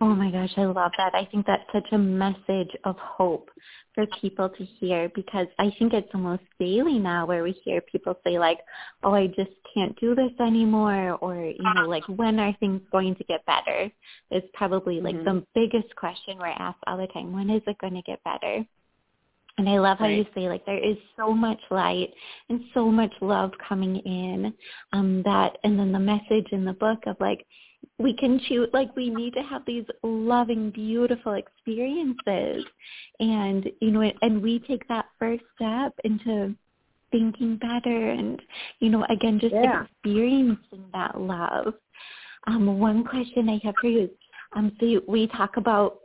Oh 0.00 0.14
my 0.14 0.30
gosh, 0.30 0.52
I 0.56 0.64
love 0.64 0.92
that. 0.96 1.12
I 1.12 1.24
think 1.24 1.44
that's 1.44 1.70
such 1.72 1.90
a 1.90 1.98
message 1.98 2.70
of 2.84 2.96
hope 2.98 3.50
for 3.94 4.06
people 4.20 4.48
to 4.48 4.64
hear 4.64 5.08
because 5.08 5.48
I 5.58 5.70
think 5.78 5.92
it's 5.92 6.14
almost 6.14 6.42
daily 6.60 7.00
now 7.00 7.26
where 7.26 7.42
we 7.42 7.50
hear 7.64 7.80
people 7.80 8.16
say 8.22 8.38
like, 8.38 8.60
"Oh, 9.02 9.12
I 9.12 9.26
just 9.26 9.50
can't 9.72 9.98
do 9.98 10.14
this 10.14 10.32
anymore," 10.38 11.18
or 11.20 11.34
you 11.34 11.74
know, 11.74 11.88
like, 11.88 12.04
"When 12.08 12.38
are 12.38 12.52
things 12.54 12.80
going 12.92 13.16
to 13.16 13.24
get 13.24 13.44
better?" 13.44 13.90
It's 14.30 14.48
probably 14.54 15.00
like 15.00 15.16
mm-hmm. 15.16 15.38
the 15.38 15.46
biggest 15.54 15.94
question 15.96 16.38
we're 16.38 16.46
asked 16.46 16.84
all 16.86 16.96
the 16.96 17.08
time. 17.08 17.32
When 17.32 17.50
is 17.50 17.62
it 17.66 17.78
going 17.78 17.94
to 17.94 18.02
get 18.02 18.22
better? 18.22 18.64
And 19.56 19.68
I 19.68 19.78
love 19.78 19.98
how 19.98 20.06
right. 20.06 20.18
you 20.18 20.26
say 20.34 20.48
like 20.48 20.66
there 20.66 20.82
is 20.82 20.96
so 21.16 21.32
much 21.32 21.60
light 21.70 22.12
and 22.48 22.60
so 22.74 22.90
much 22.90 23.12
love 23.20 23.52
coming 23.68 23.96
in. 23.98 24.52
Um 24.92 25.22
that 25.24 25.58
and 25.64 25.78
then 25.78 25.92
the 25.92 25.98
message 25.98 26.48
in 26.52 26.64
the 26.64 26.72
book 26.72 27.00
of 27.06 27.16
like 27.20 27.46
we 27.98 28.14
can 28.14 28.40
choose 28.48 28.68
like 28.72 28.94
we 28.96 29.10
need 29.10 29.34
to 29.34 29.42
have 29.42 29.62
these 29.66 29.84
loving 30.02 30.70
beautiful 30.70 31.34
experiences 31.34 32.64
and 33.20 33.68
you 33.80 33.90
know 33.90 34.10
and 34.22 34.42
we 34.42 34.58
take 34.60 34.86
that 34.88 35.06
first 35.18 35.44
step 35.54 35.92
into 36.04 36.54
thinking 37.10 37.56
better 37.56 38.10
and 38.10 38.40
you 38.80 38.88
know 38.88 39.04
again 39.10 39.38
just 39.40 39.54
yeah. 39.54 39.84
experiencing 39.84 40.84
that 40.92 41.20
love 41.20 41.74
um 42.46 42.78
one 42.78 43.04
question 43.04 43.48
i 43.48 43.60
have 43.62 43.74
for 43.80 43.88
you 43.88 44.04
is 44.04 44.10
um 44.54 44.72
so 44.80 45.00
we 45.06 45.26
talk 45.28 45.56
about 45.56 45.98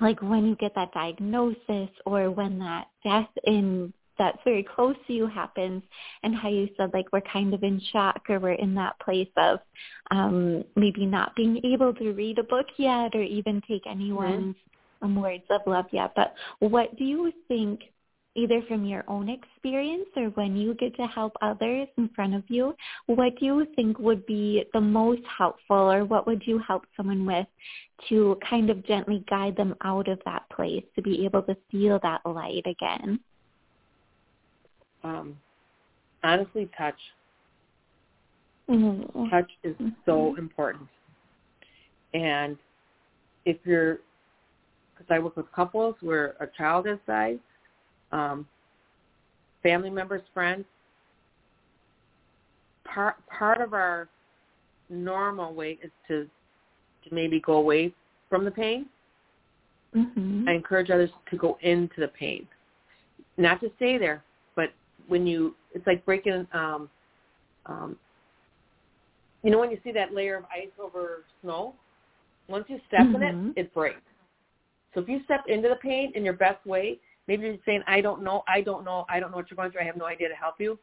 like 0.00 0.20
when 0.22 0.46
you 0.46 0.56
get 0.56 0.74
that 0.74 0.92
diagnosis 0.92 1.90
or 2.06 2.30
when 2.30 2.58
that 2.58 2.88
death 3.04 3.28
in 3.44 3.92
that's 4.18 4.38
very 4.44 4.64
close 4.74 4.96
to 5.06 5.12
you 5.12 5.26
happens 5.28 5.82
and 6.22 6.34
how 6.34 6.48
you 6.48 6.68
said 6.76 6.90
like 6.92 7.06
we're 7.12 7.20
kind 7.20 7.54
of 7.54 7.62
in 7.62 7.80
shock 7.92 8.20
or 8.28 8.40
we're 8.40 8.52
in 8.52 8.74
that 8.74 8.98
place 9.00 9.28
of 9.36 9.60
um 10.10 10.64
maybe 10.76 11.06
not 11.06 11.34
being 11.36 11.60
able 11.64 11.94
to 11.94 12.12
read 12.12 12.38
a 12.38 12.42
book 12.42 12.66
yet 12.76 13.14
or 13.14 13.22
even 13.22 13.62
take 13.68 13.86
anyone's 13.86 14.56
mm-hmm. 14.56 15.06
um, 15.06 15.22
words 15.22 15.44
of 15.50 15.60
love 15.66 15.86
yet 15.92 16.12
but 16.16 16.34
what 16.58 16.96
do 16.96 17.04
you 17.04 17.32
think 17.46 17.80
either 18.34 18.62
from 18.68 18.84
your 18.84 19.04
own 19.08 19.28
experience 19.28 20.08
or 20.16 20.26
when 20.30 20.56
you 20.56 20.74
get 20.74 20.94
to 20.96 21.06
help 21.06 21.32
others 21.42 21.88
in 21.96 22.08
front 22.14 22.34
of 22.34 22.44
you, 22.48 22.74
what 23.06 23.36
do 23.38 23.46
you 23.46 23.66
think 23.74 23.98
would 23.98 24.24
be 24.26 24.64
the 24.72 24.80
most 24.80 25.22
helpful 25.36 25.90
or 25.90 26.04
what 26.04 26.26
would 26.26 26.46
you 26.46 26.58
help 26.58 26.84
someone 26.96 27.26
with 27.26 27.46
to 28.08 28.38
kind 28.48 28.70
of 28.70 28.86
gently 28.86 29.24
guide 29.28 29.56
them 29.56 29.74
out 29.82 30.08
of 30.08 30.20
that 30.24 30.48
place 30.50 30.84
to 30.94 31.02
be 31.02 31.24
able 31.24 31.42
to 31.42 31.56
feel 31.70 31.98
that 32.02 32.20
light 32.24 32.64
again? 32.66 33.18
um, 35.04 35.36
honestly, 36.22 36.68
touch. 36.76 36.98
Mm-hmm. 38.68 39.30
Touch 39.30 39.50
is 39.62 39.74
mm-hmm. 39.76 39.88
so 40.04 40.36
important. 40.36 40.88
And 42.14 42.56
if 43.44 43.56
you're, 43.64 43.98
because 44.96 45.06
I 45.10 45.18
work 45.18 45.36
with 45.36 45.50
couples 45.52 45.94
where 46.00 46.34
a 46.40 46.46
child 46.56 46.86
has 46.86 46.98
died, 47.06 47.38
um, 48.12 48.46
family 49.62 49.90
members, 49.90 50.22
friends, 50.32 50.64
part 52.84 53.16
part 53.26 53.60
of 53.60 53.74
our 53.74 54.08
normal 54.88 55.54
way 55.54 55.78
is 55.82 55.90
to 56.08 56.28
to 57.04 57.14
maybe 57.14 57.40
go 57.40 57.54
away 57.54 57.92
from 58.28 58.44
the 58.44 58.50
pain. 58.50 58.86
Mm-hmm. 59.94 60.48
I 60.48 60.52
encourage 60.52 60.90
others 60.90 61.10
to 61.30 61.36
go 61.36 61.58
into 61.62 62.00
the 62.00 62.08
pain, 62.08 62.46
not 63.36 63.60
to 63.60 63.70
stay 63.76 63.96
there, 63.96 64.22
But 64.54 64.70
when 65.08 65.26
you 65.26 65.54
it's 65.74 65.86
like 65.86 66.04
breaking 66.04 66.46
um 66.52 66.88
um 67.66 67.96
you 69.42 69.50
know 69.50 69.58
when 69.58 69.70
you 69.70 69.78
see 69.84 69.92
that 69.92 70.14
layer 70.14 70.36
of 70.36 70.44
ice 70.44 70.70
over 70.82 71.24
snow 71.42 71.74
once 72.48 72.64
you 72.68 72.78
step 72.88 73.00
mm-hmm. 73.00 73.16
in 73.16 73.22
it 73.22 73.34
mm-hmm. 73.34 73.50
it 73.56 73.74
breaks 73.74 74.00
so 74.94 75.00
if 75.00 75.08
you 75.08 75.20
step 75.24 75.44
into 75.48 75.68
the 75.68 75.76
pain 75.76 76.12
in 76.14 76.24
your 76.24 76.34
best 76.34 76.64
way 76.66 76.98
maybe 77.28 77.46
you're 77.46 77.56
saying 77.64 77.82
i 77.86 78.00
don't 78.00 78.22
know 78.22 78.42
i 78.48 78.60
don't 78.60 78.84
know 78.84 79.06
i 79.08 79.20
don't 79.20 79.30
know 79.30 79.36
what 79.36 79.50
you're 79.50 79.56
going 79.56 79.70
through 79.70 79.80
i 79.80 79.84
have 79.84 79.96
no 79.96 80.06
idea 80.06 80.28
to 80.28 80.34
help 80.34 80.56
you 80.58 80.78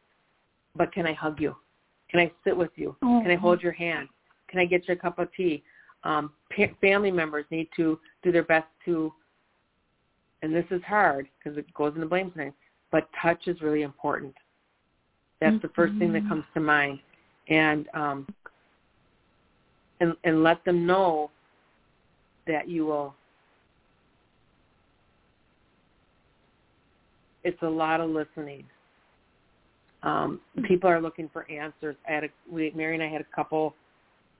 but 0.74 0.92
can 0.92 1.06
i 1.06 1.12
hug 1.12 1.40
you 1.40 1.54
can 2.10 2.20
i 2.20 2.30
sit 2.44 2.56
with 2.56 2.70
you 2.76 2.96
mm-hmm. 3.02 3.22
can 3.22 3.30
i 3.30 3.36
hold 3.36 3.60
your 3.60 3.72
hand 3.72 4.08
can 4.48 4.58
i 4.60 4.64
get 4.64 4.86
you 4.88 4.94
a 4.94 4.96
cup 4.96 5.18
of 5.18 5.28
tea 5.34 5.62
um 6.04 6.30
pa- 6.56 6.72
family 6.80 7.10
members 7.10 7.44
need 7.50 7.68
to 7.76 7.98
do 8.22 8.32
their 8.32 8.44
best 8.44 8.66
to 8.84 9.12
and 10.42 10.54
this 10.54 10.64
is 10.70 10.80
hard 10.86 11.28
because 11.38 11.58
it 11.58 11.66
goes 11.74 11.94
into 11.94 12.06
blame 12.06 12.30
thing 12.30 12.52
but 12.90 13.08
touch 13.20 13.46
is 13.46 13.60
really 13.60 13.82
important. 13.82 14.34
That's 15.40 15.54
mm-hmm. 15.56 15.66
the 15.66 15.72
first 15.74 15.94
thing 15.98 16.12
that 16.12 16.20
mm-hmm. 16.20 16.28
comes 16.28 16.44
to 16.54 16.60
mind, 16.60 16.98
and 17.48 17.86
um, 17.94 18.26
and 20.00 20.14
and 20.24 20.42
let 20.42 20.64
them 20.64 20.86
know 20.86 21.30
that 22.46 22.68
you 22.68 22.86
will. 22.86 23.14
It's 27.46 27.62
a 27.62 27.68
lot 27.68 28.00
of 28.00 28.10
listening. 28.10 28.64
Um, 30.02 30.40
people 30.68 30.90
are 30.90 31.00
looking 31.00 31.30
for 31.32 31.50
answers. 31.50 31.96
I 32.08 32.12
had 32.12 32.24
a, 32.24 32.28
we, 32.50 32.72
Mary 32.74 32.94
and 32.94 33.02
I 33.02 33.08
had 33.08 33.20
a 33.20 33.34
couple 33.34 33.74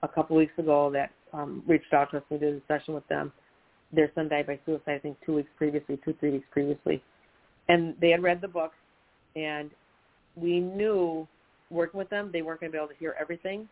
a 0.02 0.08
couple 0.08 0.36
weeks 0.36 0.52
ago 0.58 0.90
that 0.92 1.10
um, 1.32 1.62
reached 1.66 1.92
out 1.92 2.10
to 2.10 2.18
us. 2.18 2.22
We 2.30 2.38
did 2.38 2.54
a 2.54 2.60
session 2.68 2.94
with 2.94 3.06
them. 3.08 3.32
Their 3.92 4.10
son 4.14 4.28
died 4.28 4.46
by 4.46 4.58
suicide, 4.66 4.96
I 4.96 4.98
think, 4.98 5.16
two 5.24 5.34
weeks 5.34 5.48
previously, 5.56 5.98
two 6.04 6.14
three 6.20 6.32
weeks 6.32 6.46
previously 6.52 7.02
and 7.68 7.94
they 8.00 8.10
had 8.10 8.22
read 8.22 8.40
the 8.40 8.48
book, 8.48 8.72
and 9.34 9.70
we 10.36 10.60
knew 10.60 11.26
working 11.70 11.98
with 11.98 12.08
them 12.10 12.30
they 12.32 12.42
weren't 12.42 12.60
going 12.60 12.70
to 12.70 12.76
be 12.76 12.78
able 12.78 12.88
to 12.88 12.98
hear 12.98 13.16
everything, 13.20 13.68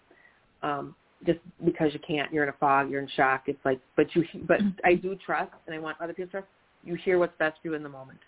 um, 0.63 0.95
just 1.27 1.39
because 1.65 1.93
you 1.93 2.01
can't. 2.07 2.33
You're 2.33 2.43
in 2.43 2.49
a 2.49 2.55
fog. 2.59 2.91
You're 2.91 3.03
in 3.03 3.09
shock. 3.17 3.45
It's 3.47 3.65
like, 3.65 3.81
but 3.97 4.15
you, 4.15 4.25
but 4.47 4.61
I 4.85 4.95
do 4.95 5.17
trust, 5.25 5.53
and 5.67 5.75
I 5.75 5.79
want 5.79 6.01
other 6.01 6.13
people 6.13 6.27
to 6.27 6.33
trust. 6.33 6.47
You 6.85 6.97
hear 6.97 7.19
what's 7.19 7.37
best 7.39 7.59
for 7.63 7.69
you 7.69 7.75
in 7.75 7.83
the 7.83 7.89
moment. 7.89 8.19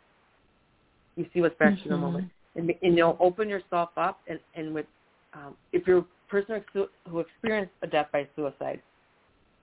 You 1.17 1.27
see 1.33 1.41
what's 1.41 1.59
best 1.59 1.77
mm-hmm. 1.81 1.85
in 1.85 1.91
the 1.91 1.97
moment, 1.97 2.31
and, 2.55 2.71
and 2.83 2.95
you 2.95 3.01
know, 3.01 3.17
open 3.21 3.49
yourself 3.49 3.91
up, 3.97 4.21
and 4.29 4.39
and 4.55 4.75
with, 4.75 4.87
um, 5.35 5.55
if 5.73 5.87
you're 5.87 5.99
a 5.99 6.07
person 6.29 6.63
who 6.73 7.21
experienced 7.21 7.73
a 7.83 7.87
death 7.87 8.09
by 8.13 8.27
suicide, 8.37 8.81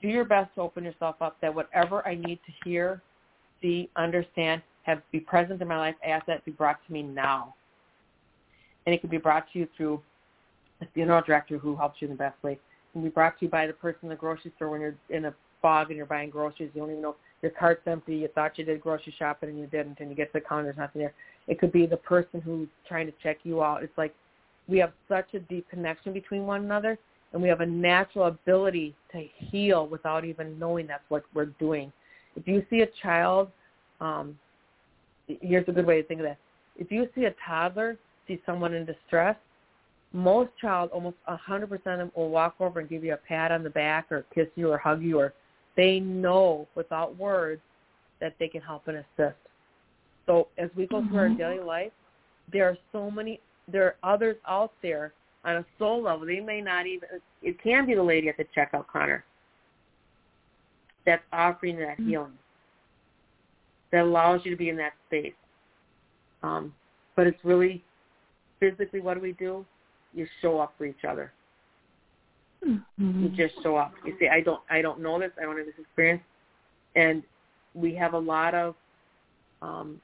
do 0.01 0.07
your 0.07 0.25
best 0.25 0.53
to 0.55 0.61
open 0.61 0.83
yourself 0.83 1.15
up 1.21 1.37
that 1.41 1.53
whatever 1.53 2.05
I 2.07 2.15
need 2.15 2.39
to 2.45 2.69
hear, 2.69 3.01
see, 3.61 3.89
understand, 3.95 4.61
have 4.83 5.01
be 5.11 5.19
present 5.19 5.61
in 5.61 5.67
my 5.67 5.77
life, 5.77 5.95
ask 6.05 6.25
that 6.25 6.43
be 6.45 6.51
brought 6.51 6.85
to 6.87 6.93
me 6.93 7.03
now. 7.03 7.55
And 8.85 8.93
it 8.93 8.99
can 8.99 9.09
be 9.09 9.17
brought 9.17 9.45
to 9.53 9.59
you 9.59 9.67
through 9.77 10.01
a 10.81 10.85
funeral 10.93 11.21
director 11.25 11.57
who 11.57 11.75
helps 11.75 12.01
you 12.01 12.07
in 12.07 12.13
the 12.13 12.17
best 12.17 12.41
way. 12.43 12.53
It 12.53 12.59
can 12.91 13.03
be 13.03 13.09
brought 13.09 13.39
to 13.39 13.45
you 13.45 13.49
by 13.49 13.65
the 13.65 13.73
person 13.73 13.99
in 14.03 14.09
the 14.09 14.15
grocery 14.15 14.51
store 14.57 14.69
when 14.69 14.81
you're 14.81 14.95
in 15.09 15.25
a 15.25 15.33
fog 15.61 15.87
and 15.87 15.97
you're 15.97 16.05
buying 16.05 16.29
groceries. 16.29 16.69
You 16.73 16.81
don't 16.81 16.91
even 16.91 17.01
know 17.01 17.15
your 17.41 17.51
cart's 17.51 17.81
empty. 17.87 18.17
You 18.17 18.27
thought 18.35 18.57
you 18.57 18.65
did 18.65 18.81
grocery 18.81 19.15
shopping 19.17 19.49
and 19.49 19.57
you 19.57 19.67
didn't, 19.67 19.99
and 20.01 20.09
you 20.09 20.15
get 20.15 20.33
to 20.33 20.39
the 20.39 20.41
counter, 20.41 20.65
there's 20.65 20.77
nothing 20.77 21.01
there. 21.01 21.13
It 21.47 21.59
could 21.59 21.71
be 21.71 21.85
the 21.85 21.97
person 21.97 22.41
who's 22.41 22.69
trying 22.87 23.07
to 23.07 23.13
check 23.21 23.39
you 23.43 23.63
out. 23.63 23.83
It's 23.83 23.97
like 23.97 24.15
we 24.67 24.77
have 24.77 24.93
such 25.09 25.33
a 25.33 25.39
deep 25.39 25.69
connection 25.69 26.13
between 26.13 26.45
one 26.45 26.63
another, 26.63 26.97
and 27.33 27.41
we 27.41 27.49
have 27.49 27.61
a 27.61 27.65
natural 27.65 28.27
ability 28.27 28.95
to 29.11 29.25
heal 29.37 29.87
without 29.87 30.23
even 30.23 30.57
knowing 30.57 30.87
that's 30.87 31.03
what 31.09 31.23
we're 31.33 31.45
doing. 31.45 31.91
If 32.35 32.47
you 32.47 32.65
see 32.69 32.81
a 32.81 32.87
child 33.01 33.49
um, 33.99 34.37
here's 35.27 35.67
a 35.67 35.71
good 35.71 35.85
way 35.85 36.01
to 36.01 36.07
think 36.07 36.19
of 36.19 36.25
that. 36.25 36.37
If 36.77 36.91
you 36.91 37.07
see 37.15 37.25
a 37.25 37.35
toddler 37.45 37.97
see 38.27 38.41
someone 38.45 38.73
in 38.73 38.85
distress, 38.85 39.35
most 40.13 40.51
child, 40.61 40.91
almost 40.91 41.17
100% 41.27 41.71
of 41.73 41.83
them 41.83 42.11
will 42.15 42.29
walk 42.29 42.55
over 42.59 42.79
and 42.79 42.89
give 42.89 43.03
you 43.03 43.13
a 43.13 43.17
pat 43.17 43.51
on 43.51 43.63
the 43.63 43.69
back 43.69 44.11
or 44.11 44.25
kiss 44.33 44.47
you 44.55 44.69
or 44.71 44.77
hug 44.77 45.01
you 45.01 45.19
or 45.19 45.33
they 45.75 45.99
know 45.99 46.67
without 46.75 47.17
words 47.17 47.61
that 48.21 48.35
they 48.39 48.47
can 48.47 48.61
help 48.61 48.87
and 48.87 48.97
assist. 48.97 49.37
So 50.25 50.47
as 50.57 50.69
we 50.75 50.87
go 50.87 50.97
mm-hmm. 50.97 51.09
through 51.09 51.19
our 51.19 51.27
mm-hmm. 51.27 51.37
daily 51.37 51.59
life, 51.59 51.91
there 52.51 52.67
are 52.67 52.77
so 52.91 53.09
many, 53.09 53.39
there 53.71 53.85
are 53.85 54.13
others 54.13 54.35
out 54.47 54.71
there 54.81 55.13
on 55.45 55.57
a 55.57 55.65
soul 55.77 56.03
level. 56.03 56.25
They 56.25 56.39
may 56.39 56.61
not 56.61 56.87
even, 56.87 57.09
it 57.41 57.61
can 57.61 57.85
be 57.85 57.95
the 57.95 58.03
lady 58.03 58.29
at 58.29 58.37
the 58.37 58.45
checkout 58.55 58.85
counter 58.91 59.23
that's 61.05 61.23
offering 61.33 61.77
that 61.77 61.97
mm-hmm. 61.97 62.09
healing 62.09 62.33
that 63.91 64.01
allows 64.03 64.41
you 64.43 64.51
to 64.51 64.57
be 64.57 64.69
in 64.69 64.77
that 64.77 64.93
space. 65.07 65.33
Um, 66.41 66.73
but 67.15 67.27
it's 67.27 67.37
really 67.43 67.83
physically 68.59 69.01
what 69.01 69.15
do 69.15 69.19
we 69.19 69.33
do? 69.33 69.65
You 70.13 70.27
show 70.41 70.59
up 70.59 70.73
for 70.77 70.85
each 70.85 71.03
other. 71.07 71.31
Mm-hmm. 72.65 73.23
You 73.23 73.29
just 73.29 73.61
show 73.61 73.75
up. 73.75 73.93
You 74.05 74.15
say, 74.19 74.29
I 74.29 74.41
don't 74.41 74.61
I 74.69 74.81
don't 74.81 75.01
know 75.01 75.19
this, 75.19 75.31
I 75.39 75.43
don't 75.43 75.57
have 75.57 75.65
this 75.65 75.75
experience 75.77 76.23
and 76.95 77.23
we 77.73 77.95
have 77.95 78.13
a 78.13 78.19
lot 78.19 78.53
of 78.53 78.75
um 79.61 79.99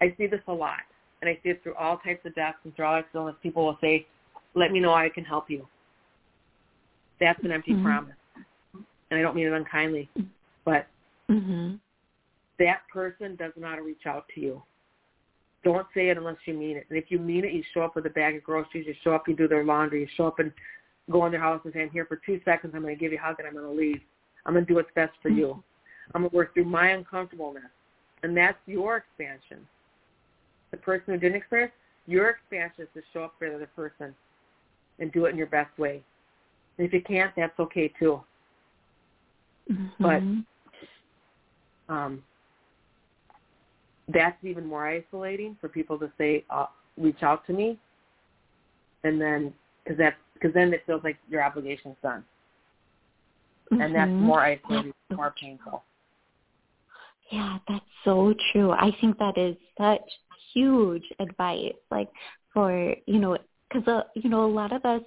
I 0.00 0.14
see 0.16 0.26
this 0.26 0.40
a 0.48 0.52
lot. 0.52 0.80
And 1.20 1.28
I 1.28 1.38
see 1.42 1.50
it 1.50 1.62
through 1.62 1.74
all 1.74 1.98
types 1.98 2.24
of 2.26 2.34
deaths 2.36 2.58
and 2.64 2.74
through 2.76 2.84
all 2.84 2.96
types 2.96 3.08
of 3.12 3.18
illness. 3.18 3.36
People 3.42 3.64
will 3.64 3.78
say, 3.80 4.06
Let 4.54 4.70
me 4.70 4.78
know 4.78 4.94
I 4.94 5.08
can 5.08 5.24
help 5.24 5.50
you. 5.50 5.66
That's 7.20 7.42
an 7.42 7.50
empty 7.50 7.72
mm-hmm. 7.72 7.84
promise. 7.84 8.14
And 9.10 9.18
I 9.18 9.22
don't 9.22 9.34
mean 9.34 9.46
it 9.46 9.52
unkindly. 9.52 10.08
But 10.64 10.86
mm-hmm 11.28 11.76
that 12.58 12.80
person 12.92 13.36
doesn't 13.36 13.60
to 13.60 13.82
reach 13.82 14.06
out 14.06 14.26
to 14.34 14.40
you. 14.40 14.62
Don't 15.64 15.86
say 15.94 16.08
it 16.08 16.16
unless 16.16 16.36
you 16.44 16.54
mean 16.54 16.76
it. 16.76 16.86
And 16.88 16.98
if 16.98 17.06
you 17.08 17.18
mean 17.18 17.44
it, 17.44 17.52
you 17.52 17.62
show 17.74 17.82
up 17.82 17.96
with 17.96 18.06
a 18.06 18.10
bag 18.10 18.36
of 18.36 18.44
groceries. 18.44 18.86
You 18.86 18.94
show 19.02 19.12
up, 19.12 19.28
you 19.28 19.36
do 19.36 19.48
their 19.48 19.64
laundry. 19.64 20.00
You 20.00 20.08
show 20.16 20.26
up 20.26 20.38
and 20.38 20.52
go 21.10 21.24
in 21.26 21.32
their 21.32 21.40
house 21.40 21.60
and 21.64 21.72
say, 21.72 21.82
I'm 21.82 21.90
here 21.90 22.06
for 22.06 22.20
two 22.24 22.40
seconds. 22.44 22.72
I'm 22.74 22.82
going 22.82 22.94
to 22.94 23.00
give 23.00 23.12
you 23.12 23.18
a 23.18 23.20
hug 23.20 23.36
and 23.38 23.48
I'm 23.48 23.54
going 23.54 23.64
to 23.64 23.72
leave. 23.72 24.00
I'm 24.46 24.54
going 24.54 24.64
to 24.64 24.68
do 24.68 24.76
what's 24.76 24.90
best 24.94 25.12
for 25.20 25.28
you. 25.28 25.46
Mm-hmm. 25.46 26.16
I'm 26.16 26.22
going 26.22 26.30
to 26.30 26.36
work 26.36 26.54
through 26.54 26.64
my 26.64 26.90
uncomfortableness. 26.90 27.64
And 28.22 28.36
that's 28.36 28.58
your 28.66 28.96
expansion. 28.96 29.66
The 30.70 30.76
person 30.76 31.14
who 31.14 31.18
didn't 31.18 31.36
experience, 31.36 31.72
your 32.06 32.30
expansion 32.30 32.84
is 32.84 32.88
to 32.94 33.02
show 33.12 33.24
up 33.24 33.34
for 33.38 33.48
the 33.48 33.56
other 33.56 33.70
person 33.74 34.14
and 34.98 35.12
do 35.12 35.26
it 35.26 35.30
in 35.30 35.36
your 35.36 35.46
best 35.46 35.76
way. 35.78 36.02
And 36.76 36.86
if 36.86 36.92
you 36.92 37.02
can't, 37.02 37.32
that's 37.36 37.58
okay 37.58 37.92
too. 37.98 38.20
Mm-hmm. 39.70 40.44
But 41.88 41.92
um, 41.92 42.22
that's 44.08 44.36
even 44.42 44.66
more 44.66 44.88
isolating 44.88 45.56
for 45.60 45.68
people 45.68 45.98
to 45.98 46.10
say, 46.18 46.44
uh, 46.50 46.66
reach 46.96 47.22
out 47.22 47.46
to 47.46 47.52
me, 47.52 47.78
and 49.04 49.20
then 49.20 49.52
because 49.84 49.98
that's 49.98 50.16
because 50.34 50.54
then 50.54 50.72
it 50.72 50.82
feels 50.86 51.02
like 51.04 51.16
your 51.30 51.42
obligation's 51.42 51.96
done, 52.02 52.24
mm-hmm. 53.70 53.82
and 53.82 53.94
that's 53.94 54.08
mm-hmm. 54.08 54.24
more 54.24 54.40
isolating, 54.40 54.94
more 55.10 55.34
painful. 55.38 55.82
Yeah, 57.30 57.58
that's 57.68 57.84
so 58.04 58.34
true. 58.52 58.70
I 58.70 58.90
think 59.00 59.18
that 59.18 59.36
is 59.36 59.56
such 59.78 60.00
huge 60.54 61.04
advice, 61.20 61.74
like 61.90 62.08
for 62.54 62.94
you 63.06 63.18
know, 63.18 63.36
because 63.68 63.86
uh, 63.86 64.02
you 64.14 64.30
know 64.30 64.44
a 64.44 64.50
lot 64.50 64.72
of 64.72 64.84
us, 64.84 65.02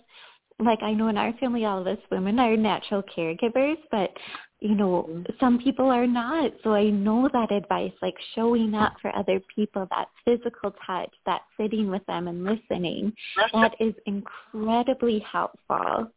like 0.60 0.84
I 0.84 0.94
know 0.94 1.08
in 1.08 1.18
our 1.18 1.34
family, 1.34 1.66
all 1.66 1.82
of 1.82 1.88
us 1.88 1.98
women 2.12 2.40
are 2.40 2.56
natural 2.56 3.04
caregivers, 3.04 3.78
but 3.90 4.12
you 4.60 4.76
know, 4.76 5.08
mm-hmm. 5.10 5.24
some 5.40 5.58
people 5.58 5.90
are 5.90 6.06
not. 6.06 6.52
So 6.64 6.74
I 6.74 6.92
know 6.92 7.28
that 7.34 7.52
advice, 7.52 7.94
like 8.02 8.14
showing 8.36 8.76
up 8.76 8.94
for 9.02 9.14
other 9.16 9.42
people, 9.54 9.88
that 9.90 10.08
physical 10.24 10.76
touch, 10.86 11.12
that 11.26 11.42
sitting 11.60 11.90
with 11.90 12.06
them 12.06 12.28
and 12.28 12.44
listening, 12.44 13.14
that 13.54 13.74
is 13.80 13.96
incredibly 14.06 15.20
helpful. 15.20 16.12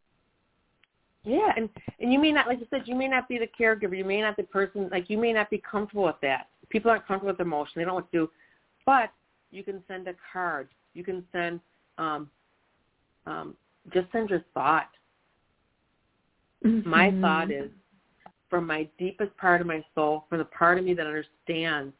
Yeah, 1.25 1.51
and 1.57 1.69
and 1.99 2.13
you 2.13 2.19
may 2.19 2.31
not, 2.31 2.47
like 2.47 2.59
you 2.59 2.67
said, 2.69 2.83
you 2.85 2.95
may 2.95 3.07
not 3.07 3.27
be 3.27 3.39
the 3.39 3.49
caregiver. 3.59 3.97
You 3.97 4.05
may 4.05 4.21
not 4.21 4.37
be 4.37 4.43
the 4.43 4.47
person, 4.47 4.89
like 4.91 5.09
you 5.09 5.17
may 5.17 5.33
not 5.33 5.49
be 5.49 5.61
comfortable 5.69 6.03
with 6.03 6.19
that. 6.21 6.47
People 6.69 6.91
aren't 6.91 7.07
comfortable 7.07 7.33
with 7.33 7.39
emotion. 7.39 7.73
They 7.77 7.83
don't 7.83 7.95
what 7.95 8.11
to 8.11 8.17
do. 8.17 8.31
But 8.85 9.11
you 9.51 9.63
can 9.63 9.83
send 9.87 10.07
a 10.07 10.13
card. 10.31 10.69
You 10.93 11.03
can 11.03 11.23
send, 11.31 11.59
um, 11.97 12.29
um, 13.25 13.55
just 13.91 14.11
send 14.11 14.29
your 14.29 14.43
thought. 14.53 14.89
Mm-hmm. 16.63 16.89
My 16.89 17.11
thought 17.21 17.51
is, 17.51 17.71
from 18.49 18.67
my 18.67 18.87
deepest 18.99 19.35
part 19.37 19.61
of 19.61 19.67
my 19.67 19.83
soul, 19.95 20.25
from 20.29 20.39
the 20.39 20.45
part 20.45 20.77
of 20.77 20.85
me 20.85 20.93
that 20.93 21.07
understands 21.07 21.93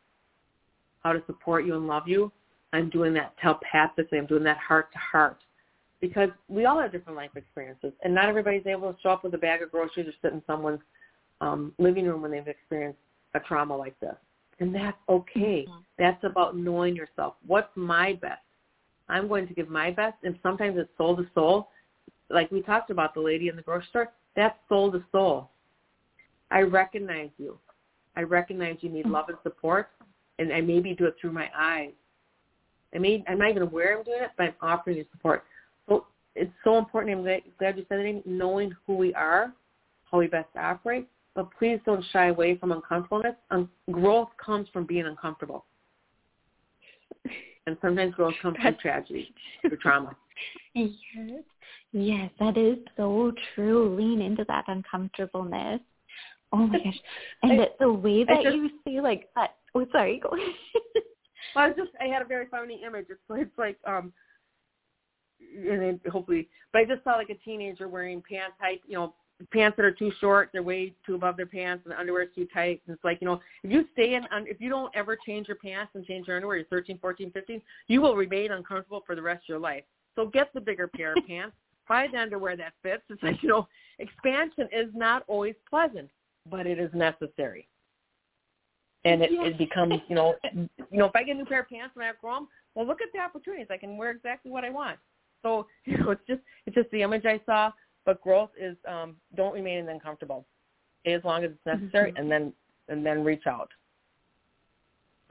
how 1.03 1.13
to 1.13 1.23
support 1.26 1.65
you 1.65 1.76
and 1.76 1.88
love 1.88 2.07
you, 2.07 2.32
I'm 2.73 2.89
doing 2.89 3.13
that 3.15 3.36
telepathically. 3.41 4.17
I'm 4.17 4.26
doing 4.26 4.43
that 4.43 4.57
heart 4.57 4.91
to 4.91 4.99
heart 4.99 5.38
because 6.01 6.29
we 6.47 6.65
all 6.65 6.79
have 6.79 6.91
different 6.91 7.17
life 7.17 7.31
experiences, 7.35 7.93
and 8.03 8.13
not 8.13 8.29
everybody's 8.29 8.65
able 8.65 8.91
to 8.91 8.99
show 9.01 9.09
up 9.09 9.23
with 9.23 9.33
a 9.33 9.37
bag 9.37 9.61
of 9.61 9.71
groceries 9.71 10.07
or 10.07 10.13
sit 10.21 10.33
in 10.33 10.41
someone's 10.45 10.81
um, 11.41 11.73
living 11.77 12.05
room 12.05 12.21
when 12.21 12.31
they've 12.31 12.47
experienced 12.47 12.99
a 13.33 13.39
trauma 13.39 13.75
like 13.75 13.99
this. 13.99 14.15
And 14.59 14.73
that's 14.73 14.97
okay. 15.09 15.65
Mm-hmm. 15.67 15.79
That's 15.97 16.23
about 16.23 16.57
knowing 16.57 16.95
yourself. 16.95 17.35
What's 17.45 17.69
my 17.75 18.13
best? 18.21 18.39
I'm 19.07 19.27
going 19.27 19.47
to 19.47 19.53
give 19.53 19.69
my 19.69 19.91
best, 19.91 20.17
and 20.23 20.37
sometimes 20.41 20.77
it's 20.77 20.89
soul 20.97 21.15
to 21.17 21.27
soul. 21.33 21.69
Like 22.29 22.51
we 22.51 22.61
talked 22.61 22.89
about 22.89 23.13
the 23.13 23.21
lady 23.21 23.49
in 23.49 23.55
the 23.55 23.61
grocery 23.61 23.87
store, 23.89 24.11
that's 24.35 24.57
soul 24.67 24.91
to 24.91 25.03
soul. 25.11 25.49
I 26.51 26.61
recognize 26.61 27.29
you. 27.37 27.57
I 28.15 28.21
recognize 28.21 28.77
you 28.81 28.89
need 28.89 29.05
love 29.05 29.29
and 29.29 29.37
support, 29.43 29.89
and 30.39 30.51
I 30.51 30.61
maybe 30.61 30.93
do 30.93 31.05
it 31.05 31.15
through 31.19 31.33
my 31.33 31.49
eyes. 31.55 31.91
I 32.93 32.97
may 32.97 33.23
I'm 33.27 33.39
not 33.39 33.49
even 33.49 33.63
aware 33.63 33.97
I'm 33.97 34.03
doing 34.03 34.21
it, 34.21 34.31
but 34.37 34.43
I'm 34.43 34.53
offering 34.61 34.97
you 34.97 35.05
support. 35.11 35.43
It's 36.36 36.51
so 36.63 36.77
important. 36.77 37.17
I'm 37.17 37.23
glad 37.23 37.77
you 37.77 37.86
said 37.88 37.99
it. 37.99 38.27
Knowing 38.27 38.75
who 38.86 38.95
we 38.95 39.13
are, 39.13 39.53
how 40.11 40.19
we 40.19 40.27
best 40.27 40.49
operate, 40.57 41.07
but 41.33 41.49
please 41.57 41.79
don't 41.86 42.03
shy 42.11 42.27
away 42.27 42.57
from 42.57 42.71
uncomfortableness. 42.71 43.36
Um, 43.51 43.69
growth 43.91 44.29
comes 44.43 44.67
from 44.73 44.86
being 44.86 45.05
uncomfortable, 45.05 45.65
and 47.67 47.77
sometimes 47.81 48.15
growth 48.15 48.36
comes 48.41 48.57
from 48.61 48.75
tragedy 48.81 49.33
or 49.63 49.77
trauma. 49.77 50.15
Yes, 50.73 51.43
yes, 51.93 52.29
that 52.39 52.57
is 52.57 52.77
so 52.97 53.31
true. 53.53 53.95
Lean 53.95 54.21
into 54.21 54.43
that 54.49 54.65
uncomfortableness 54.67 55.79
Oh 56.55 56.67
my 56.67 56.79
gosh! 56.79 56.99
And 57.43 57.61
I, 57.61 57.67
the 57.79 57.91
way 57.91 58.23
that 58.23 58.43
just, 58.43 58.55
you 58.55 58.69
say 58.86 59.01
like 59.01 59.29
that. 59.36 59.55
Oh, 59.73 59.86
sorry. 59.91 60.21
Go. 60.23 60.29
well, 60.31 61.65
I 61.65 61.67
was 61.67 61.75
just 61.75 61.91
I 61.99 62.05
had 62.05 62.21
a 62.21 62.25
very 62.25 62.45
funny 62.47 62.81
image. 62.86 63.07
It's 63.09 63.19
like, 63.27 63.41
it's 63.41 63.57
like 63.57 63.77
um, 63.86 64.13
and 65.39 65.81
then 65.81 65.99
hopefully, 66.11 66.47
but 66.71 66.79
I 66.79 66.86
just 66.86 67.03
saw 67.03 67.11
like 67.11 67.29
a 67.29 67.36
teenager 67.36 67.88
wearing 67.88 68.21
pants 68.27 68.55
tight, 68.59 68.81
you 68.88 68.95
know, 68.95 69.13
pants 69.51 69.75
that 69.77 69.86
are 69.86 69.91
too 69.91 70.11
short, 70.19 70.49
they're 70.53 70.63
way 70.63 70.93
too 71.05 71.15
above 71.15 71.38
their 71.38 71.45
pants, 71.45 71.83
and 71.86 71.93
the 71.93 71.99
underwear 71.99 72.23
is 72.23 72.29
too 72.33 72.47
tight. 72.53 72.81
And 72.88 72.95
it's 72.95 73.03
like, 73.03 73.19
you 73.21 73.27
know, 73.27 73.41
if 73.63 73.71
you 73.71 73.86
stay 73.93 74.13
in, 74.13 74.25
if 74.47 74.61
you 74.61 74.69
don't 74.69 74.95
ever 74.95 75.17
change 75.25 75.47
your 75.47 75.57
pants 75.57 75.91
and 75.93 76.05
change 76.05 76.27
your 76.27 76.38
underwear, 76.38 76.57
you're 76.57 76.65
13, 76.67 76.97
14, 76.99 77.31
15, 77.31 77.61
you 77.88 78.01
will 78.01 78.15
remain 78.15 78.51
uncomfortable 78.51 79.03
for 79.05 79.15
the 79.15 79.21
rest 79.21 79.43
of 79.43 79.49
your 79.49 79.59
life. 79.59 79.83
So 80.15 80.27
get 80.27 80.53
the 80.53 80.61
bigger 80.61 80.88
pair 80.88 81.13
of 81.13 81.17
pants, 81.27 81.55
buy 81.88 82.07
the 82.11 82.17
underwear 82.17 82.55
that 82.55 82.73
fits. 82.81 83.03
It's 83.09 83.21
like, 83.21 83.43
you 83.43 83.49
know, 83.49 83.67
expansion 83.99 84.69
is 84.71 84.89
not 84.93 85.23
always 85.27 85.55
pleasant 85.69 86.09
but 86.49 86.67
it 86.67 86.79
is 86.79 86.91
necessary. 86.93 87.67
And 89.03 89.21
it, 89.21 89.29
it 89.31 89.57
becomes, 89.57 89.95
you 90.07 90.15
know, 90.15 90.36
you 90.53 90.67
know, 90.91 91.05
if 91.05 91.15
I 91.15 91.23
get 91.23 91.36
a 91.36 91.39
new 91.39 91.45
pair 91.45 91.61
of 91.61 91.69
pants 91.69 91.95
when 91.95 92.03
I 92.03 92.07
have 92.07 92.15
them, 92.23 92.47
well, 92.73 92.88
look 92.88 93.01
at 93.01 93.09
the 93.13 93.19
opportunities. 93.19 93.67
I 93.69 93.77
can 93.77 93.97
wear 93.97 94.09
exactly 94.09 94.51
what 94.51 94.63
I 94.63 94.71
want. 94.71 94.97
So, 95.45 95.67
you 95.85 95.97
know, 95.97 96.11
it's 96.11 96.21
just 96.27 96.41
it's 96.65 96.75
just 96.75 96.89
the 96.91 97.03
image 97.03 97.25
I 97.25 97.39
saw. 97.45 97.71
But 98.03 98.21
growth 98.21 98.49
is 98.59 98.75
um, 98.87 99.15
don't 99.35 99.53
remain 99.53 99.79
in 99.79 99.89
uncomfortable, 99.89 100.45
Stay 101.01 101.13
as 101.13 101.23
long 101.23 101.43
as 101.43 101.51
it's 101.51 101.65
necessary, 101.65 102.11
mm-hmm. 102.11 102.21
and 102.21 102.31
then 102.31 102.53
and 102.89 103.05
then 103.05 103.23
reach 103.23 103.47
out. 103.47 103.69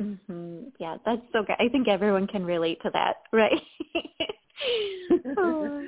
Mhm. 0.00 0.72
Yeah, 0.78 0.96
that's 1.04 1.22
so 1.32 1.44
good. 1.44 1.56
I 1.60 1.68
think 1.68 1.86
everyone 1.86 2.26
can 2.26 2.44
relate 2.44 2.80
to 2.82 2.90
that, 2.92 3.16
right? 3.32 3.60
oh. 5.38 5.86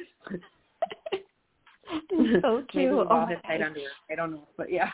so 2.43 2.65
cute. 2.71 2.75
Maybe 2.75 2.91
we've 2.91 3.07
all 3.09 3.27
had 3.27 3.43
tight 3.43 3.63
underwear. 3.63 3.91
I 4.11 4.15
don't 4.15 4.33
know, 4.33 4.49
but 4.57 4.71
yeah. 4.71 4.91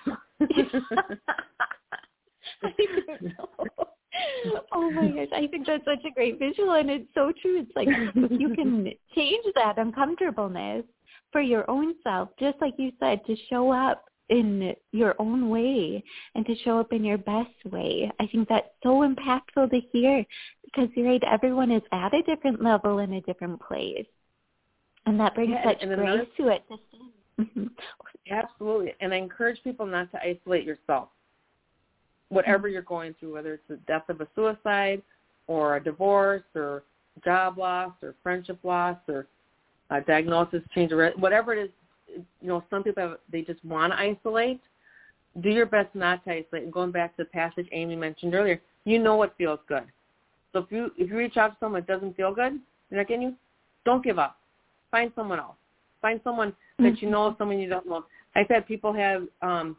oh 4.73 4.91
my 4.91 5.09
gosh, 5.09 5.29
I 5.35 5.47
think 5.47 5.67
that's 5.67 5.85
such 5.85 6.05
a 6.05 6.15
great 6.15 6.39
visual, 6.39 6.73
and 6.75 6.91
it's 6.91 7.09
so 7.15 7.33
true. 7.41 7.61
It's 7.61 7.71
like 7.77 7.89
you 8.31 8.55
can 8.55 8.91
change 9.15 9.45
that 9.55 9.79
uncomfortableness 9.79 10.85
for 11.31 11.41
your 11.41 11.69
own 11.71 11.95
self, 12.03 12.29
just 12.39 12.59
like 12.61 12.75
you 12.79 12.93
said, 13.01 13.25
to 13.27 13.37
show 13.49 13.71
up 13.73 14.05
in 14.29 14.75
your 14.93 15.15
own 15.19 15.51
way 15.51 16.03
and 16.35 16.47
to 16.47 16.55
show 16.65 16.79
up 16.79 16.93
in 16.93 17.05
your 17.05 17.19
best 17.19 17.51
way. 17.71 18.11
I 18.21 18.27
think 18.27 18.49
that's 18.49 18.69
so 18.83 19.07
impactful 19.07 19.71
to 19.71 19.81
hear 19.93 20.25
because 20.65 20.89
you're 20.95 21.07
right, 21.07 21.23
everyone 21.31 21.71
is 21.71 21.83
at 21.93 22.15
a 22.15 22.23
different 22.23 22.63
level 22.63 22.99
in 22.99 23.15
a 23.15 23.21
different 23.23 23.61
place. 23.61 24.07
And 25.05 25.19
that 25.21 25.35
brings 25.35 25.51
yeah, 25.51 25.65
such 25.65 25.81
grace 25.81 26.29
to 26.37 26.49
it. 26.49 26.65
Mm-hmm. 27.41 27.67
Absolutely. 28.31 28.95
And 29.01 29.13
I 29.13 29.17
encourage 29.17 29.63
people 29.65 29.85
not 29.85 30.11
to 30.13 30.19
isolate 30.23 30.65
yourself. 30.65 31.09
Whatever 32.33 32.69
mm-hmm. 32.69 32.75
you're 32.75 32.83
going 32.83 33.15
through, 33.19 33.35
whether 33.35 33.55
it's 33.55 33.63
the 33.69 33.77
death 33.87 34.09
of 34.09 34.21
a 34.21 34.29
suicide 34.35 35.03
or 35.47 35.77
a 35.77 35.83
divorce 35.83 36.43
or 36.55 36.83
job 37.25 37.59
loss 37.59 37.93
or 38.03 38.15
friendship 38.23 38.59
loss 38.63 38.97
or 39.09 39.27
a 39.91 40.01
diagnosis 40.01 40.63
change, 40.75 40.93
or 40.93 41.13
whatever 41.17 41.53
it 41.53 41.65
is, 41.65 41.71
you 42.41 42.49
know, 42.49 42.65
some 42.71 42.83
people, 42.83 43.03
have, 43.03 43.19
they 43.31 43.43
just 43.43 43.63
want 43.65 43.93
to 43.93 43.99
isolate. 43.99 44.61
Do 45.41 45.51
your 45.51 45.67
best 45.67 45.95
not 45.95 46.25
to 46.25 46.31
isolate. 46.31 46.65
And 46.65 46.73
going 46.73 46.91
back 46.91 47.17
to 47.17 47.25
the 47.25 47.29
passage 47.31 47.67
Amy 47.73 47.97
mentioned 47.97 48.35
earlier, 48.35 48.61
you 48.85 48.99
know 48.99 49.17
what 49.17 49.35
feels 49.37 49.61
good. 49.69 49.85
So 50.53 50.59
if 50.61 50.67
you 50.71 50.91
if 50.99 51.09
you 51.11 51.17
reach 51.17 51.37
out 51.37 51.49
to 51.49 51.57
someone 51.61 51.81
that 51.81 51.87
doesn't 51.87 52.17
feel 52.17 52.35
good, 52.35 52.61
they're 52.91 52.99
not 52.99 53.09
getting 53.09 53.23
you, 53.23 53.35
don't 53.85 54.05
give 54.05 54.19
up 54.19 54.39
Find 54.93 55.11
someone 55.17 55.41
else. 55.41 55.57
Find 56.03 56.21
someone 56.23 56.53
that 56.79 57.01
you 57.01 57.11
know, 57.11 57.35
someone 57.39 57.59
you 57.59 57.69
don't 57.69 57.89
know. 57.89 58.05
I 58.37 58.45
said 58.47 58.69
people 58.69 58.93
have, 58.93 59.23
um, 59.41 59.77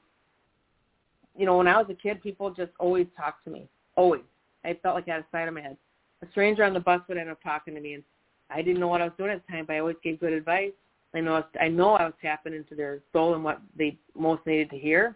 you 1.38 1.45
know, 1.45 1.57
when 1.57 1.67
I 1.67 1.77
was 1.77 1.88
a 1.89 1.95
kid, 1.95 2.21
people 2.21 2.51
just 2.51 2.71
always 2.79 3.07
talked 3.17 3.43
to 3.45 3.51
me. 3.51 3.67
Always. 3.95 4.21
I 4.63 4.77
felt 4.81 4.95
like 4.95 5.07
I 5.07 5.13
had 5.13 5.21
a 5.21 5.25
side 5.31 5.47
of 5.47 5.53
my 5.53 5.61
head. 5.61 5.77
A 6.21 6.29
stranger 6.31 6.63
on 6.63 6.73
the 6.73 6.79
bus 6.79 7.01
would 7.07 7.17
end 7.17 7.29
up 7.29 7.41
talking 7.43 7.75
to 7.75 7.81
me, 7.81 7.95
and 7.95 8.03
I 8.49 8.61
didn't 8.61 8.79
know 8.79 8.88
what 8.88 9.01
I 9.01 9.05
was 9.05 9.13
doing 9.17 9.31
at 9.31 9.45
the 9.45 9.51
time, 9.51 9.65
but 9.65 9.75
I 9.75 9.79
always 9.79 9.97
gave 10.03 10.19
good 10.19 10.34
advice. 10.34 10.71
I 11.15 11.19
know 11.19 11.34
I, 11.34 11.39
was, 11.39 11.45
I 11.61 11.67
know 11.67 11.91
I 11.91 12.05
was 12.05 12.13
tapping 12.21 12.53
into 12.53 12.75
their 12.75 12.99
soul 13.11 13.36
and 13.36 13.43
what 13.43 13.61
they 13.77 13.97
most 14.15 14.45
needed 14.45 14.69
to 14.71 14.77
hear. 14.77 15.15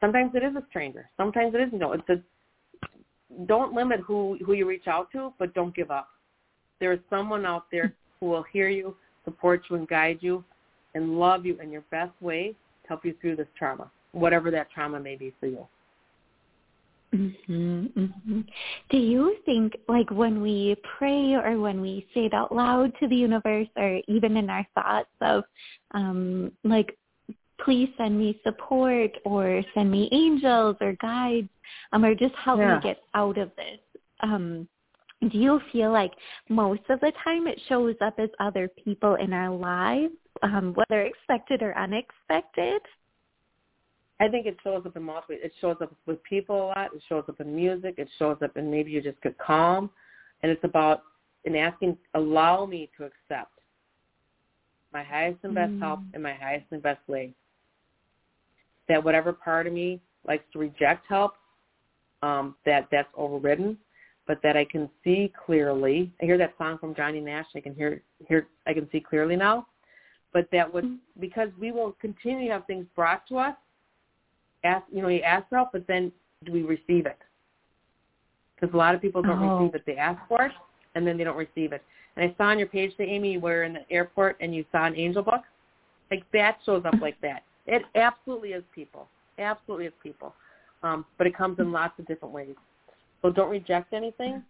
Sometimes 0.00 0.32
it 0.34 0.42
is 0.42 0.54
a 0.56 0.64
stranger. 0.70 1.08
Sometimes 1.16 1.54
it 1.54 1.60
isn't. 1.60 1.78
No, 1.78 1.92
it's 1.92 2.08
a 2.08 2.20
don't 3.46 3.74
limit 3.74 4.00
who 4.00 4.38
who 4.44 4.52
you 4.52 4.66
reach 4.66 4.86
out 4.86 5.10
to, 5.12 5.32
but 5.38 5.52
don't 5.54 5.74
give 5.74 5.90
up. 5.90 6.08
There 6.80 6.92
is 6.92 7.00
someone 7.10 7.44
out 7.44 7.66
there 7.70 7.92
who 8.20 8.26
will 8.26 8.44
hear 8.44 8.68
you, 8.68 8.94
support 9.24 9.62
you 9.68 9.76
and 9.76 9.88
guide 9.88 10.18
you 10.20 10.44
and 10.94 11.18
love 11.18 11.44
you 11.44 11.58
in 11.60 11.70
your 11.70 11.82
best 11.90 12.12
way 12.20 12.54
to 12.82 12.88
help 12.88 13.04
you 13.04 13.14
through 13.20 13.36
this 13.36 13.48
trauma, 13.58 13.90
whatever 14.16 14.50
that 14.50 14.70
trauma 14.70 14.98
may 14.98 15.16
be 15.16 15.32
for 15.38 15.46
you. 15.46 15.66
Mm-hmm, 17.14 17.86
mm-hmm. 17.98 18.40
Do 18.90 18.96
you 18.96 19.36
think, 19.44 19.76
like, 19.88 20.10
when 20.10 20.42
we 20.42 20.76
pray 20.98 21.34
or 21.34 21.58
when 21.60 21.80
we 21.80 22.06
say 22.12 22.26
it 22.26 22.34
out 22.34 22.52
loud 22.54 22.92
to 23.00 23.08
the 23.08 23.16
universe, 23.16 23.68
or 23.76 24.00
even 24.08 24.36
in 24.36 24.50
our 24.50 24.66
thoughts 24.74 25.08
of, 25.20 25.44
um, 25.92 26.50
like, 26.64 26.96
please 27.64 27.88
send 27.96 28.18
me 28.18 28.40
support 28.42 29.12
or 29.24 29.62
send 29.72 29.90
me 29.90 30.08
angels 30.12 30.76
or 30.80 30.94
guides, 31.00 31.48
um, 31.92 32.04
or 32.04 32.14
just 32.14 32.34
help 32.34 32.58
yeah. 32.58 32.74
me 32.74 32.80
get 32.82 32.98
out 33.14 33.38
of 33.38 33.50
this? 33.56 33.78
Um, 34.20 34.68
do 35.30 35.38
you 35.38 35.60
feel 35.72 35.92
like 35.92 36.12
most 36.48 36.82
of 36.90 37.00
the 37.00 37.12
time 37.24 37.46
it 37.46 37.58
shows 37.68 37.94
up 38.00 38.18
as 38.18 38.28
other 38.40 38.68
people 38.84 39.14
in 39.14 39.32
our 39.32 39.54
lives, 39.54 40.12
um, 40.42 40.74
whether 40.74 41.02
expected 41.02 41.62
or 41.62 41.76
unexpected? 41.78 42.82
I 44.18 44.28
think 44.28 44.46
it 44.46 44.56
shows 44.64 44.82
up 44.86 44.96
in 44.96 45.02
multiple. 45.02 45.36
It 45.38 45.52
shows 45.60 45.76
up 45.82 45.94
with 46.06 46.22
people 46.22 46.56
a 46.56 46.66
lot. 46.68 46.94
It 46.94 47.02
shows 47.08 47.24
up 47.28 47.40
in 47.40 47.54
music. 47.54 47.96
It 47.98 48.08
shows 48.18 48.38
up 48.42 48.56
in 48.56 48.70
maybe 48.70 48.90
you 48.90 49.02
just 49.02 49.20
get 49.22 49.36
calm, 49.38 49.90
and 50.42 50.50
it's 50.50 50.64
about 50.64 51.02
in 51.44 51.54
asking, 51.54 51.96
allow 52.14 52.66
me 52.66 52.90
to 52.98 53.04
accept 53.04 53.52
my 54.92 55.02
highest 55.02 55.38
and 55.44 55.54
best 55.54 55.72
mm. 55.72 55.80
help 55.80 56.00
in 56.14 56.20
my 56.20 56.34
highest 56.34 56.66
and 56.72 56.82
best 56.82 57.00
way. 57.06 57.32
That 58.88 59.02
whatever 59.02 59.32
part 59.32 59.66
of 59.66 59.72
me 59.72 60.00
likes 60.26 60.44
to 60.52 60.58
reject 60.58 61.06
help, 61.08 61.34
um, 62.22 62.56
that 62.64 62.88
that's 62.90 63.08
overridden, 63.16 63.78
but 64.26 64.38
that 64.42 64.56
I 64.56 64.64
can 64.64 64.90
see 65.04 65.32
clearly. 65.44 66.10
I 66.20 66.24
hear 66.24 66.38
that 66.38 66.54
song 66.58 66.78
from 66.78 66.94
Johnny 66.94 67.20
Nash. 67.20 67.46
I 67.54 67.60
can 67.60 67.74
hear 67.74 68.02
hear 68.26 68.48
I 68.66 68.72
can 68.72 68.88
see 68.90 69.00
clearly 69.00 69.36
now. 69.36 69.66
But 70.32 70.48
that 70.52 70.72
would 70.72 70.84
mm. 70.84 70.98
because 71.20 71.48
we 71.58 71.70
will 71.70 71.92
continue 72.00 72.48
to 72.48 72.52
have 72.52 72.66
things 72.66 72.86
brought 72.96 73.26
to 73.28 73.38
us 73.38 73.56
ask, 74.66 74.84
you 74.92 75.00
know, 75.00 75.08
you 75.08 75.20
ask 75.20 75.48
for 75.48 75.56
help, 75.56 75.70
but 75.72 75.86
then 75.86 76.12
do 76.44 76.52
we 76.52 76.62
receive 76.62 77.06
it? 77.06 77.18
Because 78.54 78.72
a 78.74 78.76
lot 78.76 78.94
of 78.94 79.00
people 79.00 79.22
don't 79.22 79.42
oh. 79.42 79.58
receive 79.58 79.74
it. 79.74 79.82
They 79.86 79.96
ask 79.96 80.20
for 80.28 80.44
it, 80.44 80.52
and 80.94 81.06
then 81.06 81.16
they 81.16 81.24
don't 81.24 81.36
receive 81.36 81.72
it. 81.72 81.82
And 82.16 82.30
I 82.30 82.34
saw 82.36 82.44
on 82.44 82.58
your 82.58 82.68
page, 82.68 82.92
say, 82.96 83.04
Amy, 83.04 83.32
you 83.32 83.40
were 83.40 83.64
in 83.64 83.74
the 83.74 83.90
airport 83.90 84.36
and 84.40 84.54
you 84.54 84.64
saw 84.72 84.86
an 84.86 84.96
angel 84.96 85.22
book. 85.22 85.42
Like 86.10 86.24
that 86.32 86.58
shows 86.64 86.82
up 86.84 86.94
like 87.00 87.20
that. 87.20 87.42
It 87.66 87.82
absolutely 87.94 88.50
is 88.50 88.62
people. 88.74 89.08
Absolutely 89.38 89.86
is 89.86 89.92
people. 90.02 90.34
Um, 90.82 91.04
but 91.18 91.26
it 91.26 91.36
comes 91.36 91.58
in 91.58 91.72
lots 91.72 91.98
of 91.98 92.06
different 92.06 92.32
ways. 92.32 92.54
So 93.22 93.30
don't 93.30 93.50
reject 93.50 93.92
anything. 93.92 94.42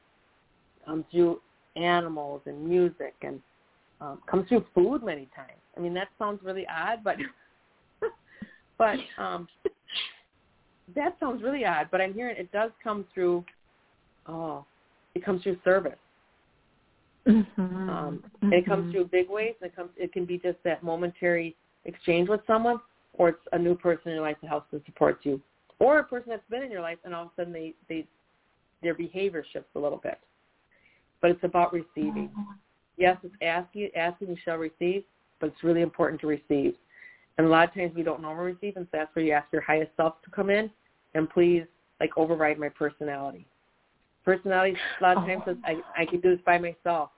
Comes 0.85 1.05
through 1.11 1.41
animals 1.77 2.43
and 2.47 2.67
music 2.67 3.15
and 3.23 3.41
um, 4.01 4.21
comes 4.31 4.49
through 4.49 4.65
food 4.75 5.03
many 5.03 5.29
times. 5.35 5.59
I 5.77 5.81
mean, 5.81 5.95
that 5.95 6.09
sounds 6.19 6.41
really 6.45 6.67
odd, 6.69 7.03
but 7.03 7.17
but 8.79 8.99
um, 9.19 9.49
that 10.95 11.17
sounds 11.19 11.43
really 11.43 11.65
odd, 11.65 11.89
but 11.91 12.01
I'm 12.01 12.15
hearing 12.15 12.37
it 12.37 12.53
does 12.53 12.71
come 12.83 13.05
through. 13.13 13.45
Oh, 14.27 14.65
it 15.15 15.25
comes 15.25 15.43
through 15.43 15.59
service. 15.65 15.99
Mm-hmm. 17.27 17.61
Um, 17.61 18.25
mm-hmm. 18.43 18.53
It 18.53 18.67
comes 18.67 18.93
through 18.93 19.07
big 19.07 19.29
ways. 19.29 19.55
And 19.61 19.71
it 19.71 19.77
comes. 19.77 19.91
It 19.97 20.13
can 20.13 20.25
be 20.25 20.39
just 20.39 20.59
that 20.65 20.83
momentary 20.83 21.57
exchange 21.85 22.29
with 22.29 22.41
someone, 22.47 22.79
or 23.15 23.31
it's 23.31 23.39
a 23.53 23.59
new 23.59 23.75
person 23.75 24.09
in 24.09 24.15
your 24.15 24.23
life 24.23 24.37
that 24.43 24.49
helps 24.49 24.73
and 24.73 24.83
supports 24.87 25.25
you, 25.25 25.41
or 25.79 25.99
a 25.99 26.05
person 26.05 26.31
that's 26.31 26.49
been 26.51 26.63
in 26.63 26.71
your 26.71 26.83
life 26.83 26.99
and 27.05 27.15
all 27.15 27.25
of 27.25 27.29
a 27.29 27.41
sudden 27.41 27.53
they 27.53 27.75
they 27.89 28.07
their 28.83 28.95
behavior 28.95 29.45
shifts 29.53 29.71
a 29.75 29.79
little 29.79 29.99
bit. 29.99 30.19
But 31.21 31.31
it's 31.33 31.45
about 31.45 31.73
receiving. 31.73 32.29
Mm-hmm. 32.29 32.53
Yes, 32.97 33.17
it's 33.25 33.35
asking. 33.43 33.91
Asking 33.97 34.29
you 34.29 34.37
shall 34.45 34.57
receive, 34.57 35.03
but 35.41 35.49
it's 35.49 35.65
really 35.65 35.83
important 35.83 36.21
to 36.21 36.27
receive. 36.29 36.75
And 37.39 37.47
a 37.47 37.51
lot 37.51 37.69
of 37.69 37.75
times 37.75 37.93
we 37.95 38.03
don't 38.03 38.23
normally 38.23 38.53
receive, 38.53 38.77
and 38.77 38.87
so 38.87 38.99
that's 38.99 39.15
where 39.15 39.25
you 39.25 39.33
ask 39.33 39.47
your 39.53 39.63
highest 39.63 39.91
self 39.97 40.23
to 40.23 40.31
come 40.31 40.49
in 40.49 40.71
and 41.15 41.29
please 41.29 41.65
like 42.01 42.11
override 42.17 42.59
my 42.59 42.69
personality. 42.69 43.47
Personality 44.25 44.77
a 45.01 45.03
lot 45.03 45.19
of 45.19 45.25
times 45.25 45.43
says 45.47 45.57
I, 45.65 45.77
I 45.97 46.05
can 46.07 46.21
do 46.21 46.31
this 46.31 46.45
by 46.45 46.59
myself. 46.59 47.11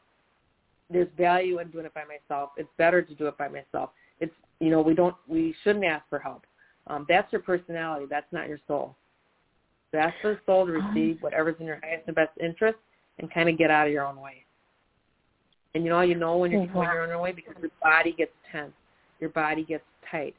There's 0.90 1.08
value 1.16 1.58
in 1.60 1.70
doing 1.70 1.86
it 1.86 1.94
by 1.94 2.04
myself. 2.04 2.50
It's 2.56 2.68
better 2.78 3.02
to 3.02 3.14
do 3.14 3.26
it 3.26 3.38
by 3.38 3.48
myself. 3.48 3.90
It's 4.20 4.34
you 4.60 4.70
know 4.70 4.82
we 4.82 4.94
don't 4.94 5.14
we 5.26 5.54
shouldn't 5.62 5.84
ask 5.84 6.04
for 6.08 6.18
help. 6.18 6.44
Um, 6.86 7.06
that's 7.08 7.30
your 7.32 7.42
personality. 7.42 8.06
That's 8.08 8.30
not 8.32 8.48
your 8.48 8.58
soul. 8.66 8.96
So 9.90 9.98
ask 9.98 10.14
for 10.20 10.34
the 10.34 10.40
soul 10.46 10.66
to 10.66 10.72
receive 10.72 11.18
whatever's 11.20 11.56
in 11.60 11.66
your 11.66 11.80
highest 11.82 12.04
and 12.06 12.16
best 12.16 12.32
interest, 12.42 12.78
and 13.18 13.32
kind 13.32 13.48
of 13.48 13.56
get 13.56 13.70
out 13.70 13.86
of 13.86 13.92
your 13.92 14.04
own 14.04 14.20
way. 14.20 14.44
And 15.74 15.84
you 15.84 15.90
know 15.90 16.00
you 16.00 16.14
know 16.14 16.36
when 16.36 16.50
you're 16.50 16.62
oh, 16.62 16.66
going 16.66 16.88
your 16.88 17.12
own 17.12 17.22
way 17.22 17.32
because 17.32 17.54
your 17.60 17.70
body 17.82 18.12
gets 18.16 18.32
tense, 18.50 18.72
your 19.20 19.30
body 19.30 19.64
gets 19.64 19.84
tight. 20.10 20.34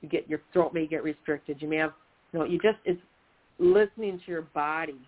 You 0.00 0.08
get 0.08 0.28
your 0.28 0.40
throat 0.52 0.72
may 0.74 0.86
get 0.86 1.02
restricted. 1.02 1.60
You 1.60 1.68
may 1.68 1.76
have, 1.76 1.92
you 2.32 2.38
know, 2.38 2.44
you 2.44 2.58
just 2.58 2.78
it's 2.84 3.00
listening 3.58 4.20
to 4.24 4.30
your 4.30 4.42
body. 4.42 4.98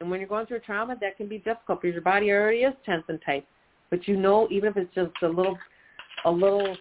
And 0.00 0.10
when 0.10 0.20
you're 0.20 0.28
going 0.28 0.46
through 0.46 0.58
a 0.58 0.60
trauma, 0.60 0.96
that 1.00 1.16
can 1.16 1.28
be 1.28 1.38
difficult 1.38 1.82
because 1.82 1.94
your 1.94 2.02
body 2.02 2.30
already 2.30 2.58
is 2.58 2.74
tense 2.86 3.02
and 3.08 3.18
tight. 3.26 3.44
But 3.90 4.06
you 4.06 4.16
know, 4.16 4.46
even 4.50 4.70
if 4.70 4.76
it's 4.76 4.94
just 4.94 5.10
a 5.22 5.28
little, 5.28 5.58
a 6.24 6.30
little, 6.30 6.76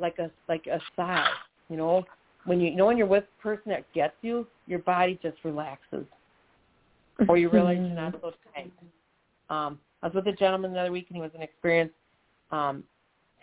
like 0.00 0.18
a 0.18 0.30
like 0.48 0.66
a 0.66 0.80
sigh, 0.96 1.28
you 1.68 1.76
know, 1.76 2.04
when 2.46 2.60
you, 2.60 2.70
you 2.70 2.76
know 2.76 2.86
when 2.86 2.96
you're 2.96 3.06
with 3.06 3.24
a 3.38 3.42
person 3.42 3.64
that 3.66 3.84
gets 3.92 4.14
you, 4.22 4.46
your 4.66 4.80
body 4.80 5.18
just 5.22 5.36
relaxes, 5.44 6.04
or 7.28 7.38
you 7.38 7.48
realize 7.48 7.76
you're 7.78 7.88
not 7.90 8.14
so 8.20 8.32
tight. 8.54 8.72
Um, 9.50 9.78
I 10.02 10.08
was 10.08 10.14
with 10.14 10.26
a 10.26 10.32
gentleman 10.32 10.72
the 10.72 10.80
other 10.80 10.92
week, 10.92 11.06
and 11.08 11.16
he 11.16 11.22
was 11.22 11.30
an 11.34 11.42
experienced 11.42 11.94
um, 12.50 12.82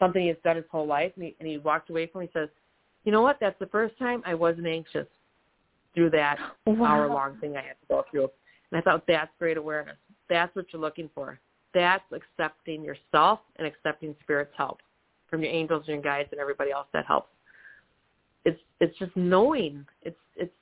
something 0.02 0.26
he's 0.26 0.36
done 0.44 0.56
his 0.56 0.66
whole 0.72 0.88
life, 0.88 1.12
and 1.16 1.26
he, 1.26 1.36
and 1.40 1.48
he 1.48 1.60
walked 1.60 1.90
away 1.90 2.08
from. 2.08 2.24
It, 2.24 2.32
he 2.34 2.40
says, 2.40 2.50
"You 3.06 3.12
know 3.12 3.22
what? 3.22 3.38
That's 3.40 3.58
the 3.60 3.68
first 3.68 3.98
time 4.00 4.24
I 4.26 4.34
wasn't 4.34 4.68
anxious 4.68 5.08
through 5.94 6.10
that 6.10 6.38
wow. 6.66 6.86
hour-long 6.86 7.38
thing 7.40 7.56
I 7.56 7.62
had 7.62 7.76
to 7.82 7.88
go 7.88 8.04
through." 8.10 8.30
And 8.72 8.80
I 8.80 8.82
thought 8.82 9.04
that's 9.08 9.32
great 9.38 9.58
awareness. 9.58 9.98
That's 10.28 10.54
what 10.56 10.66
you're 10.74 10.82
looking 10.82 11.10
for. 11.14 11.40
That's 11.74 12.04
accepting 12.12 12.84
yourself 12.84 13.40
and 13.58 13.68
accepting 13.68 14.16
spirit's 14.24 14.54
help 14.58 14.80
from 15.30 15.44
your 15.44 15.52
angels 15.52 15.84
and 15.88 15.96
your 15.96 16.02
guides 16.02 16.30
and 16.32 16.42
everybody 16.42 16.72
else 16.72 16.88
that 16.94 17.06
helps. 17.06 17.30
It's 18.44 18.60
it's 18.80 18.98
just 18.98 19.16
knowing. 19.16 19.86
It's 20.02 20.18
it's 20.36 20.54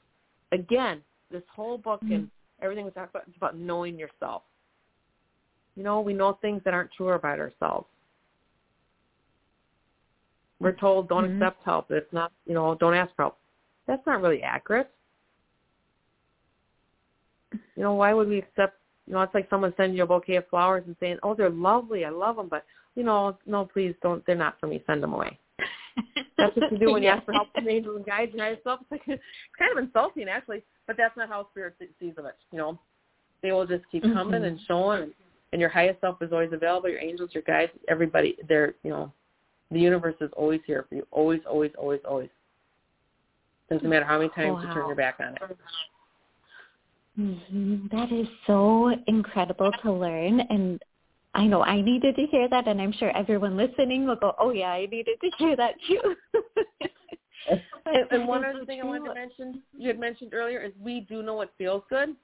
again 0.51 1.01
this 1.31 1.43
whole 1.55 1.77
book 1.77 2.01
mm-hmm. 2.03 2.13
and 2.13 2.29
everything 2.61 2.83
we 2.83 2.91
talk 2.91 3.09
about. 3.09 3.23
It's 3.27 3.37
about 3.37 3.57
knowing 3.57 3.97
yourself. 3.97 4.41
You 5.75 5.83
know, 5.83 6.01
we 6.01 6.13
know 6.13 6.37
things 6.41 6.61
that 6.65 6.73
aren't 6.73 6.91
true 6.91 7.09
about 7.09 7.39
ourselves 7.39 7.87
we're 10.59 10.73
told 10.73 11.07
don't 11.07 11.25
mm-hmm. 11.25 11.41
accept 11.41 11.63
help. 11.63 11.91
It's 11.91 12.11
not, 12.11 12.31
you 12.45 12.53
know, 12.53 12.75
don't 12.75 12.93
ask 12.93 13.15
for 13.15 13.23
help. 13.23 13.37
That's 13.87 14.05
not 14.05 14.21
really 14.21 14.43
accurate. 14.43 14.89
You 17.51 17.83
know, 17.83 17.93
why 17.93 18.13
would 18.13 18.27
we 18.27 18.39
accept, 18.39 18.77
you 19.07 19.13
know, 19.13 19.21
it's 19.21 19.33
like 19.33 19.49
someone 19.49 19.73
sending 19.77 19.97
you 19.97 20.03
a 20.03 20.07
bouquet 20.07 20.35
of 20.35 20.47
flowers 20.49 20.83
and 20.85 20.95
saying, 20.99 21.17
oh, 21.23 21.33
they're 21.33 21.49
lovely. 21.49 22.05
I 22.05 22.09
love 22.09 22.35
them. 22.35 22.47
But, 22.49 22.65
you 22.95 23.03
know, 23.03 23.37
no, 23.45 23.65
please 23.65 23.95
don't. 24.03 24.23
They're 24.25 24.35
not 24.35 24.59
for 24.59 24.67
me. 24.67 24.83
Send 24.85 25.01
them 25.01 25.13
away. 25.13 25.39
that's 26.37 26.55
what 26.55 26.71
you 26.71 26.77
do 26.77 26.91
when 26.91 27.03
you 27.03 27.09
ask 27.09 27.25
for 27.25 27.33
help 27.33 27.47
from 27.53 27.67
angels 27.67 27.95
and 27.95 28.05
guides 28.05 28.31
and 28.31 28.39
yourself. 28.39 28.81
It's, 28.81 28.91
like, 28.91 29.01
it's 29.07 29.23
kind 29.57 29.71
of 29.71 29.83
insulting, 29.83 30.27
actually. 30.27 30.63
But 30.85 30.97
that's 30.97 31.15
not 31.17 31.29
how 31.29 31.47
spirit 31.51 31.75
sees 31.99 32.13
of 32.17 32.25
it. 32.25 32.35
You 32.51 32.59
know, 32.59 32.79
they 33.41 33.51
will 33.51 33.65
just 33.65 33.83
keep 33.91 34.03
coming 34.03 34.41
mm-hmm. 34.41 34.43
and 34.43 34.59
showing. 34.67 35.03
And, 35.03 35.13
and 35.51 35.59
your 35.59 35.69
highest 35.69 36.01
self 36.01 36.21
is 36.21 36.31
always 36.31 36.53
available. 36.53 36.89
Your 36.89 36.99
angels, 36.99 37.31
your 37.33 37.43
guides, 37.43 37.71
everybody, 37.87 38.37
they're, 38.47 38.75
you 38.83 38.91
know, 38.91 39.11
the 39.71 39.79
universe 39.79 40.15
is 40.21 40.31
always 40.35 40.61
here 40.65 40.85
for 40.89 40.95
you. 40.95 41.07
Always, 41.11 41.41
always, 41.47 41.71
always, 41.77 42.01
always. 42.07 42.29
Doesn't 43.69 43.87
matter 43.87 44.05
how 44.05 44.17
many 44.17 44.29
times 44.29 44.55
wow. 44.55 44.61
you 44.61 44.73
turn 44.73 44.87
your 44.87 44.95
back 44.95 45.17
on 45.19 45.35
it. 45.35 45.57
Mm-hmm. 47.19 47.95
That 47.95 48.11
is 48.11 48.27
so 48.47 48.91
incredible 49.07 49.71
to 49.83 49.91
learn. 49.91 50.39
And 50.39 50.81
I 51.35 51.45
know 51.45 51.61
I 51.61 51.81
needed 51.81 52.15
to 52.15 52.25
hear 52.25 52.49
that, 52.49 52.67
and 52.67 52.81
I'm 52.81 52.93
sure 52.93 53.15
everyone 53.15 53.57
listening 53.57 54.07
will 54.07 54.15
go, 54.15 54.33
oh, 54.39 54.51
yeah, 54.51 54.69
I 54.69 54.87
needed 54.87 55.19
to 55.21 55.29
hear 55.37 55.55
that 55.55 55.75
too. 55.87 56.15
and, 57.85 58.07
and 58.11 58.27
one 58.27 58.43
other 58.43 58.65
thing 58.65 58.81
I 58.81 58.85
wanted 58.85 59.07
to 59.09 59.13
mention, 59.15 59.61
you 59.77 59.87
had 59.87 59.99
mentioned 59.99 60.33
earlier, 60.33 60.61
is 60.61 60.71
we 60.81 61.01
do 61.01 61.21
know 61.21 61.35
what 61.35 61.53
feels 61.57 61.83
good. 61.89 62.15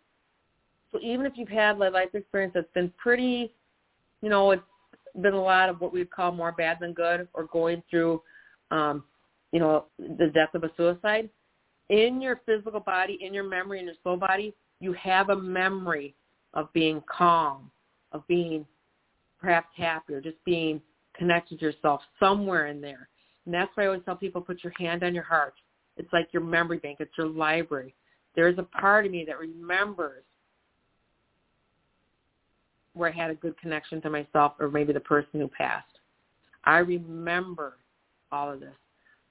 So 0.92 1.00
even 1.02 1.26
if 1.26 1.34
you've 1.36 1.50
had 1.50 1.76
a 1.76 1.90
life 1.90 2.10
experience 2.14 2.54
that's 2.56 2.72
been 2.74 2.92
pretty, 2.98 3.54
you 4.22 4.30
know, 4.30 4.52
it's 4.52 4.64
been 5.22 5.34
a 5.34 5.42
lot 5.42 5.70
of 5.70 5.82
what 5.82 5.94
we'd 5.94 6.12
call 6.12 6.32
more 6.32 6.52
bad 6.52 6.78
than 6.80 6.94
good 6.94 7.28
or 7.34 7.46
going 7.46 7.84
through, 7.90 8.22
um, 8.72 9.04
you 9.52 9.60
know, 9.60 9.86
the 9.98 10.32
death 10.34 10.54
of 10.54 10.64
a 10.64 10.72
suicide. 10.78 11.30
In 11.90 12.22
your 12.22 12.42
physical 12.46 12.80
body, 12.80 13.20
in 13.22 13.34
your 13.34 13.44
memory, 13.44 13.80
in 13.80 13.86
your 13.86 13.96
soul 14.04 14.18
body, 14.18 14.54
you 14.80 14.94
have 14.94 15.30
a 15.30 15.36
memory 15.36 16.16
of 16.54 16.72
being 16.74 17.02
calm, 17.10 17.70
of 18.12 18.26
being 18.28 18.66
perhaps 19.40 19.68
happy 19.76 20.14
or 20.14 20.22
just 20.22 20.44
being 20.46 20.82
connected 21.16 21.60
to 21.60 21.66
yourself 21.66 22.02
somewhere 22.20 22.68
in 22.68 22.82
there. 22.82 23.10
And 23.46 23.54
that's 23.54 23.70
why 23.76 23.84
I 23.84 23.88
always 23.88 24.02
tell 24.06 24.16
people, 24.16 24.42
put 24.42 24.64
your 24.64 24.74
hand 24.78 25.04
on 25.04 25.14
your 25.14 25.24
heart. 25.24 25.54
It's 25.98 26.12
like 26.12 26.28
your 26.34 26.44
memory 26.44 26.80
bank. 26.80 26.98
It's 27.00 27.18
your 27.18 27.28
library. 27.28 27.94
There's 28.36 28.58
a 28.58 28.64
part 28.64 29.06
of 29.06 29.12
me 29.12 29.24
that 29.26 29.40
remembers 29.40 30.24
where 32.96 33.10
I 33.10 33.16
had 33.16 33.30
a 33.30 33.36
good 33.36 33.58
connection 33.60 34.02
to 34.02 34.10
myself 34.10 34.54
or 34.60 34.70
maybe 34.70 34.94
the 34.94 35.00
person 35.00 35.40
who 35.40 35.48
passed. 35.48 35.86
I 36.64 36.80
remember 36.80 37.78
all 38.32 38.52
of 38.52 38.60
this. 38.60 38.74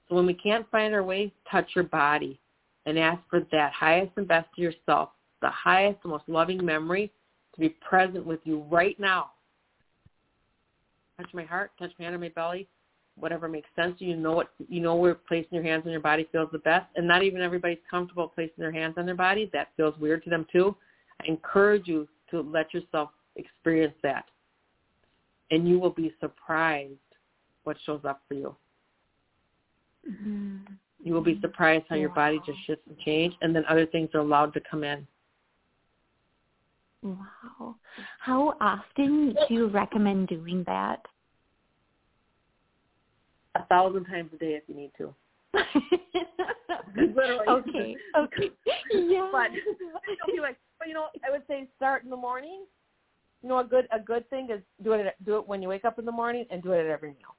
So 0.07 0.15
when 0.15 0.25
we 0.25 0.33
can't 0.33 0.69
find 0.71 0.93
our 0.93 1.03
way, 1.03 1.33
touch 1.51 1.69
your 1.75 1.85
body 1.85 2.39
and 2.85 2.97
ask 2.97 3.21
for 3.29 3.41
that 3.51 3.73
highest 3.73 4.11
and 4.17 4.27
best 4.27 4.47
of 4.57 4.63
yourself 4.63 5.09
the 5.41 5.49
highest, 5.49 6.01
the 6.01 6.09
most 6.09 6.23
loving 6.27 6.63
memory 6.65 7.11
to 7.53 7.59
be 7.59 7.69
present 7.69 8.25
with 8.25 8.39
you 8.45 8.65
right 8.71 8.99
now. 8.99 9.31
Touch 11.19 11.29
my 11.33 11.43
heart, 11.43 11.71
touch 11.79 11.91
my 11.97 12.05
hand 12.05 12.15
on 12.15 12.21
my 12.21 12.29
belly, 12.29 12.67
whatever 13.15 13.47
makes 13.47 13.69
sense. 13.75 13.95
You 13.99 14.15
know 14.15 14.33
what 14.33 14.49
you 14.67 14.81
know 14.81 14.95
where 14.95 15.15
placing 15.15 15.53
your 15.53 15.63
hands 15.63 15.83
on 15.85 15.91
your 15.91 16.01
body 16.01 16.27
feels 16.31 16.49
the 16.51 16.59
best, 16.59 16.87
and 16.95 17.07
not 17.07 17.23
even 17.23 17.41
everybody's 17.41 17.77
comfortable 17.89 18.27
placing 18.27 18.55
their 18.57 18.71
hands 18.71 18.95
on 18.97 19.05
their 19.05 19.15
body. 19.15 19.49
That 19.53 19.69
feels 19.77 19.97
weird 19.97 20.23
to 20.23 20.29
them 20.29 20.45
too. 20.51 20.75
I 21.21 21.27
encourage 21.27 21.87
you 21.87 22.07
to 22.31 22.41
let 22.41 22.73
yourself 22.73 23.11
experience 23.35 23.95
that, 24.03 24.25
and 25.51 25.67
you 25.67 25.79
will 25.79 25.91
be 25.91 26.13
surprised 26.19 26.93
what 27.63 27.77
shows 27.85 28.01
up 28.03 28.21
for 28.27 28.33
you. 28.33 28.55
Mm-hmm. 30.09 30.73
You 31.03 31.13
will 31.13 31.23
be 31.23 31.39
surprised 31.41 31.85
how 31.89 31.95
your 31.95 32.09
body 32.09 32.39
just 32.45 32.57
shifts 32.65 32.85
and 32.87 32.97
changes, 32.99 33.37
and 33.41 33.55
then 33.55 33.63
other 33.69 33.85
things 33.85 34.09
are 34.13 34.21
allowed 34.21 34.53
to 34.53 34.61
come 34.69 34.83
in. 34.83 35.05
Wow. 37.03 37.75
How 38.19 38.55
often 38.59 39.35
do 39.47 39.53
you 39.53 39.67
recommend 39.67 40.27
doing 40.27 40.63
that? 40.65 41.05
A 43.53 43.63
thousand 43.65 44.05
times 44.05 44.31
a 44.33 44.37
day 44.37 44.53
if 44.55 44.63
you 44.67 44.75
need 44.75 44.91
to. 44.97 45.13
Literally. 46.95 47.47
Okay. 47.47 47.95
Okay. 48.17 48.51
Yeah. 48.91 49.29
But 49.31 49.51
like, 50.41 50.57
but 50.79 50.87
you 50.87 50.93
know, 50.93 51.07
I 51.25 51.31
would 51.31 51.43
say 51.47 51.67
start 51.75 52.03
in 52.03 52.09
the 52.09 52.15
morning. 52.15 52.65
You 53.45 53.49
know, 53.49 53.59
a 53.59 53.63
good 53.63 53.87
a 53.91 53.99
good 53.99 54.27
thing 54.31 54.49
is 54.49 54.59
do 54.83 54.93
it 54.93 55.13
do 55.23 55.37
it 55.37 55.47
when 55.47 55.61
you 55.61 55.67
wake 55.67 55.85
up 55.85 55.99
in 55.99 56.05
the 56.05 56.11
morning 56.11 56.47
and 56.49 56.63
do 56.63 56.71
it 56.71 56.79
at 56.79 56.87
every 56.87 57.09
meal. 57.09 57.35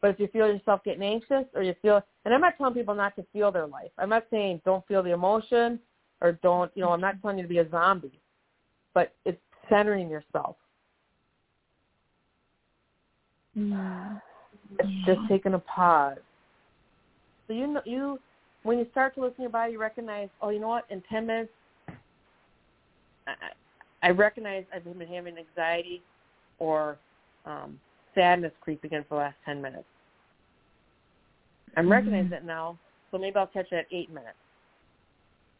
But 0.00 0.10
if 0.10 0.20
you 0.20 0.28
feel 0.28 0.46
yourself 0.46 0.84
getting 0.84 1.02
anxious 1.02 1.46
or 1.52 1.64
you 1.64 1.74
feel, 1.82 2.00
and 2.24 2.32
I'm 2.32 2.40
not 2.40 2.56
telling 2.56 2.74
people 2.74 2.94
not 2.94 3.16
to 3.16 3.26
feel 3.32 3.50
their 3.50 3.66
life. 3.66 3.90
I'm 3.98 4.08
not 4.08 4.26
saying 4.30 4.60
don't 4.64 4.86
feel 4.86 5.02
the 5.02 5.10
emotion 5.10 5.80
or 6.20 6.38
don't, 6.44 6.70
you 6.76 6.82
know, 6.82 6.90
I'm 6.90 7.00
not 7.00 7.20
telling 7.20 7.38
you 7.38 7.42
to 7.42 7.48
be 7.48 7.58
a 7.58 7.68
zombie, 7.70 8.20
but 8.94 9.16
it's 9.24 9.40
centering 9.68 10.08
yourself. 10.08 10.54
Yeah. 13.54 14.18
It's 14.78 15.06
just 15.06 15.18
taking 15.28 15.54
a 15.54 15.58
pause. 15.58 16.18
So 17.48 17.52
you 17.52 17.66
know, 17.66 17.82
you 17.84 18.20
when 18.62 18.78
you 18.78 18.86
start 18.92 19.16
to 19.16 19.22
listen 19.22 19.36
to 19.38 19.42
your 19.42 19.50
body, 19.50 19.72
you 19.72 19.80
recognize, 19.80 20.28
oh, 20.40 20.50
you 20.50 20.60
know 20.60 20.68
what? 20.68 20.84
In 20.88 21.02
ten 21.10 21.26
minutes, 21.26 21.50
I, 21.50 21.56
I 24.06 24.10
recognize 24.10 24.64
I've 24.72 24.84
been 24.84 25.08
having 25.08 25.34
anxiety 25.36 26.00
or 26.60 26.96
um, 27.44 27.80
sadness 28.14 28.52
creeping 28.60 28.92
in 28.92 29.02
for 29.02 29.16
the 29.16 29.16
last 29.16 29.34
10 29.44 29.60
minutes. 29.60 29.82
I'm 31.76 31.82
mm-hmm. 31.82 31.92
recognizing 31.92 32.32
it 32.32 32.44
now, 32.44 32.78
so 33.10 33.18
maybe 33.18 33.34
I'll 33.34 33.48
catch 33.48 33.66
it 33.72 33.74
at 33.74 33.86
8 33.90 34.10
minutes. 34.10 34.36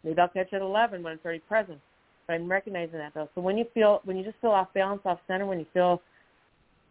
Maybe 0.04 0.20
I'll 0.20 0.28
catch 0.28 0.52
it 0.52 0.56
at 0.56 0.62
11 0.62 1.02
when 1.02 1.14
it's 1.14 1.24
already 1.24 1.40
present. 1.40 1.80
But 2.28 2.34
I'm 2.34 2.48
recognizing 2.48 2.98
that 2.98 3.14
though. 3.14 3.28
So 3.34 3.40
when 3.40 3.58
you 3.58 3.66
feel, 3.74 4.00
when 4.04 4.16
you 4.16 4.22
just 4.22 4.38
feel 4.40 4.52
off 4.52 4.72
balance, 4.74 5.02
off 5.06 5.18
center, 5.26 5.44
when 5.44 5.58
you 5.58 5.66
feel, 5.74 6.00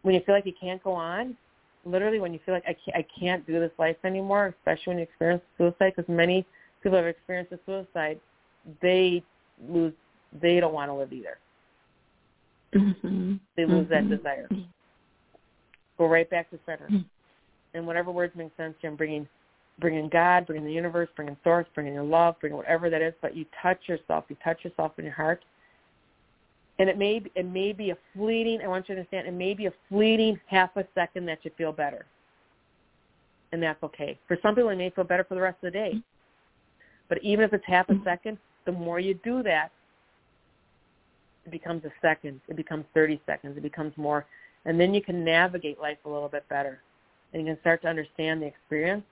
when 0.02 0.14
you 0.14 0.20
feel 0.26 0.34
like 0.34 0.44
you 0.44 0.52
can't 0.60 0.84
go 0.84 0.92
on, 0.92 1.38
literally 1.86 2.20
when 2.20 2.34
you 2.34 2.40
feel 2.44 2.54
like 2.54 2.64
I 2.68 2.76
can't, 2.84 2.96
I 2.98 3.06
can't 3.18 3.46
do 3.46 3.58
this 3.58 3.72
life 3.78 3.96
anymore, 4.04 4.54
especially 4.58 4.90
when 4.90 4.98
you 4.98 5.04
experience 5.04 5.42
suicide, 5.56 5.94
because 5.96 6.04
many 6.06 6.44
people 6.82 6.98
have 6.98 7.06
experienced 7.06 7.54
suicide, 7.64 8.20
they 8.82 9.24
lose, 9.66 9.94
they 10.42 10.60
don't 10.60 10.74
want 10.74 10.90
to 10.90 10.94
live 10.94 11.14
either. 11.14 11.38
Mm-hmm. 12.76 13.34
They 13.56 13.64
lose 13.64 13.86
mm-hmm. 13.86 14.08
that 14.08 14.16
desire. 14.16 14.48
Go 15.98 16.06
right 16.06 16.28
back 16.28 16.50
to 16.50 16.58
center. 16.66 16.86
Mm-hmm. 16.86 16.98
And 17.74 17.86
whatever 17.86 18.10
words 18.10 18.34
make 18.36 18.50
sense 18.56 18.74
to 18.80 18.86
you, 18.86 18.90
I'm 18.90 18.96
bringing, 18.96 19.28
bringing 19.80 20.08
God, 20.08 20.46
bringing 20.46 20.66
the 20.66 20.72
universe, 20.72 21.08
bringing 21.16 21.36
source, 21.44 21.66
bringing 21.74 21.94
your 21.94 22.04
love, 22.04 22.36
bringing 22.40 22.56
whatever 22.56 22.88
that 22.90 23.02
is. 23.02 23.14
But 23.20 23.36
you 23.36 23.44
touch 23.62 23.80
yourself. 23.86 24.24
You 24.28 24.36
touch 24.42 24.64
yourself 24.64 24.92
in 24.98 25.04
your 25.04 25.14
heart. 25.14 25.44
And 26.78 26.90
it 26.90 26.98
may, 26.98 27.22
it 27.34 27.46
may 27.46 27.72
be 27.72 27.90
a 27.90 27.96
fleeting, 28.14 28.60
I 28.62 28.68
want 28.68 28.88
you 28.88 28.94
to 28.94 29.00
understand, 29.00 29.26
it 29.26 29.32
may 29.32 29.54
be 29.54 29.66
a 29.66 29.72
fleeting 29.88 30.38
half 30.46 30.76
a 30.76 30.84
second 30.94 31.24
that 31.26 31.38
you 31.42 31.50
feel 31.56 31.72
better. 31.72 32.04
And 33.52 33.62
that's 33.62 33.82
okay. 33.82 34.18
For 34.28 34.36
some 34.42 34.54
people, 34.54 34.68
it 34.70 34.76
may 34.76 34.90
feel 34.90 35.04
better 35.04 35.24
for 35.24 35.34
the 35.34 35.40
rest 35.40 35.56
of 35.62 35.72
the 35.72 35.78
day. 35.78 36.02
But 37.08 37.22
even 37.22 37.44
if 37.44 37.52
it's 37.54 37.64
half 37.66 37.88
a 37.88 37.92
mm-hmm. 37.92 38.04
second, 38.04 38.38
the 38.66 38.72
more 38.72 39.00
you 39.00 39.14
do 39.24 39.42
that, 39.44 39.70
it 41.46 41.50
becomes 41.50 41.84
a 41.84 41.92
second. 42.02 42.40
It 42.48 42.56
becomes 42.56 42.84
30 42.94 43.20
seconds. 43.26 43.56
It 43.56 43.62
becomes 43.62 43.92
more 43.96 44.26
and 44.66 44.78
then 44.80 44.92
you 44.92 45.00
can 45.00 45.24
navigate 45.24 45.80
life 45.80 45.96
a 46.04 46.08
little 46.08 46.28
bit 46.28 46.46
better. 46.48 46.80
And 47.32 47.40
you 47.40 47.52
can 47.54 47.60
start 47.60 47.82
to 47.82 47.88
understand 47.88 48.42
the 48.42 48.46
experience. 48.46 49.04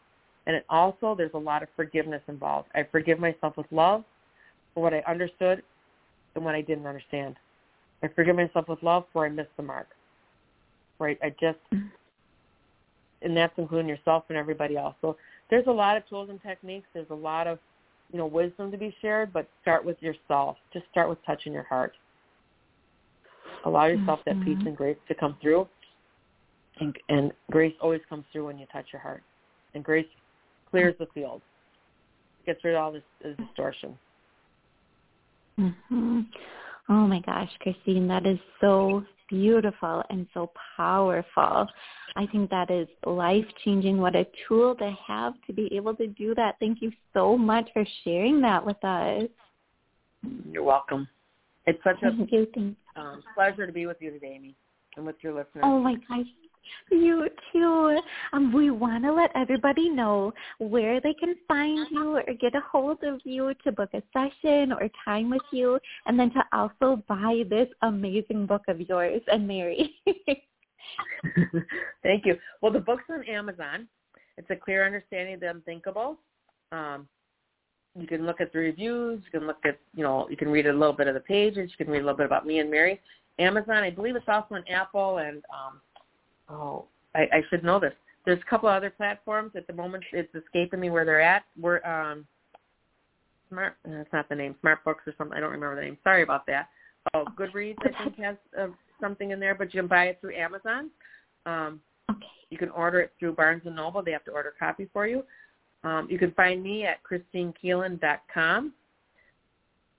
And 0.46 0.54
it 0.56 0.66
also, 0.68 1.14
there's 1.16 1.30
a 1.34 1.38
lot 1.38 1.62
of 1.62 1.68
forgiveness 1.74 2.20
involved. 2.28 2.68
I 2.74 2.86
forgive 2.90 3.18
myself 3.18 3.56
with 3.56 3.66
love 3.70 4.04
for 4.74 4.82
what 4.82 4.92
I 4.92 5.02
understood 5.08 5.62
and 6.34 6.44
what 6.44 6.54
I 6.54 6.60
didn't 6.60 6.86
understand. 6.86 7.36
I 8.02 8.08
forgive 8.08 8.36
myself 8.36 8.68
with 8.68 8.82
love 8.82 9.04
for 9.12 9.24
I 9.24 9.28
missed 9.30 9.56
the 9.56 9.62
mark. 9.62 9.86
Right? 10.98 11.18
I 11.22 11.30
just, 11.40 11.58
and 13.22 13.36
that's 13.36 13.54
including 13.56 13.88
yourself 13.88 14.24
and 14.28 14.36
everybody 14.36 14.76
else. 14.76 14.96
So 15.00 15.16
there's 15.50 15.66
a 15.68 15.72
lot 15.72 15.96
of 15.96 16.06
tools 16.08 16.30
and 16.30 16.42
techniques. 16.42 16.86
There's 16.92 17.10
a 17.10 17.14
lot 17.14 17.46
of, 17.46 17.58
you 18.12 18.18
know, 18.18 18.26
wisdom 18.26 18.72
to 18.72 18.76
be 18.76 18.94
shared, 19.00 19.32
but 19.32 19.48
start 19.62 19.84
with 19.84 20.02
yourself. 20.02 20.56
Just 20.72 20.86
start 20.90 21.08
with 21.08 21.24
touching 21.24 21.52
your 21.52 21.62
heart. 21.62 21.94
Allow 23.64 23.86
yourself 23.86 24.20
mm-hmm. 24.20 24.38
that 24.38 24.44
peace 24.44 24.58
mm-hmm. 24.58 24.68
and 24.68 24.76
grace 24.76 24.96
to 25.08 25.14
come 25.14 25.36
through. 25.40 25.66
And, 26.80 26.94
and 27.08 27.32
grace 27.50 27.74
always 27.80 28.00
comes 28.08 28.24
through 28.32 28.46
when 28.46 28.58
you 28.58 28.66
touch 28.72 28.86
your 28.92 29.00
heart. 29.00 29.22
And 29.74 29.84
grace 29.84 30.06
clears 30.70 30.94
the 30.98 31.06
field, 31.14 31.40
gets 32.46 32.62
rid 32.64 32.74
of 32.74 32.82
all 32.82 32.92
this, 32.92 33.02
this 33.22 33.36
distortion. 33.36 33.96
Mm-hmm. 35.58 36.20
Oh 36.88 37.06
my 37.06 37.20
gosh, 37.20 37.50
Kristine, 37.64 38.08
that 38.08 38.26
is 38.26 38.38
so 38.60 39.04
beautiful 39.28 40.02
and 40.10 40.26
so 40.34 40.50
powerful. 40.76 41.66
I 42.16 42.26
think 42.30 42.50
that 42.50 42.70
is 42.70 42.86
life 43.06 43.46
changing. 43.64 43.98
What 43.98 44.14
a 44.14 44.26
tool 44.46 44.74
to 44.76 44.94
have 45.06 45.34
to 45.46 45.52
be 45.52 45.68
able 45.74 45.94
to 45.96 46.06
do 46.08 46.34
that. 46.34 46.56
Thank 46.60 46.82
you 46.82 46.92
so 47.12 47.36
much 47.36 47.68
for 47.72 47.84
sharing 48.04 48.40
that 48.42 48.64
with 48.64 48.82
us. 48.84 49.28
You're 50.50 50.62
welcome. 50.62 51.08
It's 51.66 51.82
such 51.82 51.96
a 52.02 52.10
thank 52.10 52.30
you, 52.30 52.46
thank 52.54 52.76
um, 52.96 53.22
pleasure 53.34 53.66
to 53.66 53.72
be 53.72 53.86
with 53.86 53.96
you 54.00 54.10
today, 54.10 54.34
Amy, 54.36 54.54
and 54.96 55.06
with 55.06 55.16
your 55.22 55.32
listeners. 55.32 55.62
Oh 55.64 55.78
my 55.78 55.94
gosh. 56.08 56.26
You 56.90 57.28
too. 57.52 58.00
Um, 58.32 58.52
we 58.52 58.70
want 58.70 59.04
to 59.04 59.12
let 59.12 59.30
everybody 59.34 59.90
know 59.90 60.32
where 60.58 61.00
they 61.00 61.12
can 61.14 61.34
find 61.46 61.86
you 61.90 62.16
or 62.16 62.34
get 62.40 62.54
a 62.54 62.60
hold 62.60 63.02
of 63.02 63.20
you 63.24 63.52
to 63.64 63.72
book 63.72 63.90
a 63.92 64.02
session 64.12 64.72
or 64.72 64.88
time 65.04 65.30
with 65.30 65.42
you, 65.52 65.78
and 66.06 66.18
then 66.18 66.30
to 66.32 66.42
also 66.52 67.02
buy 67.06 67.42
this 67.50 67.68
amazing 67.82 68.46
book 68.46 68.62
of 68.68 68.80
yours 68.80 69.20
and 69.26 69.46
Mary. 69.46 69.94
Thank 72.02 72.24
you. 72.24 72.36
Well, 72.62 72.72
the 72.72 72.80
book's 72.80 73.04
on 73.10 73.24
Amazon. 73.24 73.88
It's 74.36 74.50
a 74.50 74.56
clear 74.56 74.86
understanding 74.86 75.34
of 75.34 75.40
the 75.40 75.50
unthinkable. 75.50 76.18
Um, 76.72 77.08
you 77.98 78.06
can 78.06 78.26
look 78.26 78.40
at 78.40 78.52
the 78.52 78.58
reviews. 78.58 79.22
You 79.24 79.38
can 79.38 79.46
look 79.46 79.58
at, 79.64 79.78
you 79.94 80.02
know, 80.02 80.26
you 80.28 80.36
can 80.36 80.48
read 80.48 80.66
a 80.66 80.72
little 80.72 80.92
bit 80.92 81.06
of 81.06 81.14
the 81.14 81.20
pages. 81.20 81.70
You 81.70 81.84
can 81.84 81.92
read 81.92 82.00
a 82.02 82.04
little 82.04 82.16
bit 82.16 82.26
about 82.26 82.46
me 82.46 82.58
and 82.58 82.70
Mary. 82.70 83.00
Amazon, 83.38 83.76
I 83.76 83.90
believe 83.90 84.16
it's 84.16 84.28
also 84.28 84.54
on 84.54 84.64
Apple 84.68 85.18
and, 85.18 85.42
um, 85.52 85.80
oh, 86.48 86.84
I, 87.14 87.20
I 87.32 87.42
should 87.50 87.64
know 87.64 87.78
this. 87.78 87.92
There's 88.24 88.40
a 88.40 88.50
couple 88.50 88.68
other 88.68 88.90
platforms 88.90 89.52
at 89.54 89.66
the 89.66 89.72
moment. 89.72 90.04
It's 90.12 90.34
escaping 90.34 90.80
me 90.80 90.90
where 90.90 91.04
they're 91.04 91.20
at. 91.20 91.44
We're 91.60 91.84
um, 91.84 92.26
Smart. 93.54 93.76
That's 93.84 94.12
not 94.12 94.28
the 94.28 94.34
name. 94.34 94.56
Smart 94.60 94.82
Books 94.84 95.02
or 95.06 95.14
something. 95.16 95.36
I 95.36 95.40
don't 95.40 95.52
remember 95.52 95.76
the 95.76 95.82
name. 95.82 95.98
Sorry 96.02 96.22
about 96.22 96.46
that. 96.46 96.68
Oh, 97.12 97.24
Goodreads 97.38 97.76
I 97.84 98.04
think 98.04 98.18
has 98.18 98.36
uh, 98.58 98.68
something 99.00 99.30
in 99.30 99.38
there, 99.38 99.54
but 99.54 99.72
you 99.72 99.80
can 99.80 99.86
buy 99.86 100.06
it 100.06 100.18
through 100.20 100.34
Amazon. 100.34 100.90
Um, 101.46 101.80
okay. 102.10 102.26
You 102.50 102.58
can 102.58 102.70
order 102.70 103.00
it 103.00 103.12
through 103.18 103.34
Barnes 103.34 103.62
and 103.66 103.76
Noble. 103.76 104.02
They 104.02 104.12
have 104.12 104.24
to 104.24 104.30
order 104.30 104.54
a 104.56 104.58
copy 104.58 104.88
for 104.92 105.06
you. 105.06 105.22
Um, 105.84 106.08
you 106.10 106.18
can 106.18 106.32
find 106.32 106.62
me 106.62 106.84
at 106.84 106.98
kristinekieland.com. 107.04 108.72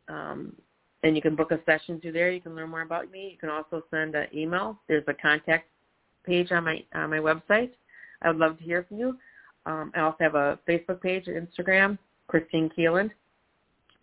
Um, 0.07 0.55
and 1.03 1.15
you 1.15 1.21
can 1.21 1.35
book 1.35 1.51
a 1.51 1.59
session 1.65 2.01
through 2.01 2.13
there. 2.13 2.31
You 2.31 2.41
can 2.41 2.55
learn 2.55 2.69
more 2.69 2.81
about 2.81 3.11
me. 3.11 3.29
You 3.31 3.37
can 3.37 3.49
also 3.49 3.83
send 3.91 4.15
an 4.15 4.27
email. 4.33 4.79
There's 4.87 5.03
a 5.07 5.13
contact 5.13 5.67
page 6.25 6.51
on 6.51 6.63
my 6.63 6.83
on 6.95 7.11
my 7.11 7.17
website. 7.17 7.69
I 8.23 8.29
would 8.29 8.37
love 8.37 8.57
to 8.57 8.63
hear 8.63 8.85
from 8.87 8.97
you. 8.97 9.17
Um, 9.67 9.91
I 9.95 10.01
also 10.01 10.17
have 10.19 10.35
a 10.35 10.59
Facebook 10.67 11.01
page 11.01 11.27
and 11.27 11.47
Instagram, 11.47 11.99
Kristine 12.27 12.71
Kieland. 12.75 13.11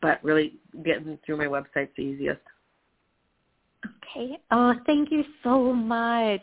But 0.00 0.22
really, 0.22 0.54
getting 0.84 1.18
through 1.26 1.38
my 1.38 1.46
website's 1.46 1.90
the 1.96 2.02
easiest. 2.02 2.40
Okay. 4.02 4.38
Oh, 4.50 4.74
thank 4.86 5.10
you 5.10 5.24
so 5.42 5.72
much. 5.72 6.40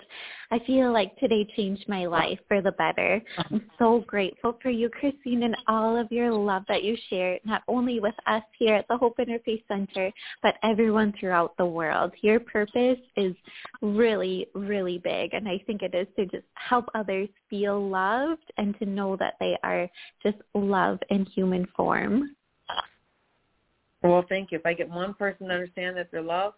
I 0.51 0.59
feel 0.65 0.91
like 0.91 1.15
today 1.17 1.47
changed 1.55 1.87
my 1.87 2.05
life 2.05 2.39
for 2.47 2.61
the 2.61 2.71
better. 2.73 3.21
I'm 3.37 3.57
uh-huh. 3.57 3.59
so 3.77 4.03
grateful 4.07 4.57
for 4.61 4.69
you, 4.69 4.89
Kristine, 4.89 5.43
and 5.43 5.55
all 5.67 5.95
of 5.95 6.11
your 6.11 6.31
love 6.31 6.63
that 6.67 6.83
you 6.83 6.97
share, 7.09 7.37
not 7.45 7.61
only 7.67 7.99
with 7.99 8.15
us 8.25 8.41
here 8.57 8.75
at 8.75 8.87
the 8.87 8.97
Hope 8.97 9.17
Interfaith 9.17 9.63
Center, 9.67 10.11
but 10.41 10.55
everyone 10.63 11.13
throughout 11.19 11.55
the 11.57 11.65
world. 11.65 12.11
Your 12.21 12.39
purpose 12.39 12.99
is 13.15 13.35
really, 13.81 14.47
really 14.55 14.97
big, 14.97 15.33
and 15.33 15.47
I 15.47 15.61
think 15.67 15.83
it 15.83 15.93
is 15.93 16.07
to 16.15 16.25
just 16.25 16.47
help 16.55 16.85
others 16.95 17.29
feel 17.49 17.87
loved 17.87 18.51
and 18.57 18.77
to 18.79 18.85
know 18.85 19.15
that 19.17 19.35
they 19.39 19.57
are 19.63 19.87
just 20.23 20.37
love 20.55 20.97
in 21.09 21.25
human 21.25 21.67
form. 21.75 22.35
Well, 24.01 24.25
thank 24.29 24.51
you. 24.51 24.57
If 24.57 24.65
I 24.65 24.73
get 24.73 24.89
one 24.89 25.13
person 25.13 25.47
to 25.47 25.53
understand 25.53 25.97
that 25.97 26.07
they're 26.11 26.21
loved, 26.21 26.55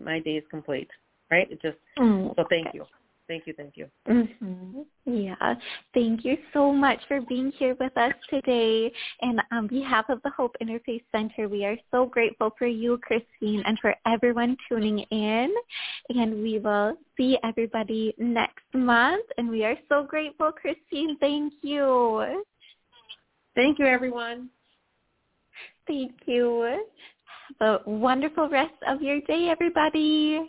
my 0.00 0.18
day 0.20 0.36
is 0.36 0.44
complete. 0.50 0.90
Right? 1.30 1.50
It 1.50 1.62
just 1.62 1.78
Mm, 1.98 2.34
so 2.34 2.44
thank 2.48 2.74
you. 2.74 2.84
Thank 3.28 3.46
you, 3.46 3.52
thank 3.52 3.76
you. 3.76 3.86
hmm 4.06 4.80
Yeah. 5.04 5.54
Thank 5.94 6.24
you 6.24 6.36
so 6.52 6.72
much 6.72 6.98
for 7.06 7.20
being 7.20 7.52
here 7.52 7.76
with 7.78 7.96
us 7.96 8.12
today. 8.28 8.92
And 9.20 9.40
on 9.52 9.68
behalf 9.68 10.06
of 10.08 10.20
the 10.22 10.30
Hope 10.30 10.56
Interfaith 10.60 11.04
Center, 11.12 11.48
we 11.48 11.64
are 11.64 11.76
so 11.92 12.06
grateful 12.06 12.50
for 12.58 12.66
you, 12.66 12.98
Kristine, 13.06 13.62
and 13.64 13.78
for 13.78 13.94
everyone 14.06 14.56
tuning 14.68 14.98
in. 15.12 15.54
And 16.08 16.42
we 16.42 16.58
will 16.58 16.96
see 17.16 17.38
everybody 17.44 18.12
next 18.18 18.64
month. 18.74 19.26
And 19.38 19.48
we 19.48 19.64
are 19.64 19.76
so 19.88 20.02
grateful, 20.02 20.50
Kristine. 20.50 21.16
Thank 21.20 21.52
you. 21.62 22.42
Thank 23.54 23.78
you, 23.78 23.86
everyone. 23.86 24.50
Thank 25.86 26.14
you. 26.26 26.84
A 27.60 27.78
wonderful 27.84 28.48
rest 28.48 28.74
of 28.86 29.02
your 29.02 29.20
day, 29.22 29.48
everybody. 29.50 30.40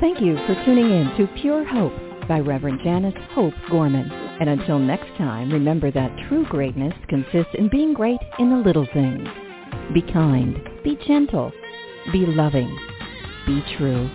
Thank 0.00 0.20
you 0.20 0.36
for 0.46 0.54
tuning 0.64 0.90
in 0.90 1.12
to 1.16 1.26
Pure 1.40 1.64
Hope 1.66 1.92
by 2.28 2.40
Reverend 2.40 2.80
Janice 2.84 3.14
Hope 3.32 3.54
Gorman. 3.70 4.10
And 4.40 4.48
until 4.48 4.78
next 4.78 5.08
time, 5.18 5.50
remember 5.50 5.90
that 5.90 6.14
true 6.28 6.46
greatness 6.46 6.94
consists 7.08 7.54
in 7.54 7.68
being 7.68 7.94
great 7.94 8.20
in 8.38 8.50
the 8.50 8.56
little 8.56 8.86
things. 8.92 9.26
Be 9.92 10.02
kind, 10.02 10.56
be 10.84 10.96
gentle, 11.06 11.50
be 12.12 12.26
loving, 12.26 12.78
be 13.46 13.64
true. 13.76 14.08